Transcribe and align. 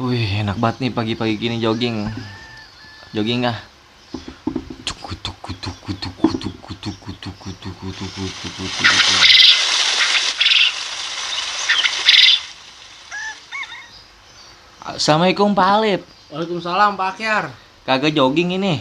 Wih, 0.00 0.40
enak 0.40 0.56
banget 0.56 0.80
nih 0.80 0.92
pagi-pagi 0.96 1.36
gini 1.36 1.60
jogging. 1.60 2.08
Jogging 3.12 3.44
ah. 3.44 3.60
Tuku, 4.80 5.12
tuku, 5.20 5.52
tuku, 5.60 5.92
tuku, 5.92 6.30
tuku, 6.40 6.72
tuku, 6.80 7.10
tuku, 7.20 7.48
tuku, 7.60 7.86
tuku, 7.92 8.24
tuku, 8.32 8.64
tuku. 8.64 9.16
Assalamualaikum 14.80 15.52
Pak 15.52 15.68
Alip. 15.68 16.02
Waalaikumsalam 16.32 16.96
Pak 16.96 17.08
Akyar. 17.20 17.52
Kagak 17.84 18.16
jogging 18.16 18.56
ini. 18.56 18.80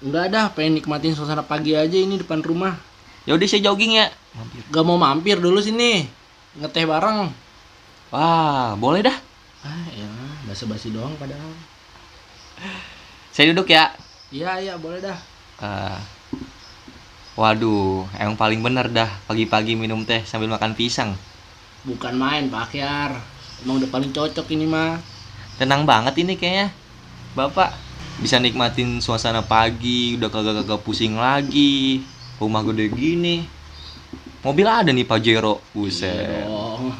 Enggak 0.00 0.32
dah, 0.32 0.48
pengen 0.48 0.80
nikmatin 0.80 1.12
suasana 1.12 1.44
pagi 1.44 1.76
aja 1.76 1.92
ini 1.92 2.16
depan 2.16 2.40
rumah. 2.40 2.80
Yaudah 3.28 3.44
saya 3.44 3.68
jogging 3.68 4.00
ya. 4.00 4.08
Gak 4.72 4.84
mau 4.88 4.96
mampir 4.96 5.36
dulu 5.36 5.60
sini. 5.60 6.08
Ngeteh 6.56 6.88
bareng. 6.88 7.28
Wah, 8.08 8.72
boleh 8.80 9.04
dah. 9.04 9.18
Ah, 9.64 9.88
ya, 9.96 10.03
basa-basi 10.54 10.94
doang 10.94 11.10
padahal. 11.18 11.50
Saya 13.34 13.50
duduk 13.50 13.74
ya. 13.74 13.90
Iya, 14.30 14.62
iya, 14.62 14.74
boleh 14.78 15.02
dah. 15.02 15.18
Eh, 15.58 15.98
waduh, 17.34 18.06
emang 18.14 18.38
paling 18.38 18.62
bener 18.62 18.86
dah 18.86 19.10
pagi-pagi 19.26 19.74
minum 19.74 20.06
teh 20.06 20.22
sambil 20.22 20.46
makan 20.46 20.78
pisang. 20.78 21.18
Bukan 21.82 22.14
main 22.14 22.46
Pak 22.46 22.70
Akyar. 22.70 23.18
Emang 23.66 23.82
udah 23.82 23.90
paling 23.90 24.14
cocok 24.14 24.46
ini 24.54 24.70
mah. 24.70 25.02
Tenang 25.58 25.82
banget 25.82 26.22
ini 26.22 26.38
kayaknya. 26.38 26.70
Bapak 27.34 27.74
bisa 28.22 28.38
nikmatin 28.38 29.02
suasana 29.02 29.42
pagi, 29.42 30.14
udah 30.14 30.30
kagak-kagak 30.30 30.86
pusing 30.86 31.18
lagi. 31.18 32.06
Rumah 32.38 32.62
gede 32.70 32.94
gini. 32.94 33.42
Mobil 34.46 34.70
ada 34.70 34.94
nih 34.94 35.02
Pajero. 35.02 35.58
Iya 35.58 35.66
Buset. 35.74 36.46
dong. 36.46 36.94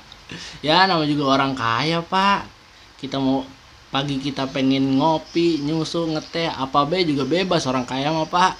ya, 0.66 0.88
nama 0.88 1.04
juga 1.04 1.36
orang 1.36 1.52
kaya, 1.52 2.00
Pak. 2.00 2.55
Kita 2.96 3.20
mau 3.20 3.44
pagi 3.92 4.16
kita 4.16 4.48
pengen 4.48 4.96
ngopi, 4.96 5.60
nyusu, 5.60 6.08
ngeteh, 6.16 6.48
apa 6.48 6.88
be 6.88 7.04
juga 7.04 7.28
bebas 7.28 7.68
orang 7.68 7.84
kaya 7.84 8.08
mah, 8.08 8.24
Pak. 8.24 8.52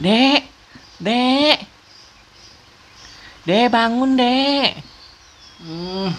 Dek. 0.00 0.42
Dek. 0.96 1.58
Dek 3.44 3.66
bangun, 3.68 4.16
Dek. 4.16 4.70
Hmm, 5.62 6.10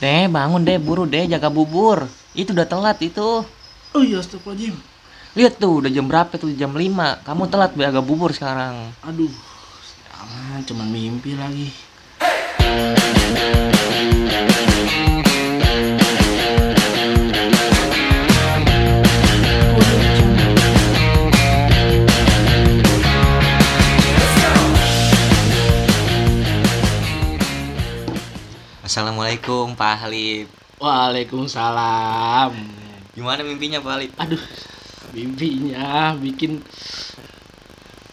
Dek 0.00 0.26
bangun, 0.32 0.64
Dek. 0.64 0.80
Buru, 0.80 1.04
Dek. 1.04 1.28
Jaga 1.28 1.52
bubur. 1.52 2.08
Itu 2.32 2.56
udah 2.56 2.64
telat 2.64 2.98
itu. 3.04 3.44
oh 3.92 4.02
iya, 4.02 4.24
astagfirullahaladzim. 4.24 4.92
Lihat 5.32 5.56
tuh, 5.56 5.80
udah 5.80 5.90
jam 5.92 6.08
berapa 6.08 6.32
tuh? 6.36 6.52
Jam 6.56 6.76
5. 6.76 7.24
Kamu 7.24 7.48
telat 7.48 7.72
jaga 7.72 8.00
bubur 8.04 8.32
sekarang. 8.36 8.92
Aduh, 9.04 9.32
jangan 10.08 10.60
cuman 10.64 10.88
mimpi 10.92 11.32
lagi. 11.36 11.72
Assalamualaikum 28.92 29.72
Pak 29.72 30.04
Halip. 30.04 30.52
Waalaikumsalam. 30.76 32.52
Gimana 33.16 33.40
mimpinya 33.40 33.80
Pak 33.80 33.92
Halip? 33.96 34.12
Aduh, 34.20 34.42
mimpinya 35.16 36.12
bikin 36.20 36.60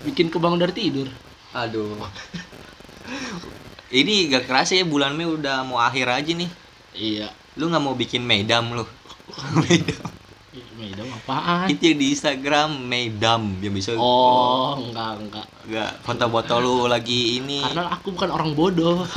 bikin 0.08 0.32
kebangun 0.32 0.64
dari 0.64 0.72
tidur. 0.72 1.12
Aduh. 1.52 2.00
Ini 3.90 4.30
gak 4.30 4.46
kerasa 4.46 4.78
ya 4.78 4.86
bulan 4.86 5.18
Mei 5.18 5.26
udah 5.26 5.66
mau 5.66 5.82
akhir 5.82 6.06
aja 6.14 6.32
nih. 6.38 6.50
Iya. 6.94 7.34
Lu 7.58 7.74
nggak 7.74 7.82
mau 7.82 7.98
bikin 7.98 8.22
Meidam 8.22 8.70
lu? 8.78 8.86
Meidam. 9.66 10.10
Ih, 10.50 10.66
Medam 10.78 11.10
apaan? 11.10 11.66
Itu 11.70 11.90
yang 11.90 11.98
di 11.98 12.08
Instagram 12.14 12.70
Meidam 12.86 13.58
yang 13.62 13.74
bisa. 13.74 13.98
Oh, 13.98 14.78
enggak, 14.78 15.18
enggak. 15.22 15.46
Enggak, 15.66 15.92
foto-foto 16.06 16.56
lu 16.62 16.76
lagi 16.86 17.42
ini. 17.42 17.66
Karena 17.66 17.90
aku 17.90 18.14
bukan 18.14 18.30
orang 18.30 18.54
bodoh. 18.54 19.02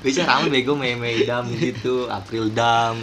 Bisa 0.00 0.24
rame 0.24 0.48
bego 0.48 0.72
Mei 0.72 0.96
Meidam 0.96 1.44
gitu, 1.52 2.08
April 2.08 2.48
Dam. 2.50 2.96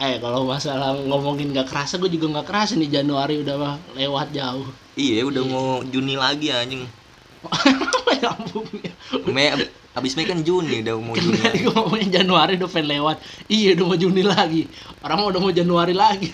eh, 0.00 0.16
kalau 0.18 0.48
masalah 0.48 0.96
ngomongin 0.96 1.52
gak 1.52 1.68
kerasa, 1.68 2.00
gue 2.00 2.08
juga 2.08 2.40
gak 2.40 2.48
kerasa 2.48 2.72
nih 2.80 2.98
Januari 2.98 3.44
udah 3.44 3.56
mah 3.60 3.76
lewat 3.92 4.32
jauh. 4.32 4.64
Iya, 4.96 5.28
udah 5.28 5.42
mau 5.44 5.84
Juni 5.84 6.16
lagi 6.16 6.48
anjing. 6.48 6.88
ampun 8.32 8.64
ya. 8.80 8.92
Mei 9.28 9.52
abis 9.94 10.12
Mei 10.18 10.26
kan 10.26 10.40
Juni 10.40 10.80
udah 10.80 10.94
mau 10.98 11.14
Juni. 11.14 11.38
Tadi 11.38 11.58
gue 11.62 11.72
ngomongin 11.74 12.10
Januari 12.10 12.56
udah 12.58 12.70
pengen 12.70 12.88
lewat. 12.98 13.16
Iya, 13.46 13.76
udah 13.78 13.84
mau 13.86 13.98
Juni 13.98 14.22
lagi. 14.24 14.62
Orang 15.04 15.16
mah 15.20 15.28
udah 15.30 15.40
mau 15.40 15.52
Januari 15.54 15.94
lagi. 15.94 16.32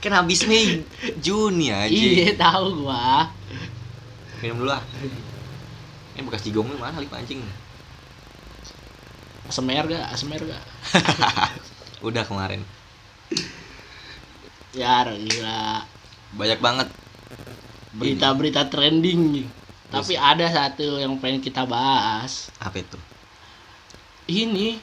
Kan 0.00 0.12
habis 0.12 0.46
Mei 0.46 0.86
Juni 1.18 1.74
aja. 1.74 1.90
iya, 1.90 2.32
tahu 2.36 2.86
gua. 2.86 3.30
Minum 4.44 4.62
dulu 4.62 4.72
ah. 4.72 4.84
Ini 6.16 6.24
bekas 6.24 6.44
jigong 6.44 6.68
lu 6.70 6.78
mana 6.80 7.00
lip 7.00 7.12
anjing. 7.12 7.44
Semer 9.52 9.84
gak? 9.86 10.16
Semer 10.18 10.42
gak? 10.42 10.64
Udah 12.06 12.24
kemarin. 12.26 12.64
Ya, 14.76 15.06
gila. 15.08 15.86
Banyak 16.36 16.60
banget. 16.60 16.88
Berita-berita 17.96 18.68
trending 18.68 19.20
nih. 19.32 19.46
Tapi 19.88 20.18
ada 20.18 20.44
satu 20.50 21.00
yang 21.00 21.16
pengen 21.16 21.40
kita 21.40 21.64
bahas. 21.64 22.52
Apa 22.60 22.82
itu? 22.82 22.98
Ini 24.26 24.76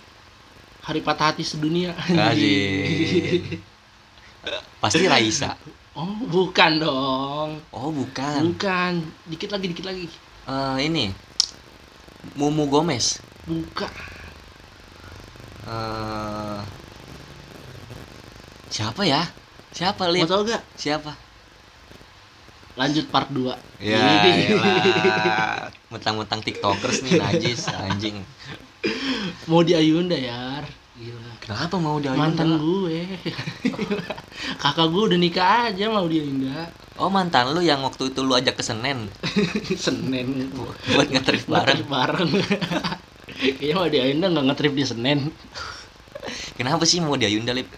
hari 0.81 1.03
patah 1.03 1.31
hati 1.31 1.43
sedunia. 1.45 1.93
Pasti 4.83 5.07
Raisa. 5.07 5.55
Oh, 5.93 6.17
bukan 6.25 6.81
dong. 6.81 7.61
Oh, 7.69 7.93
bukan. 7.93 8.51
Bukan. 8.51 9.05
Dikit 9.29 9.53
lagi, 9.53 9.69
dikit 9.69 9.85
lagi. 9.85 10.09
Eh, 10.49 10.77
ini. 10.89 11.13
Mumu 12.33 12.65
Gomez. 12.65 13.21
Bukan. 13.45 13.91
Eh, 15.63 16.59
siapa 18.73 19.07
ya? 19.07 19.23
Siapa 19.71 20.11
tau 20.27 20.43
gak? 20.43 20.59
Siapa? 20.75 21.22
Lanjut 22.73 23.05
part 23.13 23.29
2. 23.29 23.53
Ya, 23.85 24.01
elah. 24.25 25.69
Mentang-mentang 25.93 26.41
tiktokers 26.41 27.05
nih 27.05 27.21
najis 27.21 27.69
anjing. 27.69 28.25
Mau 29.45 29.61
di 29.61 29.77
Ayunda 29.77 30.17
ya. 30.17 30.65
Gila. 30.97 31.31
Kenapa 31.41 31.75
mau 31.77 31.97
dia 32.01 32.13
Mantan 32.17 32.57
gue. 32.57 33.05
Kakak 34.61 34.87
gue 34.89 35.03
udah 35.13 35.19
nikah 35.19 35.69
aja 35.69 35.85
mau 35.89 36.05
di 36.09 36.21
Ayunda. 36.21 36.69
Oh 36.97 37.09
mantan 37.09 37.49
lu 37.53 37.61
yang 37.65 37.81
waktu 37.81 38.13
itu 38.13 38.21
lu 38.21 38.37
ajak 38.37 38.61
ke 38.61 38.63
Senen 38.65 39.09
Senin. 39.83 40.53
buat 40.93 41.09
ngetrip 41.09 41.49
bareng. 41.49 41.81
Ngetrip 41.81 41.89
bareng. 41.89 42.31
Kayaknya 43.33 43.73
mau 43.73 43.89
di 43.89 43.97
Ayunda 43.97 44.25
nggak 44.29 44.45
ngetrip 44.53 44.73
di 44.77 44.85
Senen. 44.85 45.19
Kenapa 46.53 46.85
sih 46.85 47.01
mau 47.01 47.17
dia 47.17 47.29
Yunda 47.29 47.53
Lip? 47.53 47.69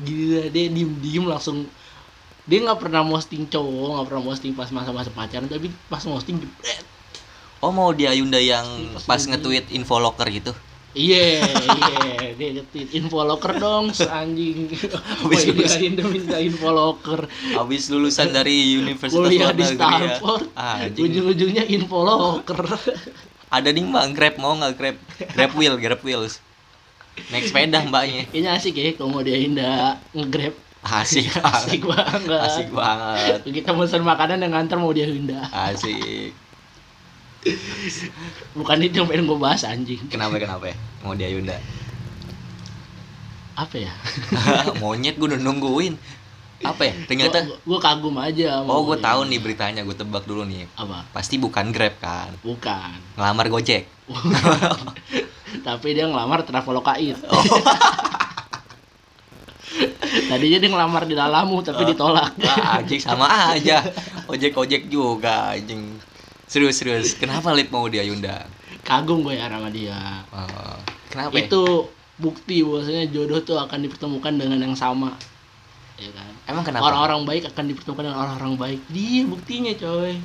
Gila 0.00 0.48
dia 0.54 0.70
diem 0.70 0.90
diem 1.02 1.26
langsung 1.26 1.66
dia 2.42 2.58
nggak 2.60 2.78
pernah 2.78 3.02
posting 3.02 3.44
cowok 3.44 3.88
nggak 3.94 4.06
pernah 4.06 4.24
posting 4.24 4.52
pas 4.52 4.68
masa-masa 4.68 5.10
pacaran 5.10 5.46
tapi 5.46 5.68
pas 5.86 6.00
posting 6.00 6.38
jebret 6.38 6.84
Oh 7.60 7.68
mau 7.68 7.92
dia 7.92 8.08
Yunda 8.10 8.40
yang 8.40 8.64
Pas 8.96 9.04
pas 9.04 9.20
lagi. 9.20 9.36
nge-tweet 9.36 9.64
info 9.70 9.96
locker 9.96 10.24
gitu? 10.30 10.52
iya 10.90 11.44
iya 11.44 12.32
dia 12.32 12.48
ngetit 12.52 12.88
info 12.90 13.20
locker 13.20 13.52
dong 13.54 13.92
anjing 13.92 14.72
Habis 15.20 15.44
lulus. 15.46 15.76
dia 15.76 16.02
minta 16.02 16.40
info 16.40 16.66
locker 16.68 17.28
Habis 17.52 17.86
lulusan 17.86 18.32
dari 18.32 18.74
Universitas 18.74 19.12
kuliah 19.12 19.52
di 19.52 19.62
ya. 19.62 19.70
Stanford 19.70 20.44
Ah, 20.52 20.88
ujung-ujungnya 20.88 21.68
info 21.68 22.00
locker 22.00 22.64
Ada 23.48 23.68
nih 23.68 23.84
mbak 23.84 24.04
Grab 24.10 24.34
mau 24.36 24.56
nggak 24.56 24.72
Grab? 24.74 24.96
Grab 25.30 25.52
wheel, 25.52 25.74
Grab 25.76 26.00
wheels. 26.00 26.40
Naik 27.28 27.44
sepeda 27.44 27.84
mbaknya. 27.84 28.24
kayaknya 28.24 28.50
asik 28.52 28.72
ya 28.72 28.96
kalau 28.96 29.12
mau 29.12 29.20
dia 29.20 29.36
Indah 29.36 30.00
ngegrab 30.10 30.56
Asik, 30.80 31.28
asik 31.36 31.84
banget. 31.84 32.40
Asik 32.40 32.68
banget. 32.70 33.44
kita 33.44 33.70
pesan 33.70 34.00
makanan 34.00 34.40
yang 34.40 34.48
nganter 34.50 34.76
mau 34.76 34.88
dia 34.90 35.04
Indah 35.04 35.44
Asik. 35.52 36.32
bukan 38.52 38.76
itu 38.80 38.96
yang 38.96 39.08
pengen 39.08 39.24
gue 39.24 39.36
bahas 39.36 39.60
anjing 39.62 40.00
Kenapa 40.08 40.36
kenapa 40.36 40.64
ya? 40.66 40.76
Mau 41.00 41.12
dia 41.12 41.28
Yunda. 41.28 41.56
apa 43.52 43.76
ya 43.76 43.92
Monyet 44.80 45.16
gue 45.16 45.26
udah 45.26 45.36
nungguin. 45.38 45.96
Apa 46.60 46.80
ya? 46.82 46.92
Ternyata 47.04 47.44
gue 47.44 47.78
kagum 47.78 48.16
aja 48.16 48.60
Oh, 48.60 48.84
gue 48.84 48.96
tahu 48.96 49.24
nih 49.24 49.36
beritanya, 49.36 49.80
gue 49.80 49.92
tebak 49.92 50.24
dulu 50.24 50.44
nih. 50.44 50.64
apa 50.74 51.04
Pasti 51.10 51.36
bukan 51.36 51.68
Grab 51.70 51.96
kan? 51.96 52.32
bukan 52.40 52.96
Ngelamar 53.16 53.48
Gojek. 53.48 53.84
tapi 55.66 55.92
dia 55.92 56.04
ngelamar 56.04 56.40
Traveloka 56.42 56.96
It 56.96 57.20
Oh. 57.26 57.36
Tadinya 60.30 60.58
dia 60.58 60.70
ngelamar 60.70 61.06
di 61.06 61.14
Lalamu 61.14 61.62
tapi 61.62 61.86
ditolak. 61.86 62.34
Ah, 62.42 62.82
anjing 62.82 62.98
sama 62.98 63.26
aja. 63.54 63.82
Ojek-ojek 64.26 64.86
juga 64.86 65.54
anjing. 65.54 65.98
Serius 66.44 66.82
serius. 66.82 67.14
Kenapa 67.14 67.54
Lip 67.54 67.70
mau 67.70 67.86
dia 67.86 68.02
Yunda? 68.02 68.46
kagum 68.80 69.22
gue 69.22 69.36
ya 69.36 69.46
sama 69.46 69.68
dia 69.68 70.24
Oh, 70.32 70.74
kenapa 71.12 71.36
ya? 71.36 71.46
itu 71.46 71.62
bukti 72.16 72.64
bahwasanya 72.64 73.06
jodoh 73.08 73.40
tuh 73.40 73.60
akan 73.60 73.86
dipertemukan 73.86 74.34
dengan 74.34 74.58
yang 74.58 74.74
sama 74.74 75.14
ya 75.94 76.08
kan 76.10 76.32
emang 76.48 76.64
kenapa 76.64 76.88
orang-orang 76.88 77.28
baik 77.28 77.42
akan 77.52 77.64
dipertemukan 77.70 78.04
dengan 78.08 78.18
orang-orang 78.18 78.54
baik 78.56 78.80
dia 78.88 79.22
buktinya 79.28 79.72
coy 79.76 80.16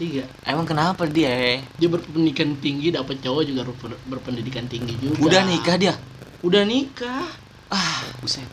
tiga 0.00 0.24
emang 0.44 0.64
kenapa 0.64 1.04
dia 1.04 1.60
dia 1.76 1.88
berpendidikan 1.88 2.56
tinggi 2.58 2.90
dapat 2.90 3.20
cowok 3.20 3.42
juga 3.44 3.60
ber- 3.68 4.02
berpendidikan 4.08 4.64
tinggi 4.66 4.96
juga 4.98 5.20
udah 5.20 5.42
nikah 5.44 5.76
dia 5.76 5.94
udah 6.40 6.62
nikah 6.64 7.28
ah 7.68 8.00
buset. 8.20 8.48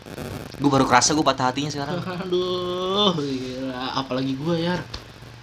Gue 0.59 0.69
baru 0.71 0.83
kerasa 0.87 1.15
gue 1.15 1.23
patah 1.23 1.51
hatinya 1.51 1.71
sekarang. 1.71 1.99
Aduh 2.27 3.15
gila. 3.15 3.95
Apalagi 3.95 4.35
gue 4.35 4.55
ya 4.59 4.75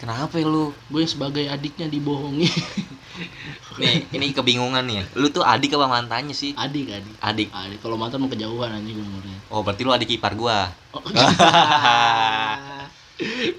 kenapa 0.02 0.34
ya 0.36 0.50
lu? 0.50 0.74
Gue 0.90 1.06
sebagai 1.06 1.46
adiknya 1.46 1.86
dibohongi. 1.86 2.50
Nih 3.80 4.04
ini 4.12 4.32
kebingungan 4.32 4.84
nih 4.84 4.96
ya. 5.00 5.04
lu 5.20 5.28
tuh 5.32 5.44
adik 5.44 5.76
apa 5.76 5.88
mantannya 5.88 6.36
sih? 6.36 6.52
Adik 6.56 6.92
adik. 6.92 7.14
Adik. 7.20 7.48
Adik. 7.52 7.78
Kalau 7.80 7.96
mantan 7.96 8.20
mau 8.20 8.28
kejauhan 8.28 8.72
anjing 8.72 9.00
umurnya. 9.00 9.38
Oh 9.48 9.64
berarti 9.64 9.84
lu 9.84 9.92
adik 9.92 10.16
ipar 10.16 10.36
gua. 10.36 10.69
Oh, 10.92 11.00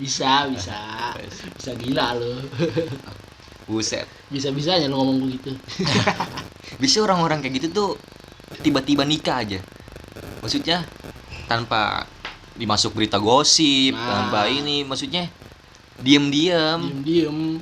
bisa 0.02 0.50
bisa. 0.50 0.78
Bisa 1.58 1.72
gila 1.78 2.14
lo 2.18 2.46
buset. 3.66 4.06
Bisa 4.30 4.52
bisanya 4.54 4.90
lo 4.92 5.02
ngomong 5.02 5.26
begitu. 5.26 5.54
Bisa 6.78 7.02
orang-orang 7.02 7.42
kayak 7.42 7.64
gitu 7.64 7.68
tuh 7.74 7.90
tiba-tiba 8.62 9.08
nikah 9.08 9.42
aja 9.42 9.60
maksudnya 10.44 10.84
tanpa 11.48 12.04
dimasuk 12.60 12.92
berita 12.92 13.18
gosip 13.18 13.96
Nah. 13.96 14.28
tanpa 14.28 14.52
ini 14.52 14.84
maksudnya 14.84 15.32
diem 16.04 16.28
diem 16.30 17.58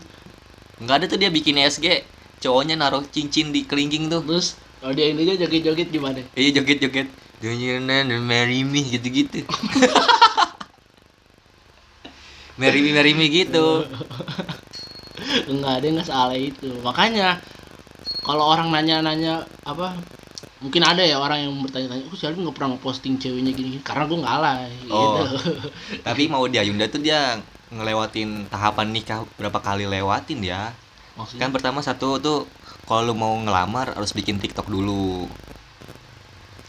nggak 0.81 0.95
ada 0.97 1.05
tuh 1.05 1.21
dia 1.21 1.29
bikin 1.29 1.61
SG 1.61 2.01
cowoknya 2.41 2.73
naruh 2.73 3.05
cincin 3.05 3.53
di 3.53 3.63
kelingking 3.69 4.09
tuh. 4.09 4.25
Terus 4.25 4.57
kalau 4.81 4.97
dia 4.97 5.13
ini 5.13 5.29
aja 5.29 5.45
joget 5.45 5.61
joget 5.61 5.87
gimana? 5.93 6.25
Iya 6.33 6.57
joget-joget. 6.57 7.07
Dunyanan 7.37 8.09
dan 8.09 8.21
marry 8.25 8.65
me 8.65 8.81
gitu-gitu. 8.81 9.45
Marry 12.61 12.85
me 12.85 12.93
marry 12.93 13.17
me 13.17 13.25
gitu. 13.25 13.89
Enggak 15.49 15.81
ada 15.81 15.87
nggak 15.89 16.05
salah 16.05 16.37
itu. 16.37 16.69
Makanya 16.85 17.41
kalau 18.21 18.53
orang 18.53 18.69
nanya-nanya 18.69 19.49
apa 19.65 19.97
mungkin 20.61 20.85
ada 20.85 21.01
ya 21.01 21.17
orang 21.17 21.49
yang 21.49 21.53
bertanya-tanya 21.65 22.05
oh 22.05 22.13
Alvin 22.13 22.41
nggak 22.45 22.55
pernah 22.55 22.77
posting 22.77 23.17
ceweknya 23.17 23.51
gini, 23.51 23.77
gini 23.77 23.83
karena 23.83 24.05
gue 24.05 24.19
ngalah 24.21 24.55
Oh. 24.93 25.25
gitu. 25.25 25.49
Tapi 26.07 26.29
mau 26.29 26.45
dia 26.45 26.61
Yunda 26.61 26.85
tuh 26.85 27.01
dia 27.01 27.41
ngelewatin 27.73 28.45
tahapan 28.47 28.93
nikah 28.93 29.25
berapa 29.41 29.57
kali 29.57 29.89
lewatin 29.89 30.45
ya. 30.45 30.69
Maksudnya? 31.17 31.41
Kan 31.41 31.49
pertama 31.49 31.81
satu 31.81 32.21
tuh 32.21 32.45
kalau 32.85 33.09
lu 33.09 33.13
mau 33.17 33.33
ngelamar 33.41 33.97
harus 33.97 34.13
bikin 34.13 34.37
TikTok 34.37 34.69
dulu. 34.69 35.25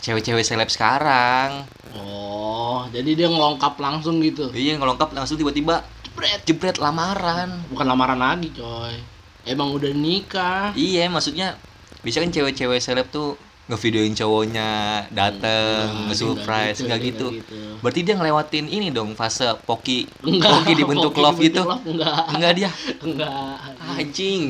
Cewek-cewek 0.02 0.42
seleb 0.42 0.72
sekarang. 0.72 1.68
Oh 1.94 2.88
jadi 2.90 3.12
dia 3.12 3.28
ngelongkap 3.28 3.76
langsung 3.76 4.18
gitu? 4.24 4.48
Iya 4.50 4.80
ngelengkap 4.80 5.12
langsung 5.14 5.36
tiba-tiba 5.36 5.84
jebret. 6.02 6.40
jebret 6.48 6.76
lamaran. 6.80 7.60
Bukan 7.68 7.86
lamaran 7.86 8.18
lagi 8.18 8.50
coy. 8.56 8.96
Emang 9.44 9.70
udah 9.76 9.92
nikah. 9.92 10.72
Iya 10.72 11.06
maksudnya 11.12 11.60
bisa 12.02 12.18
kan 12.18 12.32
cewek-cewek 12.34 12.82
seleb 12.82 13.06
tuh 13.12 13.38
ngevideoin 13.70 14.14
cowoknya 14.18 14.68
dateng 15.14 15.86
Enggak, 15.86 16.06
nge-surprise 16.10 16.78
enggak 16.82 16.98
nggak 16.98 17.00
gitu, 17.14 17.26
gitu. 17.38 17.58
berarti 17.78 18.00
dia 18.02 18.14
ngelewatin 18.18 18.66
ini 18.66 18.88
dong 18.90 19.14
fase 19.14 19.46
poki 19.62 20.10
Enggak, 20.26 20.50
poki 20.66 20.72
dibentuk 20.74 21.12
Poki 21.14 21.22
love 21.22 21.38
dibentuk 21.38 21.46
gitu 21.46 21.62
love, 21.70 21.84
enggak. 21.86 22.22
Enggak 22.34 22.52
dia? 22.58 22.70
Enggak. 23.06 23.54
Anjing. 23.96 24.42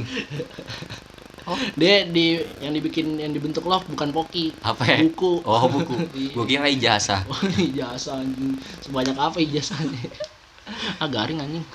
Dia 1.75 2.07
di 2.07 2.39
yang 2.63 2.73
dibikin 2.73 3.19
yang 3.19 3.35
dibentuk 3.35 3.67
love 3.67 3.85
bukan 3.91 4.15
poki 4.15 4.55
apa 4.63 4.83
ya? 4.87 4.99
Buku. 5.03 5.43
Oh 5.43 5.67
buku. 5.69 5.95
Gua 6.35 6.45
kira 6.47 6.71
ijazah. 6.71 7.27
Oh, 7.27 7.37
ijazah 7.51 8.23
anjing. 8.23 8.57
Sebanyak 8.81 9.17
apa 9.19 9.37
ijazahnya? 9.43 10.01
ah 11.03 11.09
garing 11.11 11.43
anjing. 11.43 11.67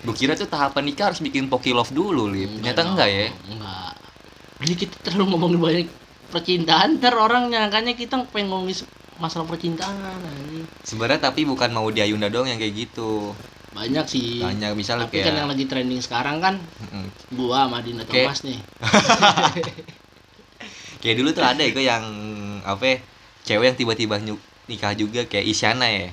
Gua 0.00 0.12
kira 0.12 0.32
tuh 0.32 0.44
tahapan 0.44 0.82
nikah 0.84 1.08
harus 1.08 1.18
bikin 1.18 1.46
poki 1.46 1.70
love 1.70 1.90
dulu 1.90 2.26
lip 2.26 2.46
ternyata 2.54 2.80
dong, 2.80 2.88
enggak 2.94 3.08
ya 3.08 3.26
Enggak. 3.48 3.92
Ini 4.56 4.72
kita 4.74 4.94
terlalu 5.02 5.22
ngomongin 5.28 5.58
banyak 5.58 5.86
percintaan 6.26 6.96
ntar 6.96 7.12
orang 7.14 7.46
nyangkanya 7.46 7.92
kita 7.92 8.16
pengen 8.26 8.48
ngomongin 8.48 8.74
masalah 9.16 9.44
percintaan 9.44 9.94
sebenarnya 10.82 11.22
tapi 11.22 11.42
bukan 11.42 11.70
mau 11.70 11.86
dia 11.88 12.04
Yunda 12.04 12.26
dong 12.26 12.44
yang 12.44 12.56
kayak 12.56 12.74
gitu 12.78 13.32
Banyak 13.72 14.04
sih. 14.06 14.40
banyak 14.40 14.72
misalnya 14.72 15.04
Tapi 15.04 15.18
kan 15.18 15.24
yang 15.30 15.36
kayak 15.38 15.50
lagi 15.52 15.64
trending 15.66 16.00
sekarang 16.00 16.36
kan 16.38 16.54
Mm-mm. 16.56 17.04
gua 17.32 17.64
sama 17.64 17.78
Dina 17.80 18.02
Kayak- 18.02 18.26
Thomas 18.26 18.38
nih. 18.42 18.58
kayak 20.96 21.14
dulu 21.14 21.28
tuh 21.30 21.44
ada 21.44 21.60
ya 21.60 21.70
yang 21.76 22.04
apa 22.64 22.82
ya, 22.82 22.96
cewek 23.44 23.64
yang 23.66 23.76
tiba-tiba 23.76 24.14
nikah 24.66 24.92
juga 24.92 25.22
kayak 25.22 25.46
Isyana 25.46 25.86
ya 25.86 26.08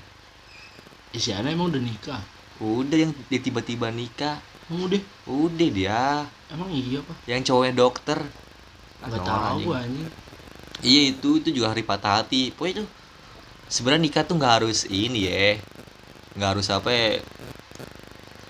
Isyana 1.12 1.48
emang 1.48 1.70
udah 1.70 1.80
nikah. 1.80 2.20
Udah 2.58 2.98
yang 3.00 3.12
dia 3.28 3.40
tiba-tiba 3.40 3.90
nikah 3.90 4.38
udah? 4.70 5.02
udah 5.26 5.70
dia 5.70 6.28
Emang 6.48 6.70
iya 6.70 7.00
pak? 7.00 7.16
yang 7.26 7.42
cowoknya 7.42 7.74
dokter 7.74 8.20
Gak 9.02 9.10
nomor 9.10 9.26
tahu 9.26 9.42
anjing. 9.52 9.66
gua 9.66 9.78
anjing. 9.80 10.10
iya 10.82 11.02
itu 11.10 11.30
itu 11.38 11.50
juga 11.52 11.72
hari 11.72 11.82
patah 11.82 12.22
hati 12.22 12.50
pokoknya 12.50 12.74
itu 12.78 12.86
sebenarnya 13.68 14.04
nikah 14.04 14.24
tuh 14.24 14.36
nggak 14.38 14.54
harus 14.62 14.86
ini 14.86 15.26
ya 15.26 15.58
nggak 16.34 16.50
harus 16.50 16.68
apa 16.68 16.90
ya, 16.90 17.22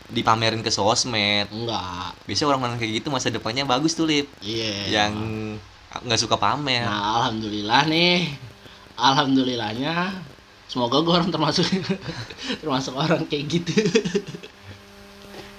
dipamerin 0.08 0.62
ke 0.62 0.70
sosmed 0.70 1.50
Enggak. 1.50 2.14
biasanya 2.24 2.48
orang-orang 2.50 2.78
kayak 2.78 3.02
gitu 3.02 3.08
masa 3.10 3.28
depannya 3.28 3.66
bagus 3.66 3.92
tuh 3.92 4.06
lip 4.06 4.30
Iya. 4.40 5.02
yang 5.02 5.14
nggak 5.94 6.20
suka 6.20 6.36
pamer 6.36 6.86
Nah, 6.86 7.22
alhamdulillah 7.22 7.86
nih. 7.86 8.30
Alhamdulillahnya 8.94 10.22
semoga 10.74 10.98
gue 11.00 11.14
orang 11.14 11.30
termasuk 11.30 11.70
termasuk 12.62 12.98
orang 12.98 13.30
kayak 13.30 13.46
gitu. 13.48 13.70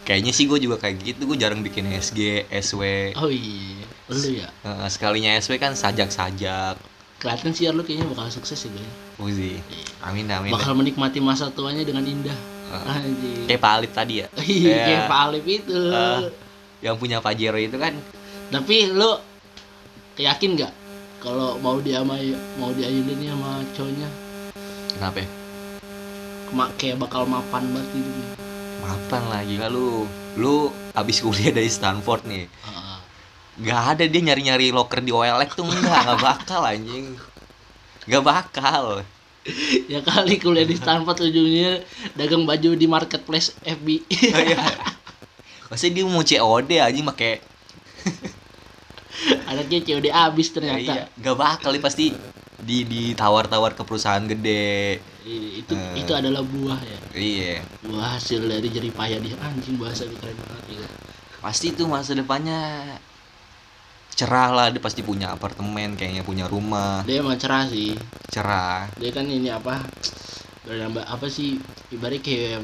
kayaknya 0.03 0.35
sih 0.35 0.45
gue 0.45 0.59
juga 0.59 0.77
kayak 0.77 1.01
gitu 1.01 1.23
gue 1.25 1.39
jarang 1.39 1.63
bikin 1.63 1.87
SG 1.89 2.51
SW 2.51 3.15
Oh 3.15 3.31
iya, 3.31 3.87
lu 4.11 4.19
ya. 4.35 4.51
Sekalinya 4.87 5.39
SW 5.39 5.55
kan 5.57 5.73
sajak-sajak 5.73 6.75
Kelihatan 7.15 7.55
sih 7.55 7.65
ya 7.65 7.73
lu 7.73 7.81
kayaknya 7.81 8.11
bakal 8.11 8.27
sukses 8.29 8.59
sih 8.59 8.69
gue. 8.69 8.85
Uzi 9.17 9.63
amin 10.03 10.27
amin 10.29 10.51
Bakal 10.51 10.75
menikmati 10.75 11.23
masa 11.23 11.49
tuanya 11.49 11.81
dengan 11.81 12.03
indah. 12.03 12.35
Ah. 12.69 12.99
Anjing. 12.99 13.47
kayak 13.47 13.61
Pak 13.61 13.73
Alip 13.73 13.93
tadi 13.95 14.15
ya 14.19 14.27
Iya, 14.43 14.51
Iya. 14.67 14.83
kayak 14.83 15.03
Pak 15.07 15.21
Alif 15.25 15.45
itu. 15.47 15.79
Ah. 15.95 16.27
yang 16.83 16.99
punya 16.99 17.23
Pajero 17.23 17.55
itu 17.57 17.79
kan 17.79 17.95
Tapi 18.51 18.91
lu 18.91 19.15
yakin 20.19 20.51
nggak 20.53 20.73
kalau 21.19 21.57
mau 21.57 21.79
dia 21.79 22.03
mau 22.05 22.69
diayunin 22.71 23.25
sama 23.25 23.63
cowoknya 23.73 24.09
kenapa 24.95 25.19
ya? 25.19 25.29
Kema- 26.47 26.73
kayak 26.75 26.97
bakal 26.99 27.27
mapan 27.27 27.65
banget 27.69 27.89
gitu. 27.95 28.11
mapan 28.79 29.23
lagi 29.27 29.57
lu 29.67 30.05
lu 30.37 30.55
abis 30.93 31.19
kuliah 31.19 31.49
dari 31.49 31.67
Stanford 31.67 32.25
nih 32.25 32.45
Ah. 32.63 33.01
nggak 33.57 33.83
ada 33.91 34.05
dia 34.05 34.21
nyari-nyari 34.21 34.69
locker 34.71 35.01
di 35.01 35.09
OLX 35.09 35.57
tuh 35.57 35.65
enggak 35.65 36.05
nggak 36.05 36.21
bakal 36.29 36.61
anjing 36.63 37.17
nggak 38.05 38.21
bakal 38.21 39.01
ya 39.89 40.01
kali 40.01 40.37
kuliah 40.37 40.65
di 40.65 40.77
Stanford 40.77 41.17
ujungnya 41.23 41.81
dagang 42.13 42.45
baju 42.45 42.77
di 42.77 42.85
marketplace 42.85 43.53
FB. 43.61 44.05
Iya. 44.11 44.65
Maksudnya 45.69 45.93
dia 45.95 46.05
mau 46.05 46.21
COD 46.21 46.71
anjing 46.79 47.05
pakai 47.05 47.41
Anaknya 49.45 49.81
COD 49.81 50.07
abis 50.09 50.49
ternyata. 50.51 50.81
iya, 50.81 51.05
nggak 51.15 51.37
bakal 51.37 51.73
pasti 51.79 52.13
di 52.65 52.83
ditawar-tawar 52.83 53.77
ke 53.77 53.85
perusahaan 53.85 54.25
gede. 54.25 54.99
I- 55.25 55.63
Itu 55.65 55.73
Eh. 55.73 56.05
itu 56.05 56.13
adalah 56.13 56.41
buah 56.41 56.81
ya. 56.81 56.99
Iya. 57.13 57.55
Buah 57.81 58.17
hasil 58.17 58.45
dari 58.45 58.69
jerih 58.69 58.93
payah 58.93 59.21
dia 59.21 59.37
anjing 59.41 59.77
bahasa 59.77 60.05
itu 60.05 60.17
keren 60.17 60.37
banget 60.37 60.65
gitu. 60.73 60.87
Pasti 61.41 61.67
tuh 61.73 61.89
masa 61.89 62.13
depannya 62.13 62.85
cerah 64.15 64.55
lah 64.55 64.67
dia 64.71 64.79
pasti 64.79 65.03
punya 65.03 65.35
apartemen 65.35 65.99
kayaknya 65.99 66.23
punya 66.23 66.47
rumah 66.47 67.03
Dia 67.03 67.19
emang 67.19 67.35
cerah 67.35 67.67
sih. 67.67 67.99
cerah 68.31 68.87
Dia 68.97 69.11
kan 69.11 69.27
ini 69.27 69.51
apa? 69.51 69.83
Bernambah 70.65 71.05
apa 71.05 71.27
sih? 71.29 71.59
Ibaratnya 71.91 72.23
kayak 72.23 72.63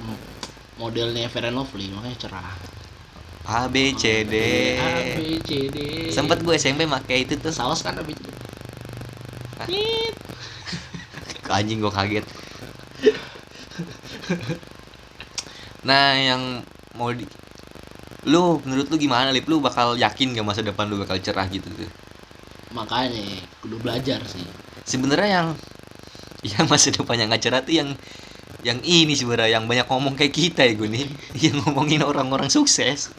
modelnya 0.78 1.28
and 1.28 1.52
Lovely 1.52 1.92
makanya 1.92 2.16
cerah. 2.16 2.54
A 3.44 3.66
B 3.66 3.92
C 3.96 4.22
D 4.24 4.34
A 4.78 4.86
B 5.18 5.40
C 5.42 5.66
D. 5.68 5.78
sempet 6.12 6.40
gue 6.40 6.54
SMP 6.54 6.86
pakai 6.86 7.24
itu 7.24 7.34
tuh 7.40 7.50
saus 7.50 7.82
kan 7.82 7.98
abis 7.98 8.14
itu. 8.14 8.30
Tit. 9.68 10.14
anjing 11.56 11.82
gue 11.82 11.92
kaget. 11.92 12.24
Nah 15.82 16.14
yang 16.14 16.62
mau 16.94 17.10
di 17.10 17.26
lu 18.28 18.60
menurut 18.62 18.86
lu 18.92 18.96
gimana 19.00 19.32
lip? 19.32 19.48
Lu 19.48 19.58
bakal 19.58 19.96
yakin 19.96 20.36
gak 20.36 20.46
masa 20.46 20.60
depan 20.60 20.86
lu 20.86 21.00
bakal 21.00 21.16
cerah 21.18 21.48
gitu 21.48 21.66
tuh? 21.72 21.90
Makanya 22.70 23.18
kudu 23.64 23.82
belajar 23.82 24.22
sih. 24.28 24.46
sebenarnya 24.86 25.42
yang 25.42 25.48
yang 26.56 26.64
masa 26.70 26.88
depannya 26.90 27.28
nggak 27.28 27.42
cerah 27.42 27.60
tuh 27.60 27.74
yang 27.76 27.90
yang 28.64 28.80
ini 28.80 29.12
sebenarnya 29.12 29.60
yang 29.60 29.64
banyak 29.68 29.86
ngomong 29.88 30.14
kayak 30.16 30.34
kita 30.34 30.64
ya 30.64 30.72
gue 30.76 30.88
nih 30.88 31.06
yang 31.50 31.60
ngomongin 31.66 32.04
orang-orang 32.06 32.52
sukses. 32.52 33.10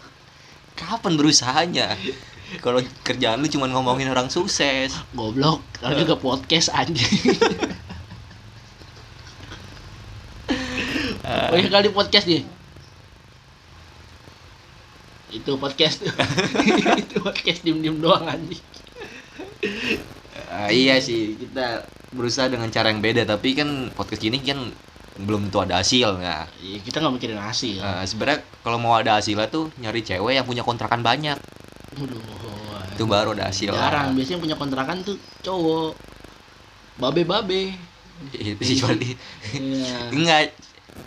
Kapan 0.78 1.20
berusahanya 1.20 1.94
kalau 2.60 2.84
kerjaan 3.08 3.40
lu 3.40 3.48
cuma 3.48 3.72
ngomongin 3.72 4.12
orang 4.12 4.28
sukses. 4.28 4.92
Goblok 5.16 5.64
kalau 5.80 5.96
juga 5.96 6.20
podcast 6.20 6.68
anjing. 6.76 7.08
Oh 11.52 11.56
iya 11.56 11.68
kali 11.72 11.88
podcast 11.92 12.28
nih. 12.28 12.44
Itu 15.32 15.56
podcast. 15.56 16.04
Itu 17.08 17.24
podcast 17.24 17.64
diem 17.64 17.80
diem 17.80 17.98
doang 18.04 18.28
anjing. 18.28 18.60
Ah, 20.52 20.68
iya 20.68 21.00
sih 21.00 21.40
kita 21.40 21.88
berusaha 22.12 22.52
dengan 22.52 22.68
cara 22.68 22.92
yang 22.92 23.00
beda 23.00 23.24
tapi 23.24 23.56
kan 23.56 23.88
podcast 23.96 24.20
ini 24.28 24.44
kan 24.44 24.60
belum 25.16 25.48
tentu 25.48 25.64
ada 25.64 25.80
hasil 25.80 26.20
ya. 26.20 26.48
Iya, 26.60 26.78
kita 26.84 27.00
nggak 27.00 27.14
mikirin 27.16 27.40
hasil. 27.40 27.80
Eh, 27.80 28.04
sebenarnya 28.08 28.44
kalau 28.64 28.80
mau 28.80 28.96
ada 28.96 29.16
hasilnya 29.20 29.48
tuh 29.48 29.72
nyari 29.80 30.04
cewek 30.04 30.36
yang 30.36 30.48
punya 30.48 30.64
kontrakan 30.68 31.00
banyak 31.04 31.40
Waduh, 31.92 32.24
itu 32.96 33.04
baru 33.04 33.36
ada 33.36 33.52
hasil. 33.52 33.76
Jarang 33.76 34.16
biasanya 34.16 34.40
yang 34.40 34.44
punya 34.48 34.56
kontrakan 34.56 34.98
tuh 35.04 35.18
cowok. 35.44 35.92
Babe 37.02 37.24
babe 37.28 37.92
itu 38.30 38.62
sih 38.62 38.76
cuma 38.78 38.94
Iya. 38.94 40.14
enggak 40.14 40.54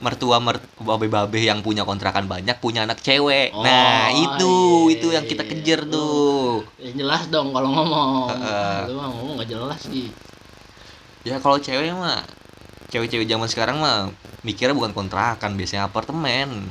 mertua 0.02 0.42
mert 0.42 0.60
babe 0.82 1.06
babe 1.06 1.38
yang 1.38 1.62
punya 1.62 1.86
kontrakan 1.86 2.26
banyak 2.26 2.58
punya 2.58 2.84
anak 2.84 2.98
cewek. 3.00 3.54
Oh, 3.54 3.62
nah 3.62 4.10
itu 4.10 4.52
iya, 4.90 4.94
itu 4.98 5.06
yang 5.14 5.24
kita 5.24 5.46
iya. 5.46 5.50
kejar 5.54 5.80
tuh. 5.86 6.66
Ya, 6.82 6.90
jelas 6.92 7.30
dong 7.30 7.54
kalau 7.54 7.70
ngomong. 7.70 8.28
Heeh. 8.34 8.90
lu 8.90 8.98
mah 8.98 9.08
ngomong 9.14 9.34
nggak 9.40 9.50
jelas 9.54 9.80
sih. 9.86 10.10
Ya 11.24 11.38
kalau 11.38 11.56
cewek 11.62 11.94
mah 11.94 12.26
cewek-cewek 12.90 13.24
zaman 13.30 13.48
sekarang 13.48 13.80
mah 13.80 14.10
mikirnya 14.44 14.76
bukan 14.76 14.92
kontrakan 14.92 15.54
biasanya 15.54 15.88
apartemen. 15.88 16.68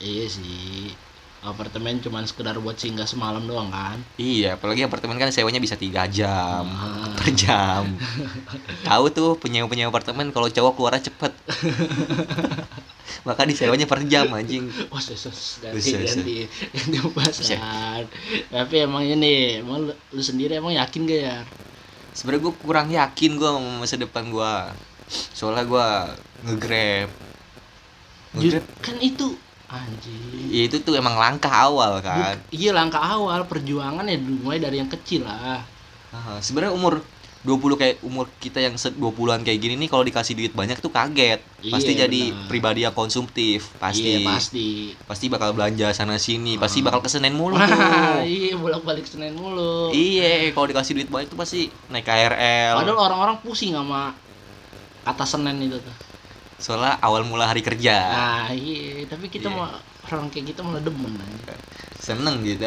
Iya 0.00 0.28
sih 0.30 1.05
apartemen 1.46 2.02
cuman 2.02 2.26
sekedar 2.26 2.58
buat 2.58 2.74
singgah 2.74 3.06
semalam 3.06 3.42
doang 3.42 3.70
kan? 3.70 3.96
Iya 4.18 4.58
apalagi 4.58 4.82
apartemen 4.82 5.14
kan 5.16 5.30
sewanya 5.30 5.58
bisa 5.58 5.78
tiga 5.78 6.04
jam 6.06 6.66
Ah. 6.66 7.14
per 7.14 7.30
jam. 7.32 7.94
Tahu 8.82 9.04
tuh 9.10 9.30
penyewa 9.38 9.70
penyewa 9.70 9.88
apartemen 9.88 10.30
kalau 10.30 10.50
cowok 10.50 10.72
keluarnya 10.74 11.06
cepet. 11.06 11.32
Maka 13.22 13.42
disewanya 13.42 13.86
per 13.86 14.02
jam 14.06 14.30
anjing. 14.30 14.66
Oh, 14.90 14.98
sus, 14.98 15.18
sus, 15.18 15.58
ganti, 15.58 15.94
ganti, 15.94 16.36
ganti 16.46 16.96
pembahasan. 17.00 18.06
Tapi 18.50 18.74
emang 18.82 19.02
ini, 19.02 19.62
emang 19.62 19.90
lu, 19.90 19.92
lu 20.14 20.22
sendiri 20.22 20.58
emang 20.58 20.74
yakin 20.74 21.06
gak 21.06 21.22
ya? 21.22 21.38
sebenarnya 22.16 22.48
gue 22.48 22.54
kurang 22.64 22.88
yakin 22.88 23.36
gue 23.36 23.44
sama 23.44 23.70
masa 23.76 24.00
depan 24.00 24.24
gue 24.32 24.52
soalnya 25.36 25.68
gue 25.68 25.86
ngegrab. 26.48 27.08
Ngegrab? 28.32 28.64
Kan 28.80 28.96
itu, 29.04 29.36
anjing. 29.68 30.46
ya 30.48 30.62
itu 30.64 30.78
tuh 30.78 30.94
emang 30.94 31.14
langkah 31.14 31.50
awal 31.50 31.98
kan 31.98 32.38
Buk- 32.38 32.52
iya 32.52 32.70
langkah 32.70 33.00
awal 33.00 33.44
perjuangan 33.44 34.02
ya 34.02 34.14
mulai 34.16 34.58
dari 34.58 34.78
yang 34.78 34.88
kecil 34.88 35.22
lah. 35.22 35.62
Sebenarnya 36.38 36.72
umur 36.72 37.02
20 37.42 37.76
kayak 37.76 37.96
umur 38.00 38.26
kita 38.36 38.58
yang 38.58 38.74
se- 38.74 38.90
20-an 38.90 39.38
kayak 39.40 39.54
gini 39.56 39.74
nih 39.76 39.86
kalau 39.86 40.02
dikasih 40.02 40.34
duit 40.34 40.50
banyak 40.50 40.74
tuh 40.76 40.88
kaget 40.88 41.38
pasti 41.62 41.92
Iya, 41.92 42.00
jadi 42.02 42.22
benar. 42.28 42.46
pribadi 42.46 42.80
yang 42.82 42.90
konsumtif 42.92 43.70
pasti 43.76 44.02
Iya 44.16 44.26
pasti. 44.26 44.68
pasti 45.00 45.26
bakal 45.26 45.52
belanja 45.52 45.92
sana 45.92 46.16
sini 46.16 46.56
pasti 46.56 46.80
Ah. 46.80 46.84
bakal 46.84 47.00
ke 47.00 47.08
Senen 47.08 47.32
mulu 47.32 47.54
tuh 47.54 47.70
iya 48.24 48.54
bolak 48.56 48.82
balik 48.82 49.04
Senin 49.04 49.30
mulu. 49.32 49.90
iya 49.90 50.50
kalau 50.50 50.66
dikasih 50.66 50.94
duit 50.94 51.06
banyak 51.06 51.28
tuh 51.28 51.36
pasti 51.36 51.70
naik 51.86 52.02
KRL 52.02 52.74
Padahal 52.76 52.98
orang-orang 53.04 53.36
pusing 53.38 53.70
sama 53.72 54.10
kata 55.04 55.22
Senin 55.24 55.54
itu 55.60 55.78
tuh. 55.78 55.94
Soalnya 56.56 56.96
awal 56.98 57.22
mula 57.22 57.44
hari 57.44 57.60
kerja 57.60 57.96
Nah, 58.08 58.48
iya, 58.50 59.04
tapi 59.04 59.28
kita 59.28 59.46
Iya. 59.46 59.56
mah 59.56 59.70
orang 60.08 60.26
kayak 60.30 60.46
kita 60.50 60.60
malah 60.62 60.80
demen 60.80 61.12
seneng 61.98 62.40
gitu 62.40 62.64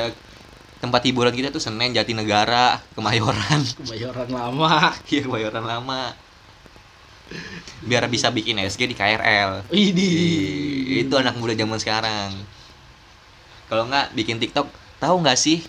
tempat 0.79 1.01
hiburan 1.03 1.31
kita 1.31 1.49
tuh 1.49 1.59
Senen 1.59 1.91
Jatinegara 1.91 2.79
Kemayoran 2.93 3.61
Kebayoran 3.79 4.29
lama. 4.29 4.95
iya 5.07 5.21
Kemayoran 5.23 5.65
lama 5.65 6.15
biar 7.79 8.05
bisa 8.05 8.29
bikin 8.29 8.57
SG 8.59 8.85
di 8.85 8.93
KRL 8.93 9.69
Widih. 9.69 10.01
Ih, 10.01 11.05
itu 11.05 11.13
anak 11.13 11.37
muda 11.37 11.53
zaman 11.53 11.77
sekarang 11.77 12.29
kalau 13.65 13.85
nggak 13.85 14.13
bikin 14.13 14.37
TikTok 14.37 14.65
tahu 14.97 15.21
nggak 15.21 15.37
sih 15.37 15.61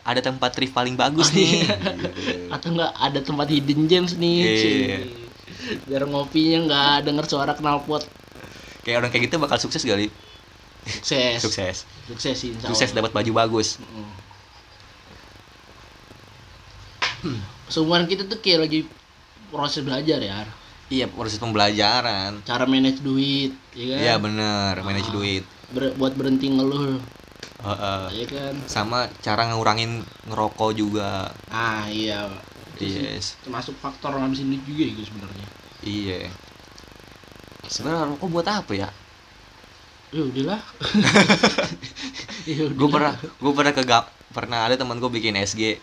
ada 0.00 0.20
tempat 0.20 0.52
thrift 0.52 0.72
paling 0.72 0.94
bagus 0.94 1.28
Oh, 1.28 1.34
nih 1.34 1.60
iya. 1.60 1.76
Gitu. 1.76 2.08
atau 2.54 2.68
enggak 2.70 2.92
ada 2.92 3.20
tempat 3.20 3.46
hidden 3.48 3.80
gems 3.86 4.14
nih 4.16 4.38
Iya. 4.40 4.98
Biar 5.86 6.02
ngopinya 6.04 6.58
nggak 6.66 6.96
denger 7.06 7.24
suara 7.26 7.52
knalpot. 7.54 8.04
Kayak 8.80 9.04
orang 9.04 9.10
kayak 9.12 9.28
gitu 9.28 9.36
bakal 9.36 9.60
sukses 9.60 9.84
kali. 9.84 10.08
Sukses. 10.88 11.38
Sukses. 11.44 11.76
Sukses 12.08 12.36
sih 12.36 12.56
insya 12.56 12.72
sukses 12.72 12.90
dapat 12.90 13.12
baju 13.12 13.32
bagus. 13.36 13.76
Mm. 13.76 14.08
seumuran 17.68 18.08
kita 18.08 18.24
tuh 18.24 18.40
kayak 18.40 18.64
lagi 18.64 18.80
proses 19.52 19.84
belajar 19.84 20.18
ya 20.18 20.48
iya 20.90 21.06
proses 21.06 21.38
pembelajaran. 21.38 22.42
Cara 22.42 22.64
manage 22.66 23.04
duit 23.04 23.54
ya 23.76 23.94
kan? 23.94 23.98
Iya 24.02 24.14
bener 24.18 24.74
manage 24.82 25.12
Ah. 25.12 25.14
duit. 25.14 25.44
Ber- 25.70 25.94
buat 25.94 26.16
berhenti 26.18 26.50
ngeluh. 26.50 26.98
Heeh. 27.60 28.02
ya 28.16 28.26
kan? 28.26 28.54
Sama 28.64 28.98
cara 29.20 29.52
ngurangin 29.52 30.00
ngerokok 30.26 30.70
juga. 30.72 31.28
Ah 31.52 31.84
iya 31.92 32.24
yes. 32.80 33.36
Termasuk 33.44 33.76
faktor 33.78 34.16
ngabisin 34.16 34.48
duit 34.50 34.62
juga 34.64 34.84
ya 34.88 35.04
sebenarnya. 35.04 35.46
Iya. 35.84 36.18
Sebenarnya 37.68 38.10
rokok 38.16 38.28
buat 38.32 38.48
apa 38.48 38.72
ya? 38.74 38.88
Ya 40.10 40.22
udahlah. 40.26 40.60
Ya 42.48 42.66
gue 42.66 42.88
pernah 42.88 43.12
gue 43.20 43.52
pernah 43.52 43.72
ke 43.76 43.84
ga- 43.84 44.08
pernah 44.32 44.64
ada 44.64 44.72
teman 44.74 44.96
gue 44.96 45.12
bikin 45.12 45.36
SG 45.36 45.76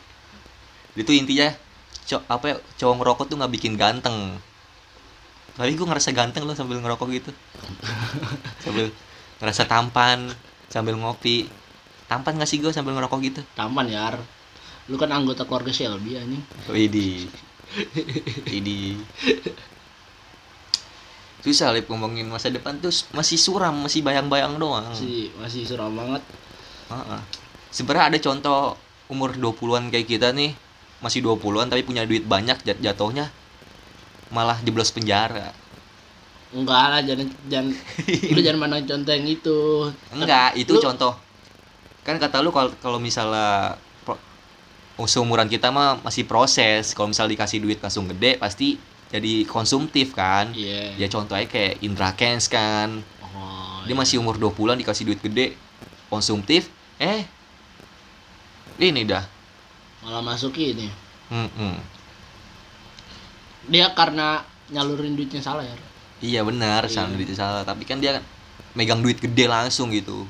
itu 0.98 1.12
intinya 1.14 1.54
co 2.10 2.18
apa 2.26 2.46
ya, 2.50 2.56
cowok 2.82 2.96
ngerokok 2.98 3.26
tuh 3.30 3.36
nggak 3.38 3.54
bikin 3.54 3.74
ganteng. 3.78 4.42
Tapi 5.54 5.78
gue 5.78 5.86
ngerasa 5.86 6.10
ganteng 6.18 6.50
loh 6.50 6.58
sambil 6.58 6.82
ngerokok 6.82 7.08
gitu. 7.14 7.32
Sambil 8.66 8.90
ngerasa 9.38 9.70
tampan 9.70 10.34
sambil 10.68 10.98
ngopi. 10.98 11.48
Tampan 12.08 12.40
gak 12.40 12.50
sih 12.50 12.58
gue 12.64 12.72
sambil 12.72 12.96
ngerokok 12.96 13.20
gitu? 13.26 13.42
Tampan 13.54 13.86
ya. 13.92 14.16
Lu 14.88 14.96
kan 14.96 15.10
anggota 15.10 15.44
keluarga 15.44 15.70
Shelby 15.70 16.16
anjing 16.16 16.44
Widi 16.68 17.28
Widi 18.46 18.96
susah 21.40 21.72
lip 21.72 21.88
ngomongin 21.88 22.28
masa 22.28 22.48
depan 22.48 22.76
tuh 22.78 22.92
masih 23.12 23.36
suram 23.36 23.76
masih 23.78 24.02
bayang-bayang 24.02 24.56
doang 24.56 24.84
masih 24.86 25.32
masih 25.38 25.64
suram 25.64 25.92
banget 25.92 26.24
Heeh. 26.88 27.22
Sebenarnya 27.68 28.06
ada 28.08 28.20
contoh 28.22 28.80
umur 29.08 29.36
20-an 29.36 29.92
kayak 29.92 30.08
kita 30.08 30.32
nih, 30.32 30.56
masih 31.00 31.20
20-an 31.20 31.68
tapi 31.68 31.84
punya 31.84 32.08
duit 32.08 32.24
banyak 32.24 32.64
jat- 32.64 32.80
jatuhnya 32.80 33.28
malah 34.30 34.56
jeblos 34.64 34.88
penjara. 34.90 35.52
enggak 36.48 36.84
lah 36.88 37.02
jangan 37.04 37.28
jangan 37.46 37.76
lu 38.32 38.40
jangan 38.40 38.60
mandang 38.62 38.88
contoh 38.88 39.12
yang 39.12 39.28
itu 39.28 39.58
Enggak, 40.10 40.56
itu 40.56 40.72
Lu- 40.72 40.80
contoh. 40.82 41.14
Kan 42.08 42.16
kata 42.18 42.40
lu 42.40 42.56
kalau 42.56 42.72
kalau 42.78 43.04
misalnya 43.04 43.76
seumuran 45.04 45.46
kita 45.46 45.70
mah 45.70 46.02
masih 46.02 46.26
proses. 46.26 46.96
Kalau 46.96 47.06
misalnya 47.06 47.38
dikasih 47.38 47.60
duit 47.60 47.78
langsung 47.78 48.08
gede 48.08 48.36
pasti 48.36 48.82
jadi 49.08 49.46
konsumtif 49.46 50.12
kan. 50.12 50.50
iya 50.52 50.96
Ya 50.96 51.08
contohnya 51.08 51.46
kayak 51.46 51.78
Indra 51.80 52.12
Kens 52.12 52.48
kan. 52.48 53.06
oh, 53.22 53.86
Dia 53.86 53.94
iya. 53.94 53.96
masih 53.96 54.18
umur 54.18 54.36
20-an 54.36 54.76
dikasih 54.76 55.06
duit 55.06 55.22
gede, 55.22 55.54
konsumtif. 56.08 56.72
Eh, 56.98 57.22
ini 58.80 59.04
dah. 59.04 59.22
malah 60.00 60.24
masuk 60.24 60.56
ini 60.56 60.88
Mm-mm. 61.28 61.76
dia 63.68 63.92
karena 63.92 64.40
nyalurin 64.70 65.14
duitnya 65.14 65.42
salah 65.42 65.62
ya 65.62 65.76
Iya 66.18 66.42
benar, 66.42 66.90
Iya. 66.90 66.94
sama 66.98 67.14
duit 67.14 67.30
salah. 67.32 67.62
Tapi 67.62 67.86
kan 67.86 68.02
dia 68.02 68.18
megang 68.74 69.06
duit 69.06 69.20
gede 69.20 69.46
langsung 69.46 69.94
gitu. 69.94 70.26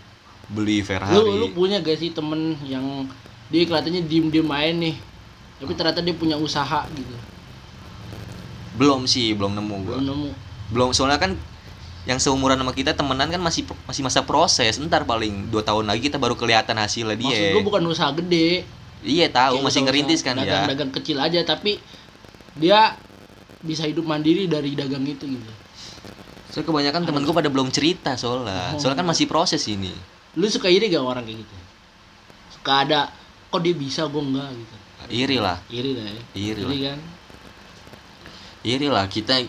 Beli 0.47 0.79
Ferrari. 0.79 1.15
lu 1.15 1.37
lu 1.37 1.47
punya 1.51 1.79
gak 1.79 1.95
sih 1.95 2.11
temen 2.11 2.55
yang 2.63 3.07
dia 3.47 3.63
kelihatannya 3.63 4.03
diem 4.03 4.27
diem 4.27 4.43
main 4.43 4.75
nih 4.75 4.95
tapi 5.57 5.73
ternyata 5.73 5.99
dia 5.99 6.13
punya 6.13 6.35
usaha 6.35 6.85
gitu 6.91 7.15
Belum 8.77 9.09
sih, 9.09 9.33
belum 9.33 9.57
nemu 9.57 9.75
gua. 9.83 9.97
belum 9.97 10.05
nemu 10.05 10.29
Belum 10.69 10.89
soalnya 10.93 11.17
kan 11.17 11.31
yang 12.05 12.21
seumuran 12.21 12.55
sama 12.55 12.71
kita 12.71 12.93
temenan 12.93 13.27
kan 13.27 13.41
masih 13.41 13.65
masih 13.83 13.99
masa 13.99 14.23
proses. 14.23 14.77
Ntar 14.77 15.03
paling 15.03 15.49
dua 15.49 15.59
tahun 15.59 15.89
lagi 15.89 16.07
kita 16.07 16.15
baru 16.15 16.37
kelihatan 16.37 16.77
hasilnya 16.77 17.17
dia. 17.17 17.25
maksud 17.27 17.47
gua 17.57 17.63
bukan 17.67 17.83
usaha 17.89 18.11
gede 18.13 18.63
Iya 19.01 19.29
tahu, 19.29 19.61
Kayak 19.61 19.65
masih 19.69 19.81
ngerintis 19.85 20.21
kan 20.21 20.33
dagang, 20.33 20.65
ya. 20.65 20.69
dagang 20.73 20.91
kecil 20.91 21.17
aja 21.17 21.37
tapi 21.43 21.77
dia 22.53 22.97
bisa 23.61 23.85
hidup 23.85 24.05
mandiri 24.05 24.45
dari 24.45 24.73
dagang 24.73 25.05
itu 25.05 25.25
gitu 25.25 25.51
Soalnya 26.49 26.65
kebanyakan 26.69 27.01
temen 27.05 27.21
gua 27.25 27.35
pada 27.35 27.49
belum 27.49 27.69
cerita 27.69 28.13
soalnya. 28.13 28.73
Oh. 28.73 28.81
Soalnya 28.81 29.01
kan 29.01 29.07
masih 29.09 29.25
proses 29.25 29.61
ini. 29.65 29.89
lu 30.33 30.45
suka 30.45 30.69
iri 30.69 30.85
gak 30.87 31.01
orang 31.01 31.25
kayak 31.25 31.41
gitu 31.41 31.55
suka 32.53 32.71
ada 32.85 32.99
kok 33.47 33.61
dia 33.63 33.75
bisa 33.75 34.03
gua 34.11 34.23
enggak 34.23 34.49
gitu. 34.55 34.75
Iri 35.07 35.37
lah, 35.39 35.57
iri 35.71 35.91
lah 35.95 36.07
ya. 36.09 36.21
Iri 36.35 36.61
lah. 36.61 36.71
kan? 36.91 36.99
Iri 38.67 38.87
lah. 38.91 39.05
Kita 39.07 39.39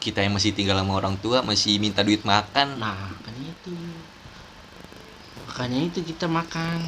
kita 0.00 0.24
yang 0.24 0.34
masih 0.34 0.56
tinggal 0.56 0.80
sama 0.80 0.96
orang 0.96 1.14
tua 1.20 1.44
masih 1.44 1.76
minta 1.78 2.00
duit 2.02 2.24
makan. 2.26 2.80
nah 2.80 3.12
kan 3.22 3.34
itu. 3.38 3.70
Makanya 5.46 5.78
itu 5.86 6.00
kita 6.02 6.26
makan. 6.26 6.80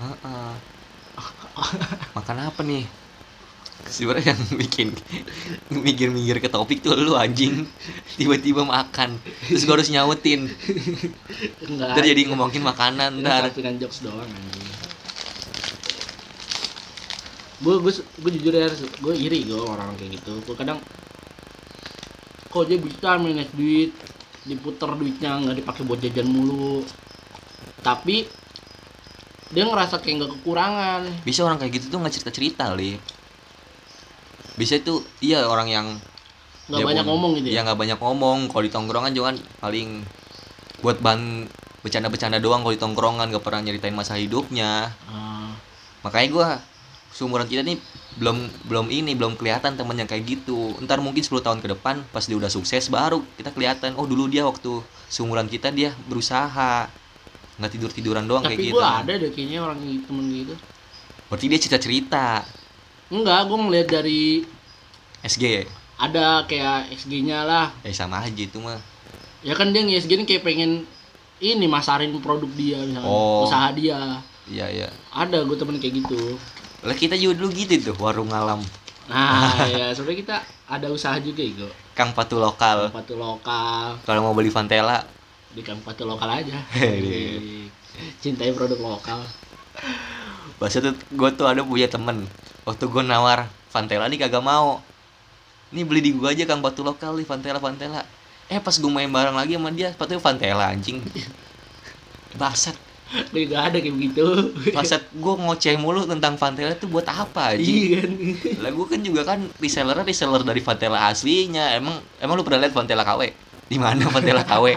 Heeh. 0.00 0.52
makan 2.16 2.36
apa 2.48 2.62
nih? 2.64 2.86
Sebenarnya 3.88 4.34
yang 4.34 4.42
bikin 4.58 4.88
mikir-mikir 5.70 6.38
ke 6.40 6.48
topik 6.48 6.80
tuh 6.80 6.96
lu 6.96 7.18
anjing. 7.18 7.66
Tiba-tiba 8.16 8.64
makan 8.64 9.20
terus 9.44 9.66
gue 9.66 9.74
harus 9.74 9.90
nyautin. 9.92 10.48
Enggak 11.66 11.98
ntar 11.98 12.04
jadi 12.06 12.22
ngomongin 12.30 12.62
makanan 12.64 13.20
ntar 13.20 13.52
jokes 13.76 14.00
doang 14.06 14.24
anjing 14.24 14.67
gue 17.58 17.74
gue 17.82 17.92
gue 17.98 18.30
jujur 18.38 18.54
ya 18.54 18.70
gue 18.74 19.14
iri 19.18 19.46
gue 19.46 19.58
orang 19.58 19.94
kayak 19.98 20.22
gitu. 20.22 20.38
Gue 20.46 20.54
kadang 20.54 20.78
kok 22.48 22.64
dia 22.64 22.78
bisa 22.80 23.18
manage 23.20 23.52
duit 23.52 23.92
diputer 24.48 24.88
duitnya 24.96 25.36
nggak 25.44 25.56
dipakai 25.60 25.82
buat 25.84 25.98
jajan 26.00 26.28
mulu. 26.30 26.86
Tapi 27.82 28.24
dia 29.48 29.64
ngerasa 29.64 30.00
kayak 30.00 30.14
nggak 30.22 30.32
kekurangan. 30.40 31.00
Bisa 31.24 31.44
orang 31.44 31.58
kayak 31.60 31.72
gitu 31.80 31.86
tuh 31.92 31.98
nggak 32.00 32.14
cerita-cerita 32.14 32.72
li. 32.76 32.96
Bisa 34.54 34.78
tuh 34.82 35.02
iya 35.18 35.46
orang 35.46 35.68
yang 35.68 35.86
nggak 36.68 36.84
banyak 36.84 37.04
pun- 37.04 37.10
ngomong 37.10 37.30
gitu 37.40 37.46
ya? 37.48 37.60
ya 37.60 37.66
nggak 37.66 37.80
banyak 37.80 37.98
ngomong. 37.98 38.38
Kalau 38.52 38.62
di 38.62 38.72
tongkrongan 38.72 39.12
kan 39.16 39.36
paling 39.60 40.04
buat 40.78 41.02
bahan 41.02 41.48
bercanda-bercanda 41.82 42.38
doang. 42.38 42.62
Kalau 42.62 42.74
di 42.74 42.82
tongkrongan 42.82 43.30
gak 43.34 43.44
pernah 43.44 43.60
nyeritain 43.64 43.94
masa 43.94 44.14
hidupnya. 44.18 44.92
Ah, 45.08 45.54
makanya 46.06 46.28
gua 46.30 46.48
seumuran 47.18 47.50
kita 47.50 47.66
nih 47.66 47.74
belum 48.22 48.46
belum 48.70 48.86
ini 48.94 49.18
belum 49.18 49.34
kelihatan 49.34 49.74
temen 49.74 49.98
yang 49.98 50.06
kayak 50.06 50.22
gitu. 50.22 50.78
Ntar 50.78 51.02
mungkin 51.02 51.18
10 51.18 51.42
tahun 51.42 51.58
ke 51.58 51.74
depan 51.74 52.06
pas 52.14 52.22
dia 52.22 52.38
udah 52.38 52.46
sukses 52.46 52.86
baru 52.86 53.18
kita 53.34 53.50
kelihatan 53.50 53.98
oh 53.98 54.06
dulu 54.06 54.30
dia 54.30 54.46
waktu 54.46 54.78
seumuran 55.10 55.50
kita 55.50 55.74
dia 55.74 55.90
berusaha 56.06 56.86
nggak 57.58 57.70
tidur 57.74 57.90
tiduran 57.90 58.30
doang 58.30 58.46
kayak 58.46 58.54
tapi 58.54 58.70
gitu. 58.70 58.78
gue 58.78 58.86
ada 58.86 59.12
deh 59.18 59.30
kayaknya 59.34 59.58
orang 59.66 59.82
temen 59.82 60.26
gitu. 60.30 60.54
Berarti 61.26 61.44
dia 61.50 61.58
cerita 61.58 61.78
cerita 61.82 62.26
enggak 63.10 63.40
gue 63.50 63.58
ngeliat 63.58 63.88
dari 63.90 64.22
SG 65.26 65.66
ada 65.98 66.46
kayak 66.46 66.94
XG-nya 66.94 67.42
lah. 67.42 67.74
Eh 67.82 67.90
sama 67.90 68.22
aja 68.22 68.38
itu 68.38 68.62
mah. 68.62 68.78
Ya 69.42 69.58
kan 69.58 69.74
dia 69.74 69.82
nge-SG 69.82 70.14
ini 70.14 70.22
kayak 70.22 70.46
pengen 70.46 70.86
ini 71.42 71.66
masarin 71.66 72.14
produk 72.22 72.50
dia 72.54 72.78
misalnya 72.78 73.10
Oh. 73.10 73.42
usaha 73.42 73.74
dia. 73.74 74.22
Iya 74.46 74.66
iya. 74.70 74.88
Ada 75.10 75.42
gue 75.42 75.58
temen 75.58 75.82
kayak 75.82 76.06
gitu 76.06 76.38
lah 76.86 76.94
kita 76.94 77.18
juga 77.18 77.42
dulu 77.42 77.50
gitu 77.54 77.90
tuh 77.90 77.96
warung 77.98 78.30
alam 78.30 78.62
nah 79.08 79.64
ya 79.72 79.90
sebenarnya 79.96 80.18
kita 80.22 80.36
ada 80.68 80.86
usaha 80.92 81.16
juga 81.18 81.42
gue 81.42 81.72
Kang 81.98 82.14
Patu 82.14 82.38
lokal. 82.38 82.94
Patu 82.94 83.18
lokal. 83.18 83.98
Kalau 84.06 84.20
mau 84.22 84.30
beli 84.30 84.54
Vantela 84.54 85.02
di 85.50 85.66
Kang 85.66 85.82
Patu 85.82 86.06
lokal 86.06 86.30
aja. 86.30 86.62
Hei. 86.78 87.66
cintai 88.22 88.54
produk 88.54 88.78
lokal. 88.78 89.18
Bahasa 90.62 90.78
tuh 90.78 90.94
gue 90.94 91.30
tuh 91.34 91.50
ada 91.50 91.66
punya 91.66 91.90
temen. 91.90 92.30
Waktu 92.62 92.86
gue 92.86 93.02
nawar 93.02 93.50
Vantela 93.74 94.06
nih 94.06 94.22
kagak 94.22 94.46
mau. 94.46 94.78
Nih 95.74 95.82
beli 95.82 96.06
di 96.06 96.14
gua 96.14 96.30
aja 96.30 96.46
Kang 96.46 96.62
Patu 96.62 96.86
lokal 96.86 97.18
nih 97.18 97.26
Vantela 97.26 97.60
Vantela 97.60 98.00
Eh 98.48 98.56
pas 98.56 98.72
gue 98.72 98.88
main 98.88 99.04
bareng 99.04 99.36
lagi 99.36 99.60
sama 99.60 99.68
dia 99.68 99.90
Sepatunya 99.90 100.22
Vantela 100.22 100.70
anjing. 100.70 101.02
Baset 102.40 102.78
Tapi 103.08 103.48
gak 103.48 103.62
ada 103.72 103.76
kayak 103.80 103.94
begitu. 103.96 104.24
Baset 104.76 105.08
gue 105.16 105.34
ngoceh 105.40 105.80
mulu 105.80 106.04
tentang 106.04 106.36
Vantela 106.36 106.76
itu 106.76 106.84
buat 106.84 107.08
apa 107.08 107.56
anjing? 107.56 107.76
Iya 107.76 107.96
kan? 108.04 108.12
Lah 108.60 108.70
gue 108.76 108.86
kan 108.86 109.00
juga 109.00 109.22
kan 109.24 109.40
resellernya 109.56 110.04
reseller 110.04 110.44
dari 110.44 110.60
Vantela 110.60 111.08
aslinya. 111.08 111.72
Emang 111.72 112.04
emang 112.20 112.36
lu 112.36 112.44
pernah 112.44 112.68
lihat 112.68 112.76
Vantela 112.76 113.08
KW? 113.08 113.32
Di 113.68 113.76
mana 113.80 114.04
Vantela 114.12 114.44
KW? 114.44 114.76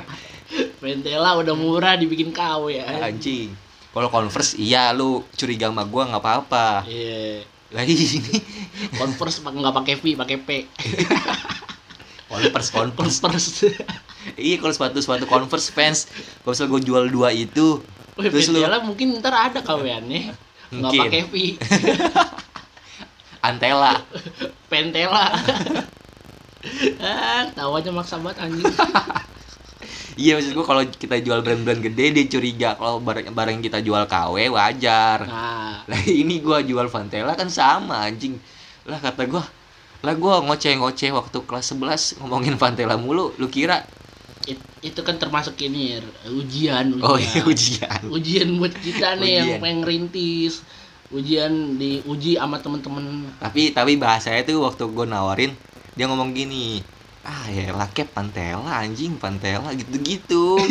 Pentela 0.80 1.36
udah 1.40 1.56
murah 1.56 2.00
dibikin 2.00 2.32
KW 2.32 2.72
ya. 2.72 3.04
Anjing. 3.04 3.52
Kalau 3.92 4.08
Converse 4.08 4.56
iya 4.56 4.96
lu 4.96 5.28
curiga 5.36 5.68
sama 5.68 5.84
gua 5.84 6.08
nggak 6.08 6.24
apa-apa. 6.24 6.88
iya. 6.88 7.44
Lah 7.72 7.84
ini 7.84 8.20
Converse 8.96 9.44
nggak 9.44 9.76
pakai 9.76 9.96
V 10.00 10.04
pakai 10.16 10.38
P. 10.40 10.50
Converse 12.32 12.72
Converse. 12.72 13.20
Converse. 13.20 13.52
Iya 14.38 14.62
kalau 14.62 14.72
sepatu 14.72 15.02
sepatu 15.02 15.26
Converse 15.26 15.74
fans, 15.74 16.06
kalau 16.46 16.54
misalnya 16.54 16.72
gue 16.78 16.82
jual 16.86 17.04
dua 17.10 17.34
itu, 17.34 17.82
Wih, 18.16 18.28
Terus 18.28 18.52
lu- 18.52 18.64
mungkin 18.84 19.16
ntar 19.18 19.32
ada 19.32 19.60
kaweannya 19.60 20.32
nggak 20.72 20.92
Mungkin. 20.92 21.00
pakai 21.02 21.22
V 21.26 21.34
Antela. 23.48 23.98
Pentela 24.68 25.26
ah 27.02 27.44
tahu 27.52 27.72
aja 27.74 27.90
maksa 27.90 28.16
banget 28.16 28.38
anjing 28.40 28.70
Iya 30.14 30.38
maksud 30.38 30.54
gue 30.54 30.62
kalau 30.62 30.84
kita 30.86 31.18
jual 31.18 31.42
brand-brand 31.42 31.82
gede 31.82 32.14
dia 32.14 32.26
curiga 32.28 32.70
kalau 32.76 33.00
barang 33.00 33.32
barang 33.32 33.58
kita 33.60 33.80
jual 33.80 34.06
KW 34.06 34.52
wajar. 34.52 35.26
nah 35.26 35.82
Lah 35.84 36.02
ini 36.06 36.38
gua 36.38 36.62
jual 36.62 36.86
Vantela 36.86 37.34
kan 37.34 37.48
sama 37.48 38.06
anjing. 38.06 38.38
Lah 38.86 39.00
kata 39.00 39.26
gua, 39.26 39.42
lah 40.00 40.14
gua 40.14 40.44
ngoceh-ngoceh 40.44 41.10
waktu 41.10 41.38
kelas 41.42 41.74
11 41.74 42.20
ngomongin 42.20 42.54
Vantela 42.54 42.94
mulu, 42.94 43.34
lu 43.36 43.48
kira? 43.48 43.82
It- 44.46 44.62
itu 44.82 45.02
kan 45.02 45.16
termasuk 45.16 45.54
ini 45.60 45.94
ya, 45.94 46.00
ujian 46.28 46.86
ujian 46.92 47.06
Oh 47.06 47.16
iya 47.16 47.42
ujian. 47.44 48.02
ujian 48.08 48.50
buat 48.58 48.74
kita 48.74 49.14
nih 49.16 49.32
yang 49.38 49.48
Ujian. 49.48 49.62
pengen 49.62 49.78
ngerintis 49.82 50.54
ujian 51.12 51.54
diuji 51.76 52.36
sama 52.36 52.58
temen-temen 52.58 53.28
Tapi 53.38 53.72
tapi 53.72 53.94
bahasanya 53.96 54.42
tuh 54.42 54.64
waktu 54.64 54.84
gua 54.88 55.06
nawarin 55.06 55.52
dia 55.92 56.08
ngomong 56.08 56.32
gini, 56.32 56.80
ah 57.22 57.46
ya 57.46 57.76
lah 57.76 57.86
kep 57.88 58.10
Pantela 58.10 58.64
anjing 58.80 59.20
Pantela 59.20 59.70
gitu-gitu. 59.72 60.56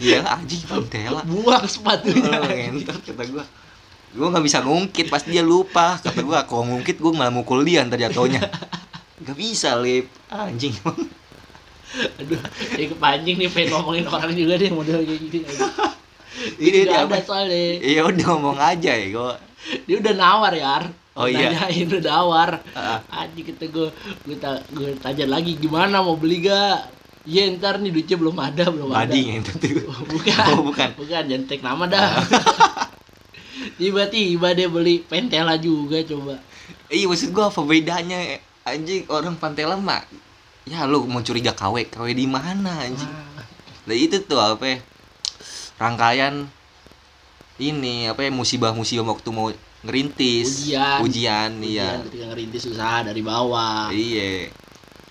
Iya 0.00 0.24
anjing 0.26 0.62
Pantela. 0.64 1.22
buang 1.22 1.66
sepatunya 1.66 2.30
Oh, 2.34 2.46
ngentot 2.46 2.98
kata 3.04 3.24
gua. 3.30 3.44
Gua 4.14 4.26
nggak 4.30 4.44
bisa 4.46 4.58
ngungkit 4.62 5.06
pasti 5.10 5.34
dia 5.34 5.42
lupa. 5.44 5.98
Kata 5.98 6.22
gua 6.22 6.46
kalau 6.46 6.66
ngungkit 6.66 6.98
gua 6.98 7.12
malah 7.12 7.30
mukul 7.30 7.62
dia 7.62 7.82
ntar 7.84 7.98
jatuhnya. 8.00 8.40
Gak 9.24 9.38
bisa 9.38 9.78
lip 9.78 10.10
anjing 10.28 10.74
aduh 11.94 12.42
ya 12.74 12.86
kepancing 12.90 13.36
nih 13.38 13.50
pengen 13.50 13.68
ngomongin 13.78 14.06
orang 14.10 14.32
juga 14.34 14.54
deh 14.58 14.70
model 14.70 15.00
kayak 15.06 15.20
gini. 15.30 15.40
Ini 16.58 16.78
dia 16.90 17.06
ada 17.06 17.18
soalnya. 17.22 17.78
Iya 17.80 18.00
udah 18.10 18.26
ngomong 18.34 18.58
aja 18.58 18.92
ya 18.92 19.06
gua 19.14 19.38
dia 19.86 19.96
udah 20.00 20.14
nawar 20.14 20.52
ya. 20.52 20.76
Oh, 21.14 21.30
iya. 21.30 21.54
Nanyain 21.54 21.86
udah 21.86 22.02
nawar. 22.02 22.50
Ah. 22.74 22.98
anjing 23.22 23.46
kata 23.54 23.70
gue 23.70 23.88
gue 24.26 24.36
ta 24.36 24.58
gue 24.74 24.98
tanya 24.98 25.30
lagi 25.30 25.54
gimana 25.54 26.02
mau 26.02 26.18
beli 26.18 26.42
gak? 26.42 26.90
Iya 27.24 27.54
ntar 27.56 27.80
nih 27.80 27.94
duitnya 27.94 28.16
belum 28.18 28.36
ada 28.36 28.64
belum 28.68 28.90
ada. 28.90 29.08
Bading 29.08 29.40
itu 29.40 29.52
bukan. 30.10 30.46
Oh, 30.52 30.62
bukan. 30.66 30.88
bukan 30.98 31.22
jangan 31.24 31.46
take 31.46 31.62
nama 31.62 31.86
dah. 31.86 32.18
Tiba-tiba 33.80 34.52
dia 34.52 34.68
beli 34.68 35.06
pentela 35.06 35.54
juga 35.56 36.02
coba. 36.02 36.42
Iya 36.90 37.06
maksud 37.08 37.30
gua 37.32 37.48
apa 37.48 37.62
bedanya 37.62 38.42
anjing 38.66 39.06
orang 39.08 39.36
Pantela 39.38 39.78
mah 39.78 40.04
ya 40.64 40.88
lu 40.88 41.04
mau 41.04 41.20
curiga 41.20 41.52
KW 41.52 41.88
KW 41.92 42.08
di 42.12 42.26
mana 42.28 42.84
anjing? 42.84 43.08
Ah, 43.08 43.44
Lah 43.84 43.96
itu 43.96 44.16
tuh 44.24 44.40
apa 44.40 44.64
ya, 44.64 44.78
rangkaian 45.76 46.48
ini 47.60 48.08
apa 48.08 48.24
ya 48.24 48.30
musibah-musibah 48.32 49.04
waktu 49.04 49.28
mau 49.30 49.52
ngerintis. 49.84 50.68
Ujian. 50.68 50.98
ujian 51.04 51.50
iya. 51.60 52.00
Ketika 52.08 52.32
ngerintis 52.32 52.64
usaha 52.72 53.04
dari 53.04 53.20
bawah. 53.20 53.92
Iya. 53.92 54.48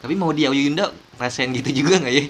Tapi 0.02 0.14
mau 0.18 0.34
dia 0.34 0.50
Yunda 0.50 0.90
rasain 1.16 1.54
gitu 1.54 1.70
juga 1.72 2.02
nggak 2.02 2.14
ya? 2.14 2.26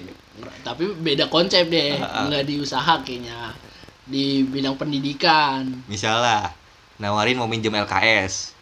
Tapi 0.62 0.92
beda 1.00 1.32
konsep 1.32 1.66
deh. 1.72 1.96
Ah, 1.96 2.04
ah. 2.04 2.24
nggak 2.28 2.44
di 2.44 2.54
usaha 2.60 3.00
kayaknya. 3.00 3.56
Di 4.04 4.44
bidang 4.44 4.76
pendidikan. 4.76 5.64
Misalnya 5.88 6.52
nawarin 7.00 7.40
mau 7.40 7.48
minjem 7.50 7.74
LKS 7.74 8.54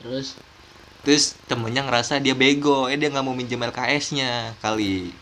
terus 0.00 0.38
terus 1.02 1.36
temennya 1.48 1.84
ngerasa 1.86 2.20
dia 2.20 2.36
bego 2.36 2.88
eh 2.88 2.96
dia 2.96 3.08
nggak 3.08 3.24
mau 3.24 3.36
minjem 3.36 3.60
LKS-nya 3.60 4.56
kali. 4.60 5.12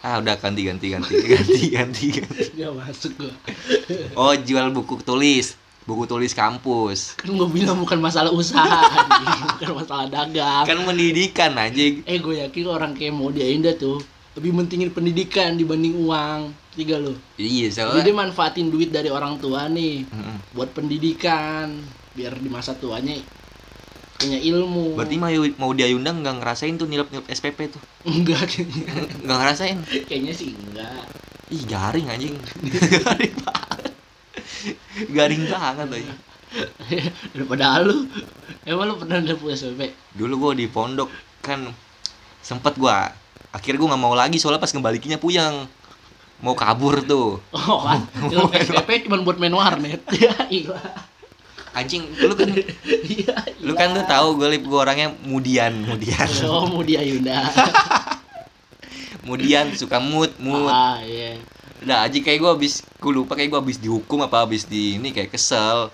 Ah 0.00 0.16
udah 0.16 0.36
ganti 0.40 0.64
ganti 0.64 0.86
ganti 0.90 1.14
ganti 1.36 1.62
ganti 1.70 2.06
ganti. 2.18 2.44
Nggak 2.56 2.72
masuk 2.74 3.12
gua. 3.20 3.34
Oh 4.16 4.32
jual 4.34 4.72
buku 4.72 5.00
tulis 5.04 5.58
buku 5.88 6.06
tulis 6.06 6.32
kampus. 6.36 7.18
Kan 7.18 7.34
gua 7.34 7.50
bilang 7.50 7.80
bukan 7.80 7.98
masalah 7.98 8.30
usaha 8.30 8.86
bukan 9.58 9.70
masalah 9.80 10.06
dagang. 10.06 10.64
Kan 10.64 10.86
pendidikan 10.86 11.56
anjing. 11.58 12.06
Eh 12.06 12.22
gue 12.22 12.44
yakin 12.46 12.64
orang 12.70 12.92
kayak 12.94 13.10
mau 13.10 13.28
dia 13.34 13.48
Indah 13.50 13.74
tuh 13.74 13.98
lebih 14.38 14.54
mentingin 14.54 14.94
pendidikan 14.94 15.58
dibanding 15.58 15.98
uang. 15.98 16.54
Tiga 16.70 17.02
lo 17.02 17.18
iya 17.34 17.66
jadi 17.66 17.82
dia 17.82 17.98
soalnya 17.98 18.14
manfaatin 18.14 18.70
duit 18.70 18.94
dari 18.94 19.10
orang 19.10 19.42
tua 19.42 19.66
nih 19.66 20.06
Mm-mm. 20.06 20.54
buat 20.54 20.70
pendidikan 20.70 21.82
biar 22.14 22.38
di 22.38 22.46
masa 22.46 22.78
tuanya 22.78 23.18
punya 24.20 24.38
ilmu. 24.38 25.00
Berarti 25.00 25.16
mau 25.16 25.32
mau 25.56 25.70
dia 25.72 25.88
undang 25.96 26.20
nggak 26.20 26.44
ngerasain 26.44 26.76
tuh 26.76 26.84
nilep 26.84 27.08
nilep 27.08 27.26
SPP 27.32 27.72
tuh? 27.72 27.82
Enggak 28.04 28.44
kayaknya. 28.44 28.84
Nggak 29.24 29.38
ngerasain? 29.40 29.78
Kayaknya 30.04 30.32
sih 30.36 30.52
enggak. 30.52 31.04
Ih 31.48 31.62
garing 31.64 32.06
anjing. 32.12 32.36
Garing 33.00 33.34
banget. 33.40 33.92
Garing 35.08 35.44
banget 35.48 35.86
anjing. 35.88 36.20
Daripada 37.32 37.80
lu 37.80 38.10
emang 38.66 38.92
lu 38.92 38.94
pernah 38.98 39.22
dapet 39.22 39.54
SPP 39.54 39.94
dulu 40.18 40.34
gua 40.34 40.52
di 40.58 40.66
pondok 40.66 41.06
kan 41.38 41.70
sempet 42.42 42.74
gua 42.74 43.14
akhirnya 43.54 43.78
gua 43.78 43.88
nggak 43.94 44.02
mau 44.02 44.14
lagi 44.18 44.36
soalnya 44.42 44.60
pas 44.60 44.70
ngembalikinnya 44.70 45.22
puyeng. 45.22 45.66
Mau 46.40 46.56
kabur 46.56 47.04
tuh. 47.04 47.36
Oh 47.52 47.84
kan, 47.86 48.00
SPP 48.64 49.04
cuma 49.04 49.20
buat 49.20 49.36
main 49.36 49.52
warnet. 49.52 50.00
Ya, 50.16 50.32
iya. 50.48 50.76
Anjing 51.72 52.02
lu 52.18 52.34
kan 52.34 52.50
Iya. 52.84 53.34
lu 53.60 53.72
kan 53.72 53.90
tuh 53.90 54.02
tahu 54.02 54.36
gue 54.36 54.48
lip 54.50 54.62
gue 54.62 54.74
orangnya 54.76 55.14
mudian 55.22 55.70
mudian 55.80 56.26
Oh, 56.46 56.66
Mudia 56.66 57.00
Yunda. 57.00 57.46
mudian 59.26 59.70
suka 59.72 59.98
mood 59.98 60.32
mood 60.36 60.66
Ah, 60.66 60.98
iya. 61.00 61.36
udah 61.80 62.04
aja 62.04 62.18
kayak 62.18 62.38
gue 62.38 62.50
abis 62.52 62.82
gue 62.82 63.12
lupa 63.12 63.32
kayak 63.32 63.50
gue 63.50 63.60
abis 63.60 63.78
dihukum 63.78 64.20
apa 64.20 64.42
abis 64.42 64.64
di 64.64 64.96
ini 64.96 65.10
kayak 65.10 65.30
kesel 65.30 65.88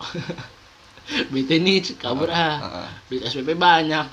Bete 1.30 1.56
nih 1.56 1.94
kabur 1.94 2.26
ah. 2.26 2.58
Heeh. 2.58 2.88
Duit 3.06 3.22
SPP 3.24 3.54
banyak. 3.54 4.10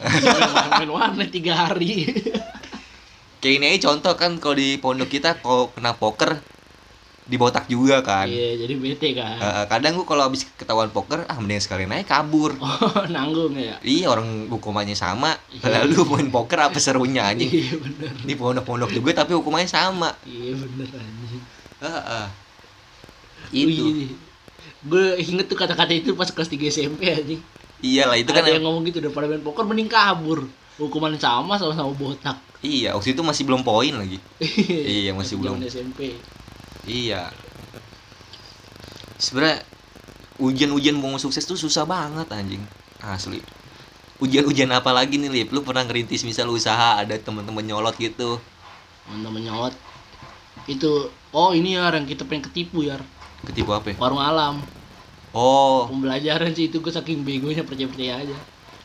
main 0.70 0.86
warnet 0.88 1.34
tiga 1.34 1.58
hari. 1.66 2.06
kayak 3.42 3.54
ini 3.58 3.66
aja 3.74 3.90
contoh 3.90 4.14
kan 4.14 4.38
kalau 4.38 4.54
di 4.54 4.78
pondok 4.78 5.10
kita 5.10 5.42
kalau 5.42 5.74
kena 5.74 5.92
poker 5.92 6.38
dibotak 7.24 7.72
juga 7.72 8.04
kan 8.04 8.28
Iya, 8.28 8.60
jadi 8.60 8.74
bete 8.76 9.16
kan. 9.16 9.40
Heeh, 9.40 9.64
kadang 9.66 9.96
gue 9.96 10.04
kalau 10.04 10.28
abis 10.28 10.44
ketahuan 10.54 10.92
poker 10.92 11.24
ah 11.24 11.40
mending 11.40 11.60
sekalian 11.60 11.92
aja 11.92 12.20
kabur 12.20 12.52
Oh, 12.64 13.08
nanggung 13.08 13.56
ya. 13.56 13.80
iya 13.80 14.08
orang 14.08 14.48
hukumannya 14.48 14.94
sama 14.94 15.32
Iya. 15.50 15.84
lalu 15.84 16.04
main 16.06 16.28
poker 16.30 16.60
apa 16.62 16.76
serunya 16.78 17.24
anjing 17.24 17.48
Iya 17.48 17.80
bener. 17.80 18.12
di 18.20 18.34
pondok-pondok 18.34 18.92
juga 18.92 19.24
tapi 19.24 19.34
hukumannya 19.34 19.66
sama 19.66 20.12
Iya 20.24 20.52
bener 20.54 20.88
anjing. 20.92 21.42
Heeh. 21.80 22.26
Wih, 23.54 23.64
itu 23.70 23.86
Gue 24.84 25.16
inget 25.18 25.48
tuh 25.48 25.56
kata-kata 25.56 25.92
itu 25.92 26.12
pas 26.14 26.28
kelas 26.28 26.48
3 26.48 26.68
SMP 26.68 27.08
anjing. 27.08 27.40
iyalah 27.80 28.16
itu 28.16 28.32
kan 28.32 28.44
Ada 28.44 28.56
yang 28.56 28.64
ngomong 28.64 28.84
gitu 28.84 29.00
daripada 29.00 29.28
main 29.28 29.40
poker 29.40 29.64
mending 29.64 29.88
kabur. 29.88 30.44
Hukuman 30.76 31.16
sama 31.16 31.56
sama-sama 31.56 31.94
botak. 31.94 32.36
iya 32.60 32.92
waktu 32.92 33.12
itu 33.12 33.22
masih 33.22 33.44
belum 33.44 33.62
poin 33.62 33.92
lagi 33.94 34.18
Iya, 35.00 35.12
masih 35.14 35.36
belum. 35.38 35.60
SMP. 35.62 36.16
Iya 36.88 37.32
sebenarnya 39.18 39.64
ujian-ujian 40.42 40.98
mau 40.98 41.16
sukses 41.22 41.46
tuh 41.46 41.58
susah 41.60 41.86
banget 41.88 42.28
anjing 42.34 42.64
asli 43.04 43.40
ujian-ujian 44.24 44.72
apa 44.74 44.92
lagi 44.96 45.20
nih 45.22 45.32
lip 45.32 45.50
lu 45.56 45.62
pernah 45.68 45.84
ngerintis 45.88 46.24
misal 46.28 46.50
usaha 46.52 47.00
ada 47.02 47.16
teman-teman 47.20 47.66
nyolot 47.66 47.96
gitu 48.00 48.40
Mana 49.08 49.30
menyolot. 49.32 49.74
Itu 50.68 50.92
oh 51.36 51.52
ini 51.56 51.76
ya 51.78 51.92
yang 51.92 52.08
kita 52.08 52.24
pengen 52.30 52.48
ketipu 52.48 52.80
ya. 52.88 52.98
ketipu 53.48 53.72
apa 53.76 53.88
ya? 53.92 53.98
Warung 54.00 54.22
alam. 54.24 54.56
oh 55.34 55.90
Pembelajaran 55.90 56.52
sih 56.56 56.72
itu 56.72 56.80
gue 56.80 56.94
saking 56.96 57.28
begonya 57.28 57.64
percaya-percaya 57.68 58.14
aja. 58.24 58.38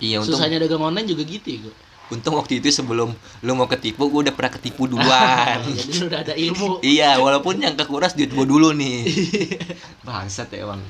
iya 0.02 0.18
untung 0.22 0.38
Susahnya 0.38 0.58
dagang 0.62 0.82
online 0.82 1.06
juga 1.06 1.22
gitu 1.26 1.46
ya 1.48 1.58
gue. 1.66 1.74
Untung 2.08 2.34
waktu 2.36 2.58
itu 2.58 2.72
sebelum 2.72 3.12
lu 3.44 3.52
mau 3.52 3.68
ketipu 3.68 4.08
gue 4.08 4.28
udah 4.28 4.34
pernah 4.34 4.52
ketipu 4.56 4.88
duluan 4.92 5.60
Jadi 5.64 5.92
lu 5.98 6.04
udah 6.08 6.20
ada 6.24 6.34
ilmu. 6.34 6.80
iya 6.80 7.20
walaupun 7.20 7.60
yang 7.60 7.76
kekuras 7.76 8.16
duit 8.16 8.32
gue 8.32 8.46
dulu 8.48 8.72
nih 8.72 9.04
bangsat 10.06 10.48
ya 10.50 10.64
bang 10.66 10.80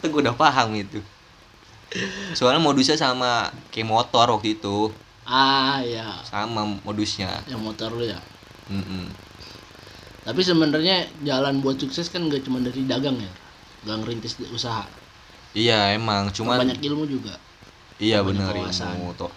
itu 0.00 0.06
gue 0.08 0.20
udah 0.24 0.36
paham 0.36 0.72
itu 0.74 1.00
soalnya 2.34 2.58
modusnya 2.58 2.98
sama 2.98 3.52
kayak 3.70 3.86
motor 3.86 4.26
waktu 4.34 4.58
itu 4.58 4.90
Ah 5.24 5.80
ya, 5.80 6.20
sama 6.28 6.68
modusnya 6.84 7.40
yang 7.48 7.56
motor 7.64 7.88
lu 7.96 8.04
ya. 8.04 8.20
Mm-mm. 8.68 9.08
Tapi 10.20 10.40
sebenarnya 10.44 11.08
jalan 11.24 11.64
buat 11.64 11.80
sukses 11.80 12.12
kan 12.12 12.28
gak 12.28 12.44
cuma 12.44 12.60
dari 12.60 12.84
dagang 12.84 13.16
ya. 13.16 13.32
Gak 13.88 14.04
ngerintis 14.04 14.36
usaha. 14.52 14.84
iya 15.56 15.96
emang 15.96 16.28
cuman 16.28 16.60
banyak 16.68 16.76
ilmu 16.92 17.08
juga. 17.08 17.40
iya 17.96 18.20
wawasan. 18.20 19.00
ilmu 19.00 19.16
toh 19.16 19.32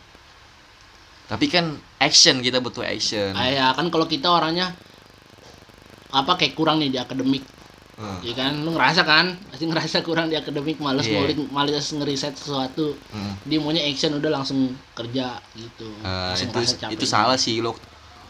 tapi 1.28 1.52
kan 1.52 1.76
action 2.00 2.40
kita 2.40 2.64
butuh 2.64 2.88
action. 2.88 3.36
Ah, 3.36 3.52
ya 3.52 3.68
kan 3.76 3.92
kalau 3.92 4.08
kita 4.08 4.32
orangnya 4.32 4.72
apa 6.16 6.40
kayak 6.40 6.56
kurang 6.56 6.80
nih 6.80 6.88
di 6.88 7.00
akademik. 7.00 7.44
Hmm. 7.98 8.22
ya 8.22 8.32
kan? 8.38 8.54
Lu 8.62 8.78
ngerasa 8.78 9.02
kan? 9.04 9.36
Pasti 9.50 9.66
ngerasa 9.66 10.06
kurang 10.06 10.30
di 10.30 10.38
akademik 10.38 10.78
males 10.80 11.10
Iya. 11.10 11.18
ngulik 11.20 11.50
males 11.52 11.90
ngeriset 11.92 12.38
sesuatu. 12.38 12.96
Hmm. 13.12 13.36
dia 13.44 13.58
maunya 13.60 13.84
action 13.84 14.16
udah 14.16 14.32
langsung 14.32 14.72
kerja 14.96 15.42
gitu. 15.58 15.90
Langsung 16.06 16.48
itu 16.54 16.96
itu 16.96 17.06
salah 17.10 17.36
sih 17.36 17.60
lu. 17.60 17.76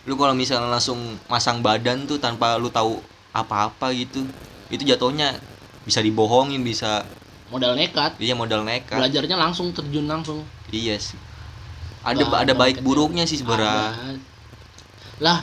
Lu 0.07 0.15
kalau 0.17 0.33
misalnya 0.33 0.71
langsung 0.71 1.19
masang 1.29 1.62
badan 1.62 2.07
tuh 2.10 2.17
tanpa 2.17 2.57
lu 2.57 2.71
tahu 2.73 2.97
apa-apa 3.36 3.93
gitu 3.93 4.25
itu 4.73 4.81
jatuhnya 4.88 5.38
bisa 5.86 6.01
dibohongin 6.01 6.63
bisa 6.65 7.05
modal 7.53 7.75
nekat. 7.77 8.17
Dia 8.17 8.33
modal 8.33 8.63
nekat. 8.63 8.97
Belajarnya 8.97 9.38
langsung 9.38 9.69
terjun 9.75 10.07
langsung. 10.10 10.41
Iya 10.71 10.95
sih 10.97 11.26
ada 12.08 12.24
ada 12.48 12.54
baik 12.56 12.80
buruknya 12.80 13.28
sih 13.28 13.43
sebenarnya. 13.43 13.91
Ada. 13.91 14.15
lah 15.17 15.39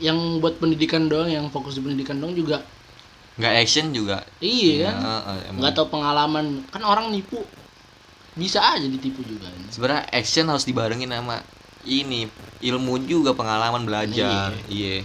yang 0.00 0.40
buat 0.40 0.56
pendidikan 0.56 1.06
doang 1.06 1.28
yang 1.28 1.46
fokus 1.52 1.76
di 1.76 1.84
pendidikan 1.84 2.18
doang 2.18 2.34
juga 2.34 2.64
nggak 3.38 3.54
action 3.62 3.94
juga. 3.94 4.20
Iya. 4.42 4.90
Kan 4.92 5.00
Ya, 5.00 5.52
nggak 5.56 5.72
tahu 5.78 5.86
pengalaman. 5.88 6.66
Kan 6.68 6.82
orang 6.84 7.08
nipu. 7.08 7.40
Bisa 8.36 8.62
aja 8.62 8.86
ditipu 8.86 9.26
juga 9.26 9.50
sebenarnya 9.74 10.06
action 10.14 10.46
harus 10.46 10.62
dibarengin 10.62 11.10
sama 11.10 11.42
ini 11.82 12.30
ilmu 12.62 13.04
juga 13.08 13.32
pengalaman 13.32 13.82
belajar. 13.88 14.54
Iya. 14.70 15.02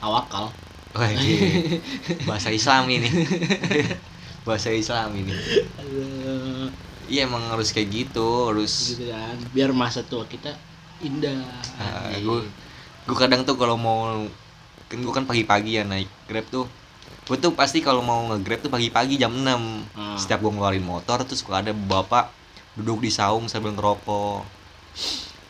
Tawakal 0.00 0.50
Wah, 0.92 1.08
iya. 1.08 1.80
bahasa 2.28 2.52
Islam 2.52 2.84
ini. 2.92 3.08
Bahasa 4.46 4.74
Islam 4.74 5.14
ini. 5.16 5.32
Aduh, 5.80 6.68
iya 7.12 7.28
emang 7.28 7.44
harus 7.46 7.68
kayak 7.70 7.92
gitu 7.92 8.48
harus 8.48 8.96
gitu 8.96 9.12
kan. 9.12 9.36
Biar 9.52 9.70
masa 9.70 10.00
tua 10.00 10.24
kita 10.24 10.56
indah. 10.98 11.44
Ah, 11.76 12.08
Iya. 12.08 12.24
gue 12.24 12.38
gue 13.04 13.16
kadang 13.18 13.44
tuh 13.44 13.54
kalau 13.54 13.76
mau 13.76 14.24
kan 14.88 14.96
gue 14.96 15.12
kan 15.12 15.24
pagi-pagi 15.24 15.76
ya 15.76 15.84
naik 15.84 16.08
grab 16.24 16.48
tuh. 16.48 16.64
Gue 17.22 17.36
tuh 17.36 17.52
pasti 17.52 17.78
kalau 17.78 18.00
mau 18.00 18.24
nge-grab 18.26 18.60
tuh 18.60 18.72
pagi-pagi 18.72 19.14
jam 19.14 19.30
6 19.30 19.44
Ah. 19.92 20.16
setiap 20.16 20.40
gue 20.40 20.48
ngeluarin 20.50 20.82
motor 20.82 21.20
terus 21.22 21.44
suka 21.44 21.60
ada 21.60 21.70
bapak 21.70 22.32
duduk 22.72 23.04
di 23.04 23.12
saung 23.12 23.44
sambil 23.44 23.76
ngerokok. 23.76 24.48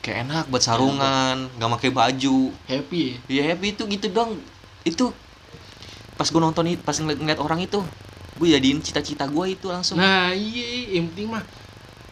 Kayak 0.03 0.27
enak 0.27 0.45
buat 0.51 0.61
sarungan 0.61 1.47
nggak 1.55 1.71
pakai 1.79 1.91
baju. 1.91 2.51
Happy 2.67 3.23
ya? 3.29 3.39
Ya 3.39 3.55
happy 3.55 3.71
itu 3.71 3.87
gitu 3.87 4.11
dong. 4.11 4.43
Itu 4.83 5.15
pas 6.13 6.27
gue 6.27 6.39
nonton 6.39 6.67
itu 6.67 6.83
pas 6.83 6.95
ngeliat, 6.95 7.19
ngeliat 7.19 7.41
orang 7.41 7.63
itu 7.63 7.79
gue 8.39 8.49
jadiin 8.49 8.81
cita-cita 8.81 9.29
gue 9.29 9.47
itu 9.53 9.67
langsung. 9.69 10.01
Nah 10.01 10.33
iya 10.33 10.97
yang 10.99 11.13
penting 11.13 11.29
mah 11.33 11.45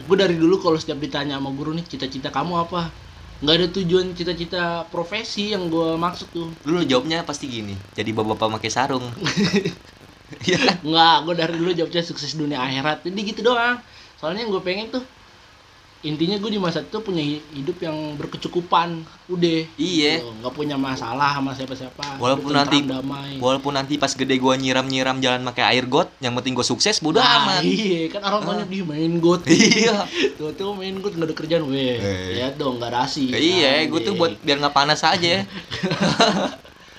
gue 0.00 0.16
dari 0.16 0.36
dulu 0.36 0.60
kalau 0.60 0.76
setiap 0.80 0.96
ditanya 1.00 1.36
sama 1.36 1.52
guru 1.52 1.72
nih 1.76 1.84
cita-cita 1.84 2.28
kamu 2.28 2.68
apa? 2.68 2.92
Nggak 3.40 3.54
ada 3.56 3.66
tujuan 3.72 4.06
cita-cita 4.12 4.84
profesi 4.92 5.52
yang 5.52 5.72
gue 5.72 5.96
maksud 5.96 6.28
tuh. 6.32 6.48
Dulu 6.60 6.84
jawabnya 6.84 7.24
pasti 7.24 7.48
gini 7.48 7.74
jadi 7.96 8.12
bapak-bapak 8.12 8.60
pakai 8.60 8.70
sarung. 8.72 9.04
Iya 10.44 10.78
nggak 10.88 11.16
gue 11.26 11.34
dari 11.34 11.54
dulu 11.56 11.70
jawabnya 11.72 12.02
sukses 12.04 12.36
dunia 12.36 12.60
akhirat. 12.60 13.04
Jadi 13.04 13.20
gitu 13.24 13.40
doang. 13.40 13.80
Soalnya 14.20 14.44
yang 14.44 14.52
gue 14.52 14.62
pengen 14.62 14.92
tuh 14.92 15.04
intinya 16.00 16.32
gue 16.34 16.48
di 16.48 16.56
masa 16.56 16.80
itu 16.80 16.96
punya 16.98 17.20
hi- 17.20 17.44
hidup 17.52 17.76
yang 17.78 18.16
berkecukupan 18.16 19.04
udah 19.28 19.68
Iya. 19.76 20.16
Gitu. 20.16 20.32
nggak 20.34 20.54
punya 20.54 20.74
masalah 20.74 21.36
sama 21.36 21.52
siapa-siapa 21.52 22.16
Walaupun 22.16 22.50
nanti 22.50 22.80
damai 22.82 23.36
Walaupun 23.36 23.72
nanti 23.72 23.94
pas 23.94 24.08
gede 24.10 24.32
gua 24.36 24.56
nyiram-nyiram 24.56 25.20
jalan 25.20 25.44
pakai 25.44 25.64
air 25.70 25.84
got, 25.84 26.08
yang 26.18 26.32
penting 26.32 26.52
gua 26.52 26.64
sukses 26.64 26.98
bodo 26.98 27.20
Nah, 27.20 27.44
amat. 27.44 27.60
iya 27.62 28.08
kan 28.08 28.24
orang 28.24 28.40
tuanya 28.42 28.64
dia 28.64 28.80
main 28.82 29.12
got 29.18 29.44
Iya. 29.50 30.08
tuh 30.34 30.50
tuh 30.52 30.72
main 30.72 30.96
got 30.96 31.12
nggak 31.12 31.28
ada 31.28 31.36
kerjaan 31.36 31.64
weh 31.66 31.94
Eh. 31.94 32.32
lihat 32.34 32.56
dong 32.56 32.80
garasi 32.80 33.28
Iya, 33.28 33.84
Kan, 33.84 33.90
gue 33.90 34.00
tuh 34.02 34.14
iya. 34.14 34.18
buat 34.18 34.32
biar 34.40 34.56
nggak 34.58 34.72
panas 34.74 35.00
aja. 35.02 35.44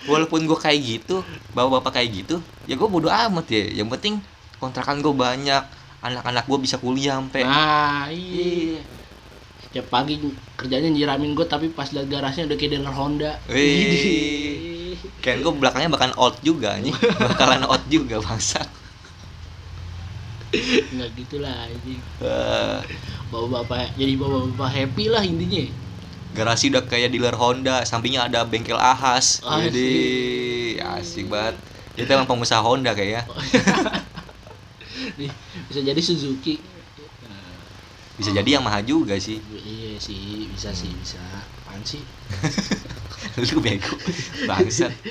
Walaupun 0.04 0.46
gua 0.46 0.58
kayak 0.60 0.82
gitu, 0.82 1.22
bapak-bapak 1.52 1.94
kayak 1.96 2.10
gitu, 2.16 2.36
ya 2.66 2.74
gua 2.74 2.86
bodo 2.88 3.06
amat 3.08 3.46
ya. 3.48 3.66
Yang 3.76 3.90
penting 3.92 4.14
kontrakan 4.58 4.98
gua 5.00 5.14
banyak, 5.14 5.62
anak-anak 6.02 6.44
gua 6.50 6.60
bisa 6.62 6.76
kuliah 6.82 7.18
sampai. 7.22 7.42
nah 7.46 8.10
iya 8.10 8.82
tiap 9.72 9.88
pagi 9.88 10.20
kerjanya 10.60 10.92
nyiramin 10.92 11.32
got 11.32 11.48
tapi 11.48 11.72
pas 11.72 11.88
lihat 11.96 12.12
garasinya 12.12 12.52
udah 12.52 12.58
kayak 12.60 12.72
dealer 12.76 12.92
Honda 12.92 13.32
Wih. 13.48 14.98
Kan 15.24 15.40
gua 15.46 15.54
belakangnya 15.54 15.90
bakalan 15.94 16.18
out 16.18 16.36
juga 16.42 16.76
nih. 16.82 16.92
Bakalan 17.18 17.64
out 17.70 17.84
juga 17.88 18.18
bangsa. 18.20 18.62
nggak 20.52 21.10
gitu 21.16 21.40
lah 21.40 21.72
ini 21.72 21.96
Eh, 22.20 22.78
bapak-bapak 23.32 23.96
jadi 23.96 24.14
bapak-bapak 24.20 24.70
happy 24.76 25.06
lah 25.08 25.24
intinya 25.24 25.64
garasi 26.32 26.72
udah 26.72 26.84
kayak 26.88 27.12
dealer 27.12 27.36
Honda, 27.36 27.84
sampingnya 27.84 28.28
ada 28.32 28.48
bengkel 28.48 28.80
Ahas. 28.80 29.44
Asik. 29.44 29.68
Jadi 29.72 29.92
asik 30.80 31.26
banget. 31.28 31.56
Itu 32.00 32.08
emang 32.08 32.28
pengusaha 32.28 32.64
Honda 32.64 32.96
kayaknya. 32.96 33.28
Nih, 35.18 35.32
bisa 35.70 35.80
jadi 35.82 36.02
Suzuki. 36.02 36.62
Bisa 38.22 38.38
jadi 38.38 38.60
yang 38.60 38.64
mahal 38.66 38.86
juga 38.86 39.18
sih. 39.18 39.42
iya 39.66 39.98
sih 39.98 40.46
bisa 40.54 40.70
sih 40.76 40.94
bisa. 40.94 41.18
Apaan 41.66 41.82
sih? 41.82 42.02
Lu 43.50 43.58
bego. 43.64 43.98
Bangsat. 44.46 44.94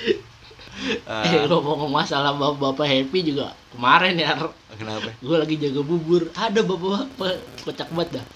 eh 1.11 1.33
Eh, 1.35 1.45
ngomong 1.51 1.91
masalah 1.91 2.33
bapak-bapak 2.39 2.87
happy 2.87 3.35
juga? 3.35 3.51
Kemarin 3.75 4.15
ya 4.15 4.33
kenapa? 4.79 5.11
gue 5.11 5.37
lagi 5.37 5.59
jaga 5.59 5.81
bubur. 5.83 6.31
Ada 6.39 6.63
bapak-bapak 6.63 7.35
kocak 7.67 7.89
banget 7.91 8.23
dah. 8.23 8.27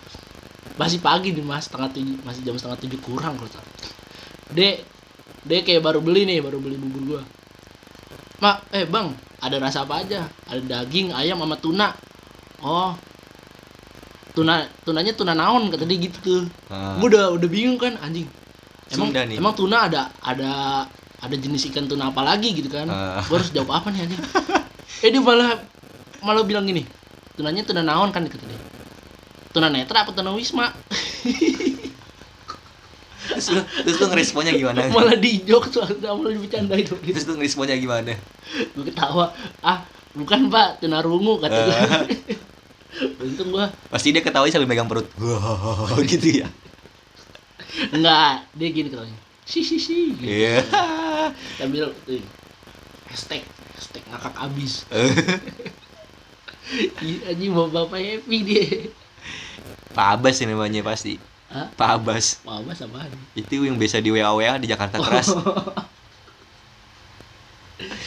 Masih 0.74 0.98
pagi 0.98 1.30
nih 1.30 1.44
mas. 1.46 1.70
Setengah 1.70 1.94
tujuh 1.94 2.16
masih 2.26 2.42
jam 2.42 2.58
setengah 2.58 2.78
tujuh 2.82 3.00
kurang 3.04 3.38
kalau 3.38 3.50
tak 3.52 3.64
dek 4.52 4.82
dek 5.46 5.62
kayak 5.64 5.82
baru 5.86 6.02
beli 6.02 6.26
nih 6.26 6.42
baru 6.42 6.58
beli 6.58 6.76
bubur 6.82 7.02
gua. 7.14 7.22
Mak 8.42 8.56
eh 8.74 8.84
bang 8.90 9.14
ada 9.44 9.56
rasa 9.60 9.84
apa 9.84 10.00
aja? 10.00 10.24
Ada 10.48 10.60
daging 10.64 11.12
ayam 11.12 11.36
sama 11.44 11.60
tuna. 11.60 11.92
Oh. 12.64 12.96
Tuna 14.32 14.64
tunanya 14.82 15.12
tuna 15.12 15.36
naon 15.36 15.68
kata 15.68 15.84
dia 15.84 16.00
gitu 16.00 16.18
tuh. 16.24 16.42
Ah. 16.72 16.96
gue 16.98 17.12
udah 17.12 17.36
udah 17.36 17.48
bingung 17.52 17.76
kan 17.76 18.00
anjing. 18.00 18.26
Emang 18.90 19.12
Sunda 19.12 19.20
nih. 19.28 19.36
emang 19.38 19.54
tuna 19.54 19.86
ada 19.86 20.08
ada 20.24 20.50
ada 21.20 21.36
jenis 21.36 21.68
ikan 21.70 21.86
tuna 21.86 22.08
apa 22.10 22.24
lagi 22.24 22.56
gitu 22.56 22.72
kan? 22.72 22.88
Ah. 22.88 23.20
gue 23.20 23.36
harus 23.36 23.52
jawab 23.52 23.78
apa 23.78 23.92
nih 23.92 24.08
anjing? 24.08 24.20
Eh 25.04 25.12
dia 25.12 25.20
malah 25.20 25.60
malah 26.24 26.42
bilang 26.42 26.64
gini 26.64 26.88
tunanya 27.36 27.62
tuna 27.68 27.84
naon 27.84 28.08
kan? 28.10 28.24
kata 28.24 28.42
dia. 28.48 28.60
Tuna 29.54 29.68
netra 29.70 30.02
apa 30.02 30.10
tuna 30.10 30.34
wisma 30.34 30.72
terus 33.30 33.46
lu, 33.52 33.60
terus 33.84 33.96
lu 34.00 34.06
ngeresponnya 34.12 34.52
gimana? 34.52 34.80
Malah 34.94 35.16
dijok 35.16 35.64
soalnya 35.72 36.12
malah 36.12 36.32
dibicanda 36.36 36.74
itu. 36.76 36.94
Terus 37.00 37.24
lu 37.24 37.40
ngeresponnya 37.40 37.76
gimana? 37.80 38.12
Gue 38.76 38.84
ketawa. 38.88 39.32
Ah 39.64 39.84
bukan 40.12 40.52
pak. 40.52 40.84
Tuna 40.84 41.00
rungu 41.00 41.40
kata 41.40 41.58
gue 41.64 41.74
Ah. 41.74 42.04
untung 43.26 43.50
gue 43.50 43.66
pasti 43.90 44.14
dia 44.14 44.22
ketawa 44.22 44.46
sambil 44.52 44.70
megang 44.70 44.86
perut. 44.86 45.08
Gitu 46.10 46.44
ya? 46.44 46.48
Enggak 47.90 48.46
dia 48.54 48.68
gini 48.70 48.88
ketawanya 48.92 49.18
si 49.44 49.60
si 49.60 49.76
si 49.76 50.16
gitu. 50.16 50.24
iya. 50.24 50.64
Sambil 51.60 51.92
tuh, 52.08 52.20
hashtag 53.12 53.44
hashtag 53.76 54.00
ngakak 54.08 54.34
abis. 54.40 54.88
Ih, 57.04 57.20
anjing 57.28 57.52
bapak 57.52 57.92
bapak 57.92 58.00
happy 58.00 58.38
dia. 58.40 58.66
Pak 59.92 60.06
Abbas 60.18 60.40
ini 60.42 60.56
namanya 60.56 60.80
pasti 60.82 61.20
Hah? 61.54 61.70
Pak 61.78 61.90
Abbas. 62.02 62.42
Wah, 62.42 62.58
mas 62.66 62.82
apaan? 62.82 63.14
itu 63.38 63.62
yang 63.62 63.78
biasa 63.78 64.02
di 64.02 64.10
WA 64.10 64.34
WA 64.34 64.58
di 64.58 64.66
Jakarta 64.66 64.98
keras. 64.98 65.30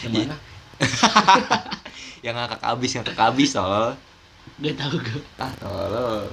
Yang 0.03 0.11
mana? 0.13 0.35
yang 2.25 2.35
ngakak 2.37 2.61
abis 2.61 2.91
ngakak 2.97 3.19
abis 3.33 3.49
tolol 3.57 3.93
Gak 4.57 4.73
tau 4.77 4.95
gue 4.95 5.21
ah 5.37 5.51
tolol 5.59 6.25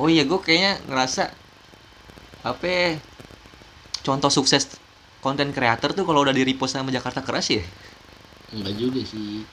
oh 0.00 0.08
iya 0.08 0.24
gue 0.24 0.40
kayaknya 0.40 0.80
ngerasa 0.88 1.32
apa 2.42 2.64
ya, 2.66 2.98
contoh 4.02 4.26
sukses 4.26 4.66
konten 5.22 5.54
kreator 5.54 5.94
tuh 5.94 6.02
kalau 6.02 6.26
udah 6.26 6.34
di 6.34 6.42
repost 6.42 6.74
sama 6.74 6.90
Jakarta 6.90 7.22
keras 7.22 7.54
ya? 7.54 7.62
Enggak 8.50 8.74
juga 8.74 9.00
sih. 9.06 9.46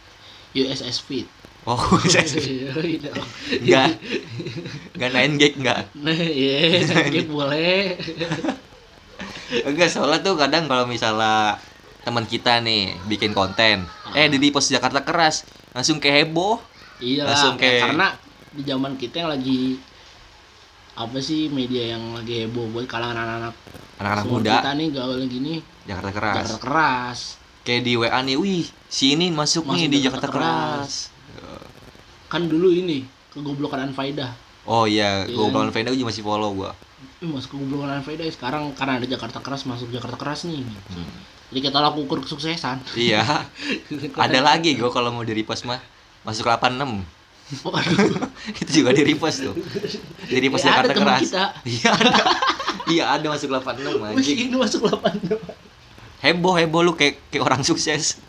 USS 0.58 1.06
Fit 1.06 1.30
oh 1.66 1.82
Iya, 2.08 2.72
iya. 2.80 3.12
nggak. 3.60 3.90
Nggak 4.96 5.10
nine 5.12 5.34
gag 5.36 5.54
nggak? 5.58 5.82
Nah, 5.98 6.16
iya, 6.16 6.80
sakit 6.82 7.26
boleh. 7.28 7.98
Enggak 9.66 9.90
soalnya 9.90 10.22
tuh 10.22 10.38
kadang 10.38 10.70
kalau 10.70 10.86
misalnya 10.86 11.58
teman 12.00 12.24
kita 12.24 12.62
nih 12.62 12.96
bikin 13.06 13.34
konten 13.34 13.84
eh 14.14 14.26
di 14.26 14.38
repost 14.40 14.72
Jakarta 14.72 15.04
keras 15.04 15.44
langsung 15.72 15.98
kayak 15.98 16.26
heboh. 16.26 16.62
Iya 16.98 17.26
Langsung 17.26 17.56
kayak- 17.56 17.84
karena 17.86 18.08
di 18.50 18.62
zaman 18.64 18.94
kita 18.96 19.16
yang 19.20 19.32
lagi 19.32 19.78
apa 20.96 21.18
sih 21.18 21.48
media 21.48 21.96
yang 21.96 22.12
lagi 22.14 22.44
heboh 22.44 22.68
buat 22.70 22.84
kalangan 22.84 23.16
anak-anak 23.16 23.56
anak-anak 23.98 24.26
muda. 24.26 24.54
kita 24.58 24.72
nih 24.74 24.88
gaul 24.92 25.20
gini. 25.26 25.54
Jakarta 25.86 26.12
keras. 26.12 26.36
Jakarta 26.36 26.58
keras. 26.60 27.20
Kayak 27.62 27.82
di 27.84 27.94
WA 27.96 28.20
nih 28.22 28.36
wih 28.36 28.66
si 28.88 29.14
ini 29.14 29.30
masuk, 29.30 29.64
Masuk 29.64 29.76
nih 29.76 29.86
di 29.88 29.98
Jakarta 30.02 30.28
Jakarta 30.28 30.34
keras 30.34 30.94
kan 32.30 32.46
dulu 32.46 32.70
ini 32.72 33.04
kegoblokan 33.34 33.90
Anfaida 33.90 34.34
oh 34.70 34.86
iya 34.86 35.26
Iya. 35.26 35.34
gue 35.34 35.46
belum 35.50 35.74
Venda 35.74 35.90
juga 35.90 36.14
masih 36.14 36.22
follow 36.22 36.54
gua. 36.54 36.72
Eh, 37.20 37.28
masuk 37.28 37.58
kegoblokan 37.58 38.00
Anfaida 38.00 38.24
sekarang 38.30 38.72
karena 38.78 39.02
ada 39.02 39.08
Jakarta 39.10 39.42
keras 39.42 39.66
masuk 39.66 39.90
Jakarta 39.90 40.16
keras 40.16 40.46
nih. 40.46 40.62
Hmm. 40.62 41.10
jadi 41.50 41.74
kita 41.74 41.82
laku 41.82 42.06
ukur 42.06 42.22
kesuksesan. 42.22 42.78
Iya. 42.94 43.26
Ada 44.30 44.40
lagi 44.46 44.78
gue 44.78 44.90
kalau 44.94 45.10
mau 45.10 45.26
di 45.26 45.34
repost 45.34 45.66
mah. 45.66 45.82
Masuk 46.22 46.46
86 46.46 47.02
oh, 47.66 47.74
itu 48.62 48.72
juga 48.84 48.94
di 48.94 49.02
repost 49.02 49.42
tuh. 49.42 49.58
Di 50.30 50.38
repost 50.38 50.70
ada 50.70 50.86
Jakarta 50.86 50.94
keras. 50.94 51.22
iya 51.66 51.90
ada. 51.90 52.24
Iya 52.86 53.04
ada 53.18 53.26
masuk 53.34 53.50
86 53.50 53.82
Wih, 53.82 54.14
anjing. 54.14 54.38
Ini 54.46 54.56
masuk 54.62 54.86
8 54.86 55.18
heboh 56.20 56.54
heboh 56.60 56.82
lu 56.84 56.94
kayak 56.94 57.18
kayak 57.32 57.44
orang 57.48 57.62
sukses. 57.66 58.20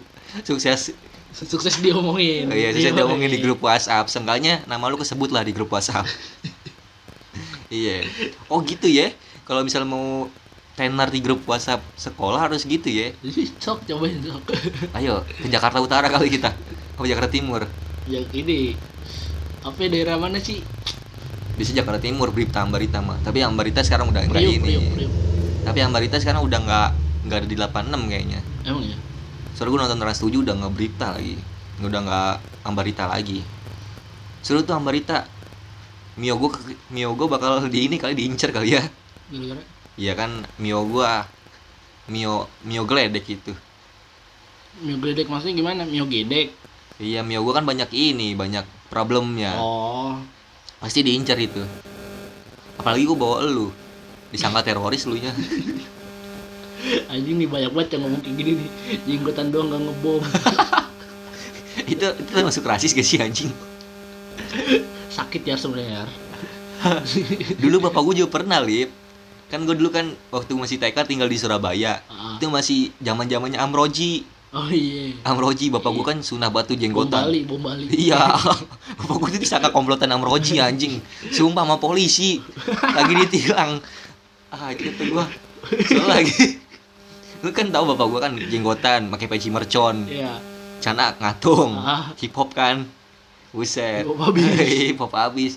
Sukses 0.46 0.94
sukses 1.32 1.78
diomongin 1.78 2.50
Oh 2.50 2.56
iya, 2.56 2.74
saya 2.74 2.90
Yoi. 2.90 2.98
diomongin 2.98 3.30
di 3.30 3.40
grup 3.40 3.62
WhatsApp. 3.62 4.10
Seenggaknya 4.10 4.62
nama 4.66 4.90
lu 4.90 4.98
kesebut 4.98 5.30
lah 5.30 5.46
di 5.46 5.54
grup 5.54 5.70
WhatsApp. 5.70 6.06
iya. 7.72 8.02
Oh 8.50 8.60
gitu 8.62 8.90
ya. 8.90 9.14
Kalau 9.46 9.62
misal 9.62 9.86
mau 9.86 10.26
tenar 10.74 11.12
di 11.12 11.20
grup 11.20 11.44
WhatsApp 11.44 11.82
sekolah 11.98 12.40
harus 12.40 12.64
gitu 12.64 12.88
ya. 12.88 13.12
sok 13.60 13.84
cobain 13.86 14.16
sok 14.22 14.54
Ayo 14.98 15.22
ke 15.26 15.46
Jakarta 15.46 15.78
Utara 15.78 16.06
kali 16.10 16.30
kita. 16.30 16.54
Ke 16.96 17.06
Jakarta 17.06 17.30
Timur. 17.30 17.66
yang 18.08 18.24
ini 18.32 18.74
apa 19.60 19.76
ya, 19.76 19.92
daerah 19.92 20.16
mana 20.16 20.40
sih 20.40 20.64
Bisa 21.52 21.76
Jakarta 21.76 22.00
Timur, 22.00 22.32
Bripta 22.32 22.64
Ambarita 22.64 23.04
mah. 23.04 23.20
Tapi 23.20 23.44
Ambarita 23.44 23.84
sekarang 23.84 24.08
udah 24.08 24.24
enggak 24.24 24.40
ini. 24.40 24.56
Priuk, 24.56 24.84
Priuk. 24.96 25.12
Tapi 25.68 25.78
Ambarita 25.84 26.16
sekarang 26.16 26.40
udah 26.48 26.58
enggak 26.64 26.88
enggak 27.28 27.38
ada 27.44 27.48
di 27.48 27.56
86 27.60 28.08
kayaknya. 28.08 28.40
emang 28.64 28.84
ya 28.88 28.96
Soalnya 29.60 29.76
gue 29.76 29.80
nonton 29.84 30.00
Trans 30.00 30.20
7 30.24 30.40
udah 30.40 30.54
nggak 30.56 30.72
Bripta 30.72 31.12
lagi. 31.12 31.36
Udah 31.84 32.00
nggak 32.00 32.34
Ambarita 32.64 33.04
lagi. 33.04 33.44
Seru 34.40 34.64
tuh 34.64 34.72
Ambarita. 34.72 35.28
Mio 36.16 36.40
gue 36.40 36.48
Mio 36.88 37.12
gue 37.12 37.28
bakal 37.28 37.68
di 37.68 37.84
ini 37.84 38.00
kali 38.00 38.16
diincer 38.16 38.56
kali 38.56 38.80
ya. 38.80 38.88
Iya 40.00 40.16
kan 40.16 40.48
Mio 40.56 40.80
gua 40.88 41.28
Mio 42.08 42.48
Mio 42.64 42.88
geledek 42.88 43.28
itu. 43.28 43.52
mio 44.80 44.96
gedek 44.96 45.28
maksudnya 45.28 45.60
gimana 45.60 45.82
mio 45.82 46.06
gedek 46.06 46.54
Iya 46.96 47.20
Mio 47.20 47.44
gua 47.44 47.60
kan 47.60 47.68
banyak 47.68 47.92
ini, 47.92 48.32
banyak 48.32 48.64
problemnya. 48.88 49.60
oh 49.60 50.16
Pasti 50.80 51.04
diincar 51.04 51.36
itu. 51.36 51.60
Apalagi 52.80 53.04
gua 53.04 53.18
bawa 53.20 53.36
elu. 53.44 53.68
Disangka 54.32 54.64
teroris 54.64 55.04
lu 55.04 55.20
nya. 55.20 55.36
anjing 57.12 57.36
nih 57.40 57.48
banyak 57.48 57.70
banget 57.72 57.88
yang 57.96 58.02
ngomong 58.08 58.20
kayak 58.24 58.36
gini 58.36 58.52
nih 58.56 58.70
jenggotan 59.06 59.48
doang 59.52 59.68
gak 59.68 59.82
ngebom 59.84 60.22
itu 61.92 62.06
itu 62.06 62.30
masuk 62.40 62.64
rasis 62.66 62.92
gak 62.96 63.06
sih 63.06 63.18
anjing? 63.20 63.50
sakit 65.10 65.42
ya 65.46 65.54
sebenarnya 65.58 66.06
Dulu 67.62 67.90
bapak 67.90 68.00
gua 68.00 68.14
juga 68.16 68.40
pernah, 68.40 68.56
Lip. 68.64 68.88
Kan 69.52 69.68
gua 69.68 69.76
dulu 69.76 69.92
kan 69.92 70.16
waktu 70.32 70.56
masih 70.56 70.80
TK 70.80 70.96
tinggal 71.04 71.28
di 71.28 71.36
Surabaya. 71.36 72.00
Ah. 72.08 72.40
Itu 72.40 72.48
masih 72.48 72.94
zaman-zamannya 73.02 73.60
Amroji. 73.60 74.24
oh 74.50 74.66
iya 74.66 75.14
Amroji 75.22 75.70
bapak 75.70 75.90
gua 75.94 76.04
kan 76.14 76.18
sunah 76.24 76.48
batu 76.48 76.74
jenggotan. 76.74 77.28
Bali 77.28 77.44
bom 77.46 77.60
Bali 77.60 77.86
Iya, 77.92 78.18
bapak 78.98 79.16
gue 79.20 79.28
tuh 79.36 79.40
disangka 79.44 79.70
komplotan 79.70 80.10
Amroji 80.10 80.58
anjing. 80.58 80.98
Sumpah 81.30 81.68
sama 81.68 81.76
polisi 81.76 82.40
lagi 82.80 83.12
ditilang. 83.12 83.78
Ah, 84.50 84.72
itu 84.72 84.90
kata 84.90 85.02
gua. 85.12 85.28
Soalnya 85.84 86.24
lagi 86.24 86.56
lu 87.40 87.50
kan 87.50 87.68
tahu 87.68 87.84
bapak 87.90 88.06
gua 88.06 88.20
kan 88.22 88.32
jenggotan, 88.36 89.08
pakai 89.08 89.26
peci 89.26 89.48
mercon, 89.48 90.04
iya 90.04 90.36
cana 90.80 91.12
ngatung, 91.14 91.76
Ah. 91.76 92.08
hip 92.16 92.32
hop 92.32 92.52
kan. 92.52 92.88
Buset. 93.50 94.02
Hip 94.02 94.10
hop 94.10 94.32
abis. 94.32 94.44
hip 94.88 94.98
hop 94.98 95.12
abis. 95.12 95.52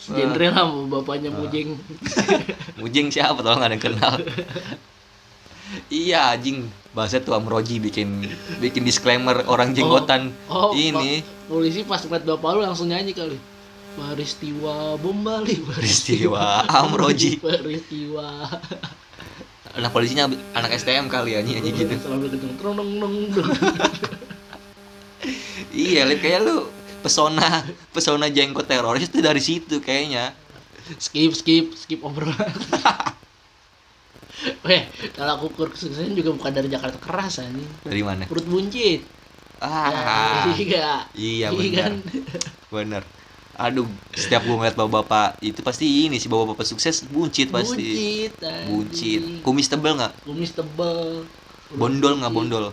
genre 0.00 0.46
lah 0.48 0.64
Ah. 0.64 0.84
bapaknya 0.86 1.28
mujeng 1.28 1.76
Mujing 2.80 3.08
siapa 3.08 3.36
tolong 3.38 3.60
ada 3.60 3.70
yang 3.70 3.80
kenal. 3.80 4.16
iya 5.88 6.32
anjing. 6.32 6.66
Bahasa 6.90 7.20
tuh 7.20 7.32
Amroji 7.32 7.78
bikin 7.78 8.26
bikin 8.58 8.82
disclaimer 8.82 9.44
orang 9.46 9.70
jenggotan. 9.70 10.34
oh 10.48 10.72
ini 10.72 11.22
Pak, 11.22 11.46
polisi 11.46 11.80
pas 11.84 12.00
ngeliat 12.00 12.24
bapak 12.26 12.50
lu 12.50 12.60
langsung 12.60 12.88
nyanyi 12.88 13.12
kali 13.12 13.38
peristiwa 13.90 14.96
bom 14.96 15.14
Bali 15.16 15.54
peristiwa 15.62 16.64
Amroji. 16.66 17.38
peristiwa 17.44 18.50
Anak 19.80 19.96
polisinya 19.96 20.28
anak 20.52 20.76
STM 20.76 21.08
kali 21.08 21.32
ya 21.32 21.40
nyanyi 21.40 21.72
gitu. 21.72 21.96
selalu 21.96 22.36
kenceng 22.36 22.52
Iya, 25.70 26.04
Lip, 26.04 26.20
kayak 26.20 26.40
lu 26.44 26.68
pesona 27.00 27.64
pesona 27.96 28.28
jenggot 28.28 28.68
teroris 28.68 29.08
itu 29.08 29.24
dari 29.24 29.40
situ 29.40 29.80
kayaknya. 29.80 30.36
skip 31.00 31.32
skip 31.32 31.72
skip 31.72 32.00
obrolan 32.04 32.36
Weh, 34.64 34.82
kalau 35.16 35.36
aku 35.36 35.52
kesuksesan 35.68 36.16
juga 36.16 36.32
bukan 36.32 36.52
dari 36.52 36.68
Jakarta 36.68 36.96
keras 37.00 37.40
anjing. 37.40 37.68
Dari 37.84 38.00
mana? 38.04 38.24
Perut 38.28 38.44
buncit. 38.44 39.04
Ah, 39.60 39.92
Ya, 39.92 40.56
iya. 40.56 40.92
iya 41.12 41.46
Iya 41.48 41.48
benar. 41.52 41.76
kan? 41.76 41.92
Benar. 42.72 43.02
Aduh, 43.60 43.84
setiap 44.16 44.40
gua 44.48 44.64
ngeliat 44.64 44.72
bapak-bapak 44.72 45.36
itu 45.44 45.60
pasti 45.60 46.08
ini 46.08 46.16
sih 46.16 46.32
bapak-bapak 46.32 46.64
sukses 46.64 47.04
buncit 47.04 47.52
pasti. 47.52 47.92
Buncit. 47.92 48.32
anjing. 48.40 48.68
Buncit. 48.72 49.22
Kumis 49.44 49.68
tebel 49.68 50.00
nggak? 50.00 50.12
Kumis 50.24 50.56
tebel. 50.56 51.28
Bondol 51.76 52.24
nggak 52.24 52.32
bondol? 52.32 52.72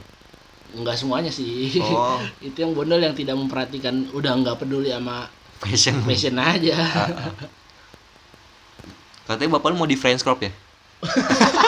Enggak 0.72 0.96
semuanya 0.96 1.28
sih. 1.28 1.76
Oh, 1.84 2.24
itu 2.48 2.56
yang 2.56 2.72
bondol 2.72 3.04
yang 3.04 3.12
tidak 3.12 3.36
memperhatikan 3.36 4.08
udah 4.16 4.32
nggak 4.40 4.64
peduli 4.64 4.96
sama 4.96 5.28
fashion. 5.60 6.00
fashion 6.08 6.40
aja. 6.40 6.80
Ah, 6.80 7.12
ah. 7.12 7.36
Katanya 9.28 9.60
bapak 9.60 9.76
lu 9.76 9.84
mau 9.84 9.92
di 9.92 10.00
French 10.00 10.24
crop 10.24 10.40
ya? 10.40 10.56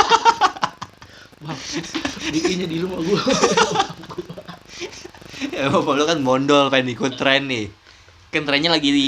bikinnya 2.30 2.68
di 2.68 2.78
rumah 2.84 3.00
gua 3.00 3.20
ya 5.56 5.72
bapak 5.72 5.94
lu 5.96 6.04
kan 6.04 6.20
bondol 6.20 6.68
pengen 6.68 6.94
ikut 6.94 7.16
tren 7.16 7.48
nih 7.48 7.72
kan 8.30 8.46
trennya 8.46 8.70
lagi 8.70 8.90
di 8.94 9.08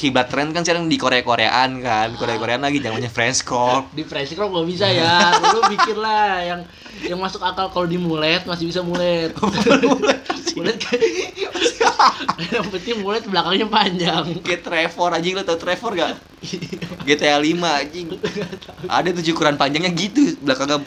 kiblat 0.00 0.32
tren 0.32 0.50
kan 0.50 0.66
sekarang 0.66 0.90
di 0.90 0.98
Korea 0.98 1.22
Koreaan 1.22 1.78
kan. 1.78 2.08
Korea 2.18 2.36
Koreaan 2.40 2.66
lagi 2.66 2.82
zamannya 2.82 3.12
Friends 3.12 3.46
Corp. 3.46 3.94
Di 3.94 4.02
fresh 4.02 4.34
crop 4.34 4.50
gak 4.50 4.66
bisa 4.66 4.90
ya. 4.90 5.38
Lu 5.38 5.60
pikir 5.70 5.94
lah 6.00 6.42
yang 6.42 6.60
yang 7.06 7.20
masuk 7.20 7.44
akal 7.44 7.70
kalau 7.70 7.86
di 7.86 8.00
mulet 8.00 8.42
masih 8.48 8.66
bisa 8.66 8.82
mulet. 8.82 9.30
Mulet. 10.56 10.76
Kan 10.82 10.98
yang 12.50 12.66
penting 12.72 13.04
mulet 13.04 13.22
belakangnya 13.28 13.68
panjang. 13.70 14.24
Kayak 14.42 14.66
Trevor 14.66 15.10
anjing 15.14 15.34
lo 15.38 15.42
tau 15.46 15.60
Trevor 15.60 15.92
gak 15.94 16.18
GTA 17.06 17.38
5 17.38 17.54
anjing. 17.60 18.06
Ada 18.88 19.08
tuh 19.14 19.22
ukuran 19.30 19.54
panjangnya 19.60 19.92
gitu 19.94 20.40
belakangnya 20.42 20.82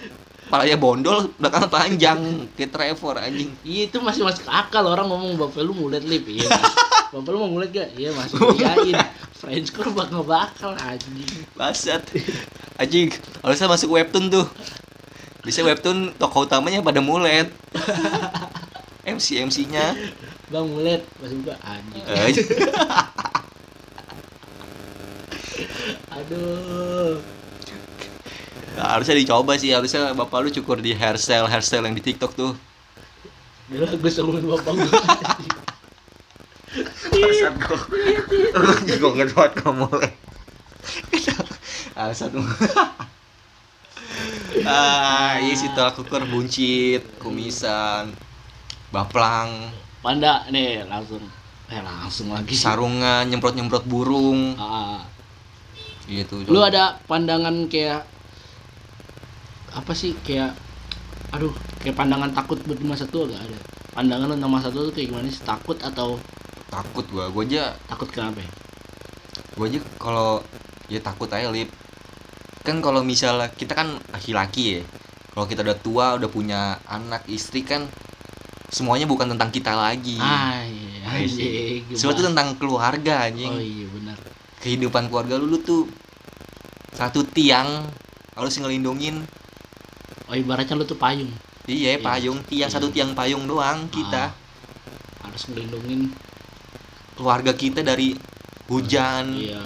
palanya 0.52 0.76
bondol 0.82 1.32
belakangnya 1.38 1.70
panjang. 1.70 2.20
Kayak 2.58 2.74
Trevor 2.74 3.22
anjing. 3.22 3.54
Iya 3.64 3.88
itu 3.88 4.02
masih 4.02 4.26
masuk 4.26 4.50
akal 4.50 4.84
orang 4.90 5.08
ngomong 5.08 5.38
bapak 5.38 5.62
lu 5.62 5.78
mulet 5.78 6.04
lip. 6.04 6.26
Iya 6.26 6.50
bapak 7.14 7.30
lu 7.30 7.38
mau 7.46 7.52
mulet 7.54 7.70
gak? 7.70 7.94
Iya 7.94 8.10
masih 8.18 8.42
iyain 8.58 8.98
French 9.38 9.70
crop 9.70 9.94
bakal 9.94 10.26
bakal 10.26 10.74
anjing. 10.82 11.30
Basat 11.54 12.02
Anjing 12.82 13.14
Harusnya 13.46 13.70
masuk 13.70 13.94
webtoon 13.94 14.34
tuh. 14.34 14.50
Bisa 15.46 15.62
webtoon 15.62 16.18
tokoh 16.18 16.50
utamanya 16.50 16.82
pada 16.82 17.06
mulet. 17.06 17.54
MC 19.06 19.46
MC 19.46 19.68
nya 19.70 19.94
bang 20.48 20.66
mulet 20.66 21.06
masih 21.22 21.38
buka 21.44 21.54
anjing. 21.62 22.02
Aduh. 26.18 27.22
Nah, 28.74 28.98
harusnya 28.98 29.14
dicoba 29.20 29.54
sih. 29.60 29.70
Harusnya 29.70 30.18
bapak 30.18 30.40
lu 30.42 30.50
cukur 30.50 30.82
di 30.82 30.98
hairstyle 30.98 31.46
hairstyle 31.46 31.86
yang 31.86 31.94
di 31.94 32.02
TikTok 32.02 32.34
tuh. 32.34 32.58
Dulu 33.70 33.86
gue 34.02 34.12
bapak 34.50 34.72
gue 34.74 35.62
Basat 37.24 37.54
kok. 37.60 37.82
Gue 39.00 39.10
nggak 39.16 39.30
buat 39.34 39.52
kamu 39.56 39.88
Basat 41.96 42.32
Ah, 44.64 45.36
iya 45.44 45.54
sih 45.58 45.68
tolak 45.76 46.00
ukur 46.00 46.24
buncit, 46.30 47.04
kumisan, 47.20 48.16
baplang, 48.96 49.74
panda 50.00 50.48
nih 50.48 50.88
langsung. 50.88 51.20
Eh 51.68 51.82
langsung 51.84 52.32
lagi. 52.32 52.56
Sarungan, 52.56 53.28
nyemprot-nyemprot 53.28 53.84
burung, 53.84 54.56
Ah, 54.56 55.04
gitu. 56.08 56.48
lu 56.48 56.60
ada 56.64 56.96
pandangan 57.10 57.68
kayak 57.68 58.08
apa 59.74 59.92
sih 59.92 60.14
kayak 60.22 60.54
aduh 61.34 61.52
kayak 61.82 61.98
pandangan 61.98 62.30
takut 62.32 62.62
buat 62.64 62.78
masa 62.86 63.10
tua 63.10 63.26
gak 63.28 63.42
ada? 63.44 63.58
Pandangan 63.98 64.32
lu 64.32 64.34
tentang 64.38 64.54
masa 64.54 64.70
tua 64.70 64.86
tuh 64.88 64.94
kayak 64.94 65.08
gimana 65.12 65.28
sih? 65.28 65.42
Takut 65.44 65.76
atau 65.82 66.22
takut 66.74 67.06
gua, 67.14 67.30
gua 67.30 67.44
aja 67.46 67.78
takut 67.86 68.10
kenapa 68.10 68.42
ya? 68.42 68.50
gue 69.54 69.66
aja 69.70 69.80
kalau 70.02 70.42
ya 70.90 70.98
takut 70.98 71.30
aja 71.30 71.54
lip. 71.54 71.70
Kan 72.66 72.82
kalau 72.82 73.06
misalnya 73.06 73.54
kita 73.54 73.78
kan 73.78 74.02
laki-laki 74.10 74.80
ya 74.80 74.82
kalau 75.30 75.46
kita 75.46 75.62
udah 75.62 75.78
tua 75.78 76.06
udah 76.18 76.30
punya 76.30 76.82
anak 76.90 77.22
istri 77.30 77.62
kan 77.62 77.86
semuanya 78.74 79.06
bukan 79.06 79.30
tentang 79.30 79.54
kita 79.54 79.78
lagi. 79.78 80.18
Ah 80.18 80.66
iya 80.66 81.30
Iya 81.30 81.94
semua 81.94 82.18
tuh 82.18 82.26
tentang 82.26 82.58
keluarga 82.58 83.30
anjing. 83.30 83.54
Oh 83.54 83.62
iya 83.62 83.86
benar. 83.94 84.18
Kehidupan 84.58 85.14
keluarga 85.14 85.38
lu, 85.38 85.46
lu 85.54 85.62
tuh 85.62 85.86
satu 86.98 87.22
tiang 87.22 87.86
harus 88.34 88.58
ngelindungin. 88.58 89.22
Oh 90.26 90.34
ibaratnya 90.34 90.74
lu 90.74 90.86
tuh 90.90 90.98
payung. 90.98 91.30
Iya 91.70 91.98
Iya. 91.98 92.02
payung 92.02 92.42
tiang 92.50 92.70
Iya. 92.70 92.74
satu 92.74 92.90
tiang 92.90 93.14
payung 93.14 93.46
doang 93.46 93.86
kita. 93.94 94.34
Ah, 94.34 95.30
harus 95.30 95.46
ngelindungin 95.46 96.10
keluarga 97.14 97.52
kita 97.52 97.82
dari 97.82 98.18
hujan 98.66 99.34
iya. 99.34 99.62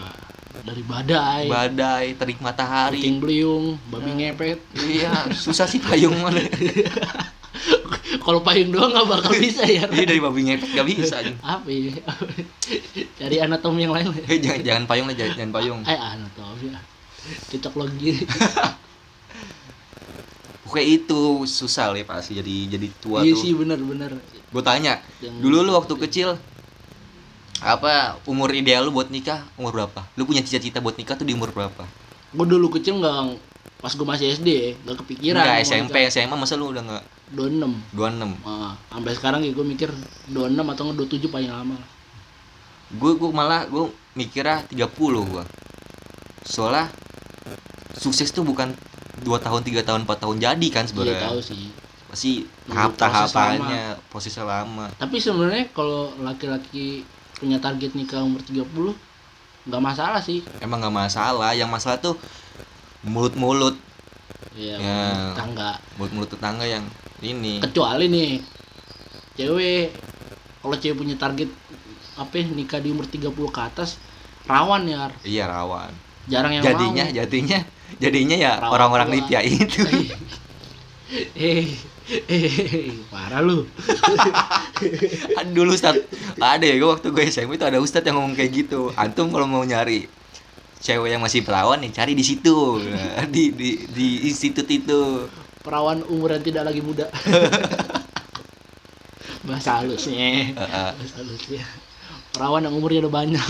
Dari 0.58 0.84
badai. 0.84 1.48
badai 1.48 2.06
terik 2.18 2.42
matahari. 2.42 3.00
Kucing 3.00 3.24
beliung 3.24 3.66
babi 3.88 4.12
ngepet. 4.20 4.60
Iya 4.76 5.30
susah 5.46 5.64
sih 5.64 5.80
payung 5.80 6.18
mana. 6.18 6.44
Kalau 8.26 8.44
payung 8.44 8.76
doang 8.76 8.92
nggak 8.92 9.08
bakal 9.08 9.32
bisa 9.40 9.64
ya. 9.64 9.88
Iya 9.88 10.04
dari 10.04 10.20
babi 10.20 10.44
ngepet 10.44 10.70
gak 10.74 10.88
bisa 10.88 11.24
apa 11.40 11.70
ya? 11.70 11.96
Cari 13.16 13.38
anatomi 13.40 13.88
yang 13.88 13.96
lain. 13.96 14.12
Eh 14.28 14.42
jangan 14.42 14.60
jangan 14.60 14.84
payung 14.86 15.08
lah 15.08 15.16
jangan, 15.16 15.34
jangan 15.40 15.52
payung. 15.56 15.80
eh 15.88 15.96
anatomi 15.96 16.68
cocok 17.28 17.74
lagi 17.78 18.12
Pokoknya 20.64 20.88
itu 21.00 21.22
susah 21.44 21.96
lah 21.96 22.04
pasti 22.04 22.36
jadi 22.36 22.56
jadi 22.76 22.88
tua 23.00 23.24
iya 23.24 23.32
tuh. 23.32 23.40
sih 23.40 23.52
bener 23.56 23.80
bener. 23.80 24.12
Gue 24.52 24.60
tanya, 24.60 25.00
Yang- 25.20 25.40
dulu 25.40 25.58
lu 25.64 25.72
waktu 25.72 25.94
kecil 25.98 26.36
apa 27.60 28.22
umur 28.24 28.50
ideal 28.52 28.86
lu 28.86 28.91
buat 28.91 29.10
nikah 29.10 29.41
umur 29.56 29.74
berapa? 29.74 30.06
Lu 30.13 30.24
punya 30.24 30.41
cita-cita 30.41 30.78
buat 30.78 30.93
nikah 30.93 31.15
tuh 31.15 31.26
di 31.26 31.34
umur 31.34 31.50
berapa? 31.52 31.84
gue 32.28 32.43
dulu 32.46 32.67
kecil 32.70 33.00
nggak 33.00 33.39
pas 33.78 33.89
gue 33.89 34.04
masih 34.04 34.36
SD 34.36 34.50
nggak 34.84 34.98
kepikiran 35.00 35.41
Enggak 35.41 35.56
mau 35.56 35.65
SMP, 35.65 35.96
nikah. 35.96 36.12
SMA 36.12 36.36
masa 36.36 36.54
lu 36.54 36.70
udah 36.70 36.84
enggak 36.84 37.04
26 37.32 37.96
26. 37.96 38.43
Ah, 38.43 38.74
sampai 38.89 39.12
sekarang 39.15 39.41
ya 39.41 39.52
gue 39.52 39.63
mikir 39.63 39.89
26 40.28 40.36
atau 40.67 40.82
nggak 40.86 40.98
27 41.08 41.32
paling 41.32 41.50
lama 41.50 41.78
Gue 42.89 43.15
gue 43.15 43.30
malah 43.32 43.63
gue 43.63 43.84
mikirnya 44.13 44.63
30 44.65 44.88
gua. 45.24 45.43
Soalnya 46.41 46.88
sukses 47.93 48.30
tuh 48.30 48.43
bukan 48.43 48.72
dua 49.20 49.39
tahun, 49.39 49.63
tiga 49.63 49.82
tahun, 49.82 50.04
4 50.04 50.13
tahun 50.20 50.38
jadi 50.38 50.67
kan 50.70 50.84
iya 50.84 50.89
sebenarnya. 50.89 51.28
tahu 51.28 51.39
sih 51.41 51.67
Pasti 52.08 52.32
Nunggu 52.65 52.96
tahap-tahapannya, 52.96 53.84
prosesnya 54.08 54.43
lama. 54.43 54.88
tapi 54.96 55.17
sebenarnya 55.17 55.67
kalau 55.72 56.15
laki-laki 56.17 57.04
punya 57.38 57.58
target 57.62 57.93
nikah 57.93 58.26
umur 58.26 58.41
30 58.41 58.65
nggak 59.67 59.84
masalah 59.84 60.21
sih. 60.23 60.41
Emang 60.63 60.80
nggak 60.80 60.95
masalah, 60.95 61.52
yang 61.52 61.67
masalah 61.67 62.00
tuh 62.00 62.15
mulut-mulut. 63.04 63.76
Ya, 64.58 64.73
Ya. 64.82 65.38
tangga 65.38 65.78
mulut-mulut 66.02 66.34
tetangga 66.34 66.65
yang 66.65 66.86
ini. 67.21 67.62
Kecuali 67.62 68.10
nih 68.10 68.32
cewek. 69.38 69.93
Kalau 70.63 70.76
cewek 70.76 70.97
punya 70.97 71.15
target 71.15 71.50
apa 72.17 72.34
ya, 72.34 72.45
nikah 72.50 72.82
di 72.82 72.89
umur 72.89 73.06
30 73.06 73.30
ke 73.54 73.62
atas 73.62 74.02
rawan 74.47 74.88
ya 74.88 75.12
iya 75.28 75.45
rawan. 75.45 75.91
Jarang 76.28 76.58
yang 76.58 76.63
jadinya 76.65 77.06
mau. 77.06 77.13
jadinya 77.13 77.60
jadinya 78.02 78.36
ya 78.36 78.52
orang-orang. 78.67 79.08
Libya 79.13 79.39
itu. 79.45 79.84
Eh 81.39 81.71
eh 82.08 83.04
parah 83.12 83.43
lu. 83.43 83.67
Dulu 85.56 85.76
Ustad 85.76 86.00
ada 86.39 86.63
ya 86.63 86.80
gue 86.80 86.88
waktu 86.88 87.12
gue 87.12 87.24
SMP 87.28 87.60
itu 87.60 87.67
ada 87.67 87.84
Ustad 87.84 88.08
yang 88.08 88.15
ngomong 88.20 88.36
kayak 88.36 88.52
gitu. 88.56 88.96
Antum 88.96 89.28
kalau 89.28 89.43
mau 89.43 89.63
nyari 89.67 90.08
cewek 90.80 91.12
yang 91.12 91.20
masih 91.20 91.43
perawan 91.43 91.84
nih 91.84 91.91
cari 91.91 92.15
di 92.15 92.24
situ. 92.24 92.80
Di 93.34 93.52
di 93.52 93.70
di 93.91 94.08
institut 94.32 94.67
itu. 94.72 95.28
Perawan 95.60 96.00
umur 96.08 96.32
yang 96.32 96.43
tidak 96.48 96.72
lagi 96.72 96.80
muda. 96.80 97.12
Bahasa 99.48 99.84
halusnya. 99.84 100.56
Bahasa 100.56 101.20
halusnya. 101.20 101.67
Perawan 102.32 102.63
yang 102.63 102.76
umurnya 102.80 103.04
udah 103.04 103.13
banyak. 103.20 103.48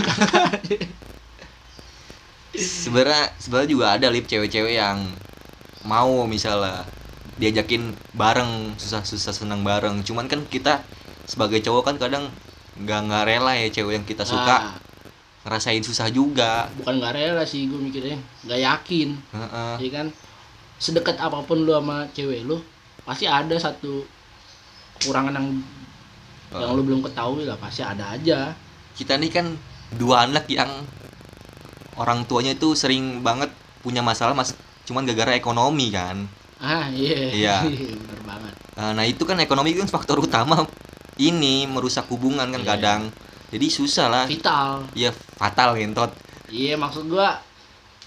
Sebenarnya 2.58 3.30
sebenarnya 3.38 3.70
juga 3.70 3.86
ada 3.94 4.10
lip 4.10 4.26
cewek-cewek 4.26 4.82
yang 4.82 5.06
mau 5.86 6.26
misalnya 6.26 6.82
diajakin 7.38 7.94
bareng 8.14 8.74
susah-susah 8.76 9.32
senang 9.32 9.62
bareng. 9.62 10.02
Cuman 10.02 10.26
kan 10.26 10.42
kita 10.46 10.82
sebagai 11.24 11.62
cowok 11.62 11.82
kan 11.88 11.96
kadang 11.96 12.24
nggak 12.78 13.00
nggak 13.10 13.24
rela 13.26 13.52
ya 13.54 13.70
cewek 13.70 13.98
yang 13.98 14.06
kita 14.06 14.26
suka. 14.26 14.74
Nah, 14.74 14.76
ngerasain 15.46 15.82
susah 15.82 16.10
juga. 16.10 16.68
Bukan 16.78 16.98
nggak 16.98 17.14
rela 17.14 17.42
sih 17.46 17.70
gue 17.70 17.78
mikirnya. 17.78 18.18
Nggak 18.44 18.60
yakin. 18.60 19.08
Heeh. 19.34 19.74
Iya 19.86 19.90
kan? 20.02 20.06
Sedekat 20.78 21.16
apa 21.18 21.42
pun 21.42 21.62
lu 21.62 21.74
sama 21.74 22.06
cewek 22.14 22.46
lu 22.46 22.58
pasti 23.02 23.24
ada 23.24 23.56
satu 23.56 24.04
kekurangan 24.98 25.32
yang 25.32 25.48
yang 26.52 26.70
lu 26.74 26.82
belum 26.82 27.00
ketahui 27.06 27.46
lah. 27.46 27.56
Pasti 27.56 27.86
ada 27.86 28.18
aja. 28.18 28.52
Kita 28.98 29.14
nih 29.14 29.30
kan 29.30 29.46
dua 29.94 30.26
anak 30.26 30.50
yang 30.50 30.68
orang 31.98 32.22
tuanya 32.28 32.54
itu 32.54 32.78
sering 32.78 33.24
banget 33.26 33.50
punya 33.82 34.04
masalah 34.04 34.32
mas 34.32 34.54
cuman 34.86 35.04
gara-gara 35.04 35.34
ekonomi 35.36 35.90
kan 35.92 36.30
ah 36.58 36.86
iya. 36.88 37.16
Iya. 37.30 37.56
bener 38.00 38.20
banget. 38.22 38.54
Nah, 38.74 38.90
nah 38.92 39.04
itu 39.04 39.22
kan 39.22 39.38
ekonomi 39.38 39.74
kan 39.74 39.86
faktor 39.86 40.18
utama. 40.18 40.66
Ini 41.14 41.66
merusak 41.66 42.06
hubungan 42.08 42.46
kan 42.46 42.58
Iya. 42.58 42.68
kadang. 42.68 43.00
Jadi 43.48 43.66
susah 43.68 44.06
lah. 44.06 44.24
Vital. 44.24 44.86
Ya 44.92 45.10
fatal 45.34 45.74
gentot 45.74 46.10
iya 46.48 46.74
maksud 46.74 47.06
gua 47.06 47.44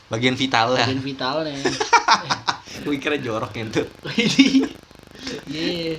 bagian 0.08 0.34
vital 0.34 0.74
lah. 0.74 0.84
bagian 0.84 1.00
vitalnya. 1.00 1.56
Gue 2.84 2.98
kira 2.98 3.16
jorok 3.16 3.52
gentot 3.52 3.86
iya. 5.46 5.94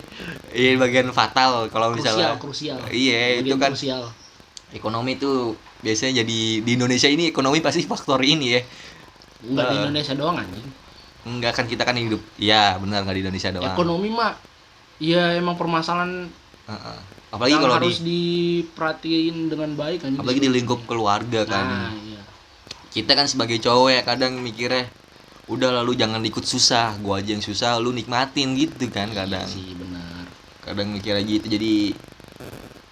Iya 0.50 0.72
bagian 0.76 1.08
fatal 1.10 1.68
kalau 1.68 1.94
krusial 1.94 2.16
misalnya. 2.18 2.36
krusial. 2.36 2.78
Iya 2.88 3.40
itu 3.40 3.54
kan 3.56 3.72
krusial. 3.72 4.10
ekonomi 4.70 5.14
itu 5.14 5.54
biasanya 5.78 6.22
jadi 6.22 6.38
di 6.58 6.70
Indonesia 6.72 7.06
ini 7.06 7.28
ekonomi 7.28 7.60
pasti 7.60 7.84
faktor 7.84 8.18
ini 8.20 8.46
ya. 8.50 8.60
Enggak 9.42 9.64
di 9.64 9.74
Eh. 9.74 9.80
Indonesia 9.84 10.14
doang 10.14 10.36
anjing 10.36 10.66
enggak 11.22 11.52
kan 11.54 11.66
kita 11.70 11.86
kan 11.86 11.94
hidup. 11.94 12.22
Iya 12.38 12.78
benar 12.82 13.06
nggak 13.06 13.16
di 13.16 13.22
Indonesia 13.22 13.50
doang. 13.54 13.74
Ekonomi 13.74 14.08
mah 14.10 14.34
ya 15.02 15.34
emang 15.38 15.58
permasalahan 15.58 16.30
Heeh. 16.70 16.98
apalagi 17.34 17.58
yang 17.58 17.64
kalau 17.64 17.76
harus 17.82 17.98
di 17.98 18.20
diperhatiin 18.62 19.50
dengan 19.50 19.70
baik 19.74 20.06
kan 20.06 20.14
apalagi 20.14 20.40
di 20.42 20.50
lingkup 20.50 20.86
keluarga 20.86 21.42
kan. 21.46 21.66
Nah, 21.66 21.92
iya. 21.94 22.22
kita 22.94 23.18
kan 23.18 23.26
sebagai 23.26 23.58
cowok 23.58 23.88
ya 23.90 24.00
kadang 24.06 24.38
mikirnya 24.38 24.86
udah 25.50 25.82
lalu 25.82 25.98
jangan 25.98 26.22
ikut 26.22 26.46
susah. 26.46 26.98
Gua 27.02 27.18
aja 27.18 27.34
yang 27.34 27.42
susah 27.42 27.78
lu 27.78 27.90
nikmatin 27.94 28.54
gitu 28.54 28.90
kan 28.90 29.10
kadang. 29.10 29.46
Iya 29.46 29.54
sih 29.54 29.74
benar. 29.74 30.26
Kadang 30.62 30.94
mikirnya 30.94 31.22
gitu 31.26 31.46
jadi 31.50 31.72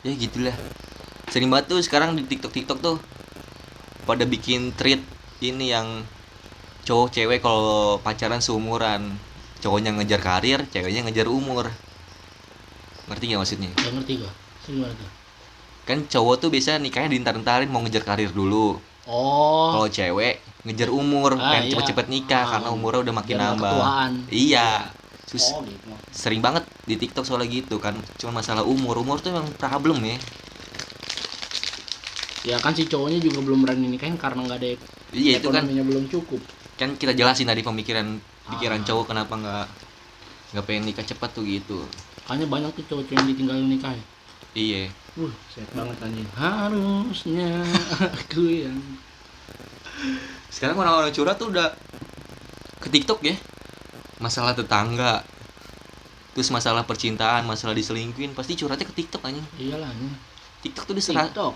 ya 0.06 0.12
gitulah. 0.18 0.56
Sering 1.30 1.46
banget 1.46 1.70
tuh 1.70 1.78
sekarang 1.82 2.18
di 2.18 2.26
tiktok 2.26 2.50
tiktok 2.50 2.78
tuh 2.82 2.96
pada 4.02 4.26
bikin 4.26 4.74
treat 4.74 4.98
ini 5.38 5.70
yang 5.70 6.02
cowok 6.84 7.08
cewek 7.10 7.40
kalau 7.40 7.98
pacaran 8.00 8.40
seumuran. 8.40 9.14
Cowoknya 9.60 9.92
ngejar 9.92 10.20
karir 10.20 10.64
ceweknya 10.68 11.04
ngejar 11.04 11.28
umur. 11.28 11.68
Ngerti 13.08 13.24
nggak 13.28 13.40
maksudnya? 13.40 13.70
Gak 13.76 13.92
ngerti 13.92 14.12
gua. 14.16 14.32
Gimana 14.64 14.92
tuh? 14.96 15.10
Kan 15.84 15.98
cowok 16.06 16.34
tuh 16.40 16.48
biasa 16.48 16.78
nikahnya 16.78 17.12
diintar-intarin 17.12 17.68
mau 17.68 17.82
ngejar 17.84 18.04
karir 18.06 18.30
dulu. 18.32 18.78
Oh. 19.04 19.68
Kalau 19.74 19.88
cewek 19.90 20.40
ngejar 20.64 20.88
umur 20.92 21.36
Ah, 21.36 21.52
pengen 21.52 21.64
iya. 21.66 21.70
cepet-cepet 21.74 22.06
nikah 22.08 22.44
Ah, 22.44 22.50
karena 22.56 22.68
umurnya 22.72 23.00
udah 23.04 23.14
makin 23.16 23.36
nambah. 23.36 23.72
ketuaan. 23.74 24.12
iya. 24.30 24.68
Sus- 25.30 25.54
oh 25.54 25.62
gitu. 25.62 25.94
sering 26.10 26.42
banget 26.42 26.66
di 26.88 26.98
TikTok 26.98 27.22
soalnya 27.22 27.46
gitu 27.46 27.78
kan. 27.78 27.94
Cuma 28.18 28.42
masalah 28.42 28.64
umur. 28.66 28.98
Umur 28.98 29.20
tuh 29.22 29.30
emang 29.30 29.46
problem 29.58 30.02
ya. 30.02 30.16
Ya 32.40 32.56
kan 32.56 32.72
si 32.72 32.88
cowoknya 32.88 33.20
juga 33.20 33.44
belum 33.44 33.68
berani 33.68 33.86
nikahin 33.92 34.16
karena 34.16 34.40
nggak 34.48 34.58
ada 34.64 34.68
iya 35.12 35.36
itu 35.36 35.52
kan. 35.52 35.68
belum 35.68 36.08
cukup 36.08 36.40
kan 36.80 36.96
kita 36.96 37.12
jelasin 37.12 37.44
tadi 37.44 37.60
pemikiran 37.60 38.16
pikiran 38.56 38.80
Ah. 38.80 38.86
cowok 38.88 39.12
kenapa 39.12 39.36
nggak 39.36 39.66
nggak 40.56 40.64
pengen 40.64 40.84
nikah 40.88 41.04
cepat 41.04 41.28
tuh 41.36 41.44
gitu. 41.44 41.84
Makanya 42.24 42.46
banyak 42.48 42.70
tuh 42.80 42.84
cowok 42.88 43.12
yang 43.12 43.28
ditinggalin 43.28 43.68
nikah 43.68 43.92
ya. 43.92 44.04
iya. 44.56 44.82
Uh 45.20 45.28
set 45.52 45.68
banget 45.76 46.00
anjing. 46.00 46.24
Harusnya 46.32 47.60
aku 48.00 48.42
yang 48.48 48.80
sekarang 50.48 50.80
orang-orang 50.80 51.12
curhat 51.12 51.36
tuh 51.36 51.52
udah 51.52 51.76
ke 52.80 52.88
TikTok 52.88 53.20
ya. 53.28 53.36
Masalah 54.16 54.56
tetangga 54.56 55.20
terus 56.32 56.48
masalah 56.48 56.86
percintaan 56.86 57.42
masalah 57.44 57.74
diselingkuin 57.76 58.32
pasti 58.32 58.56
curhatnya 58.56 58.88
ke 58.88 58.94
TikTok 58.96 59.20
anjing. 59.28 59.44
Iyalah 59.60 59.92
anjing. 59.92 60.16
TikTok 60.64 60.88
tuh 60.88 60.96
disera 60.96 61.28
TikTok 61.28 61.54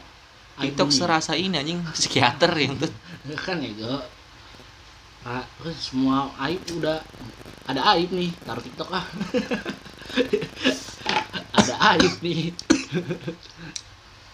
TikTok 0.55 0.89
serasa 0.93 1.33
ini 1.35 1.57
anjing 1.57 1.81
psikiater 1.97 2.53
yang 2.61 2.77
tuh. 2.77 2.93
Kan 3.41 3.65
ya 3.65 3.73
go 3.75 3.99
Ah, 5.25 5.45
terus 5.57 5.81
semua 5.81 6.29
aib 6.45 6.61
udah 6.77 7.01
ada 7.65 7.81
aib 7.97 8.13
nih 8.13 8.29
taruh 8.45 8.61
TikTok 8.61 8.93
ah 8.93 9.01
ada 11.59 11.75
aib 11.97 12.13
nih. 12.21 12.53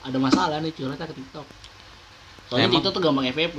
Ada 0.00 0.16
masalah 0.18 0.58
nih 0.58 0.72
curhatnya 0.72 1.06
ke 1.06 1.14
TikTok. 1.14 1.46
Soalnya 2.48 2.66
Emang- 2.66 2.82
TikTok 2.82 2.92
tuh 2.92 3.02
gampang 3.02 3.26
FVP 3.30 3.58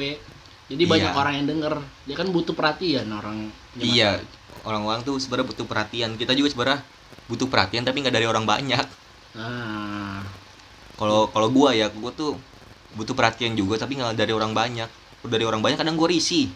jadi 0.67 0.83
banyak 0.83 1.11
Iya. 1.11 1.15
orang 1.15 1.33
yang 1.39 1.45
denger. 1.47 1.73
Dia 2.03 2.15
kan 2.15 2.27
butuh 2.29 2.51
perhatian 2.51 3.07
orang. 3.07 3.47
Iya 3.75 4.19
orang-orang 4.63 5.01
tuh 5.01 5.15
sebenarnya 5.15 5.47
butuh 5.47 5.63
perhatian. 5.63 6.15
Kita 6.15 6.31
juga 6.31 6.47
sebenarnya 6.51 6.79
butuh 7.27 7.47
perhatian 7.47 7.83
tapi 7.83 8.03
nggak 8.03 8.13
dari 8.13 8.27
orang 8.27 8.43
banyak. 8.43 8.85
Nah, 9.39 10.19
kalau 10.95 11.27
kalau 11.31 11.47
gua 11.47 11.71
ya 11.71 11.87
gua 11.87 12.11
tuh 12.11 12.35
butuh 12.91 13.15
perhatian 13.15 13.55
juga 13.55 13.79
tapi 13.79 13.95
nggak 13.95 14.15
dari 14.15 14.31
orang 14.35 14.51
banyak. 14.51 14.87
Dari 15.21 15.43
orang 15.47 15.63
banyak 15.63 15.79
kadang 15.79 15.95
gua 15.95 16.11
risih 16.11 16.51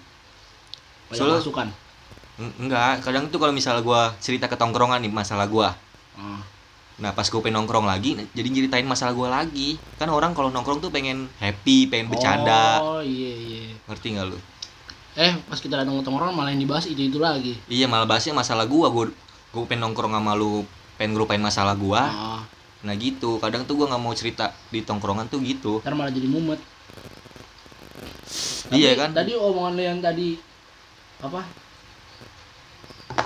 banyak 1.07 1.15
Soalnya- 1.15 1.39
masukan. 1.39 1.67
Eng- 2.35 2.55
enggak 2.61 2.99
kadang 2.99 3.27
tuh 3.27 3.37
kalau 3.37 3.51
misalnya 3.51 3.79
gua 3.79 4.11
cerita 4.17 4.45
ke 4.45 4.53
tongkrongan 4.53 4.99
nih 4.99 5.07
masalah 5.09 5.45
gua 5.45 5.71
Oh, 6.15 6.39
nah 6.97 7.11
pas 7.11 7.23
gua 7.25 7.39
pengen 7.39 7.59
nongkrong 7.59 7.83
lagi 7.83 8.15
jadi 8.29 8.47
nyeritain 8.49 8.83
masalah 8.83 9.11
gua 9.11 9.31
lagi 9.33 9.75
kan 9.95 10.07
orang 10.07 10.31
kalau 10.31 10.47
nongkrong 10.49 10.79
tuh 10.79 10.87
pengen 10.89 11.31
happy 11.37 11.85
pengen 11.85 12.07
bercanda 12.07 12.79
Oh, 12.79 12.99
iya 12.99 13.31
iya. 13.31 13.63
ngerti 13.85 14.07
nggak 14.11 14.27
lu 14.27 14.39
Eh, 15.13 15.31
pas 15.43 15.55
kita 15.55 15.75
datang 15.77 15.95
ke 15.95 16.03
tongkrongan 16.03 16.31
malah 16.33 16.51
yang 16.51 16.59
dibahas 16.59 16.83
itu-itu 16.85 17.15
lagi. 17.17 17.55
iya 17.65 17.85
malah 17.85 18.03
bahasnya 18.03 18.31
masalah 18.33 18.63
gua 18.65 18.87
gua 18.89 19.07
gua 19.49 19.63
pengen 19.63 19.87
nongkrong 19.87 20.11
sama 20.11 20.33
lu 20.33 20.67
pengen 20.95 21.15
ngerupain 21.15 21.39
masalah 21.39 21.71
gua 21.73 22.03
Oh, 22.05 22.41
nah 22.81 22.93
gitu 22.93 23.39
kadang 23.39 23.63
tuh 23.63 23.75
gua 23.77 23.87
nggak 23.87 24.01
mau 24.01 24.11
cerita 24.11 24.51
di 24.67 24.79
tongkrongan 24.81 25.25
tuh 25.25 25.39
gitu 25.39 25.79
ntar 25.79 25.91
malah 25.93 26.11
jadi 26.11 26.27
mumet. 26.27 26.59
Iya 28.67 28.91
Tapi 28.91 28.99
kan? 28.99 29.09
Tadi 29.13 29.31
omongan 29.33 29.71
lu 29.73 29.83
yang 29.85 29.99
tadi 29.99 30.35
apa? 31.27 31.41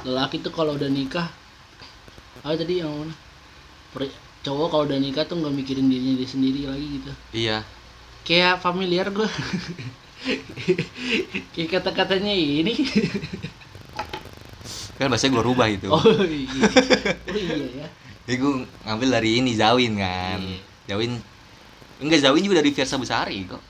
Lelaki 0.07 0.39
tuh 0.39 0.53
kalau 0.55 0.75
udah 0.79 0.87
nikah 0.87 1.27
apa 2.39 2.55
tadi 2.55 2.79
yang 2.79 2.91
mana? 2.91 3.15
Cowok 4.39 4.67
kalau 4.71 4.83
udah 4.87 4.99
nikah 4.99 5.27
tuh 5.27 5.35
nggak 5.43 5.51
mikirin 5.51 5.91
dirinya 5.91 6.15
dia 6.15 6.29
sendiri 6.29 6.61
lagi 6.63 6.87
gitu. 7.01 7.11
iya 7.35 7.67
Kayak 8.23 8.63
familiar 8.63 9.11
gue. 9.11 9.27
Kayak 11.55 11.69
kata-katanya 11.79 12.31
ini. 12.31 12.75
kan 14.99 15.07
bahasa 15.07 15.31
gua 15.31 15.39
rubah 15.39 15.71
itu 15.71 15.87
Oh 15.87 16.03
iya. 16.27 16.67
Oh 17.31 17.35
iya 17.35 17.67
ya. 17.83 17.87
Jadi 18.27 18.35
gue 18.35 18.53
ngambil 18.83 19.09
dari 19.15 19.29
ini 19.39 19.55
Zawin 19.55 19.95
kan. 19.95 20.39
Iya. 20.43 20.59
Zawin 20.91 21.11
enggak 21.99 22.19
Zawin 22.23 22.43
juga 22.43 22.59
dari 22.63 22.71
Versa 22.71 22.95
Besari 22.99 23.47
kok. 23.47 23.63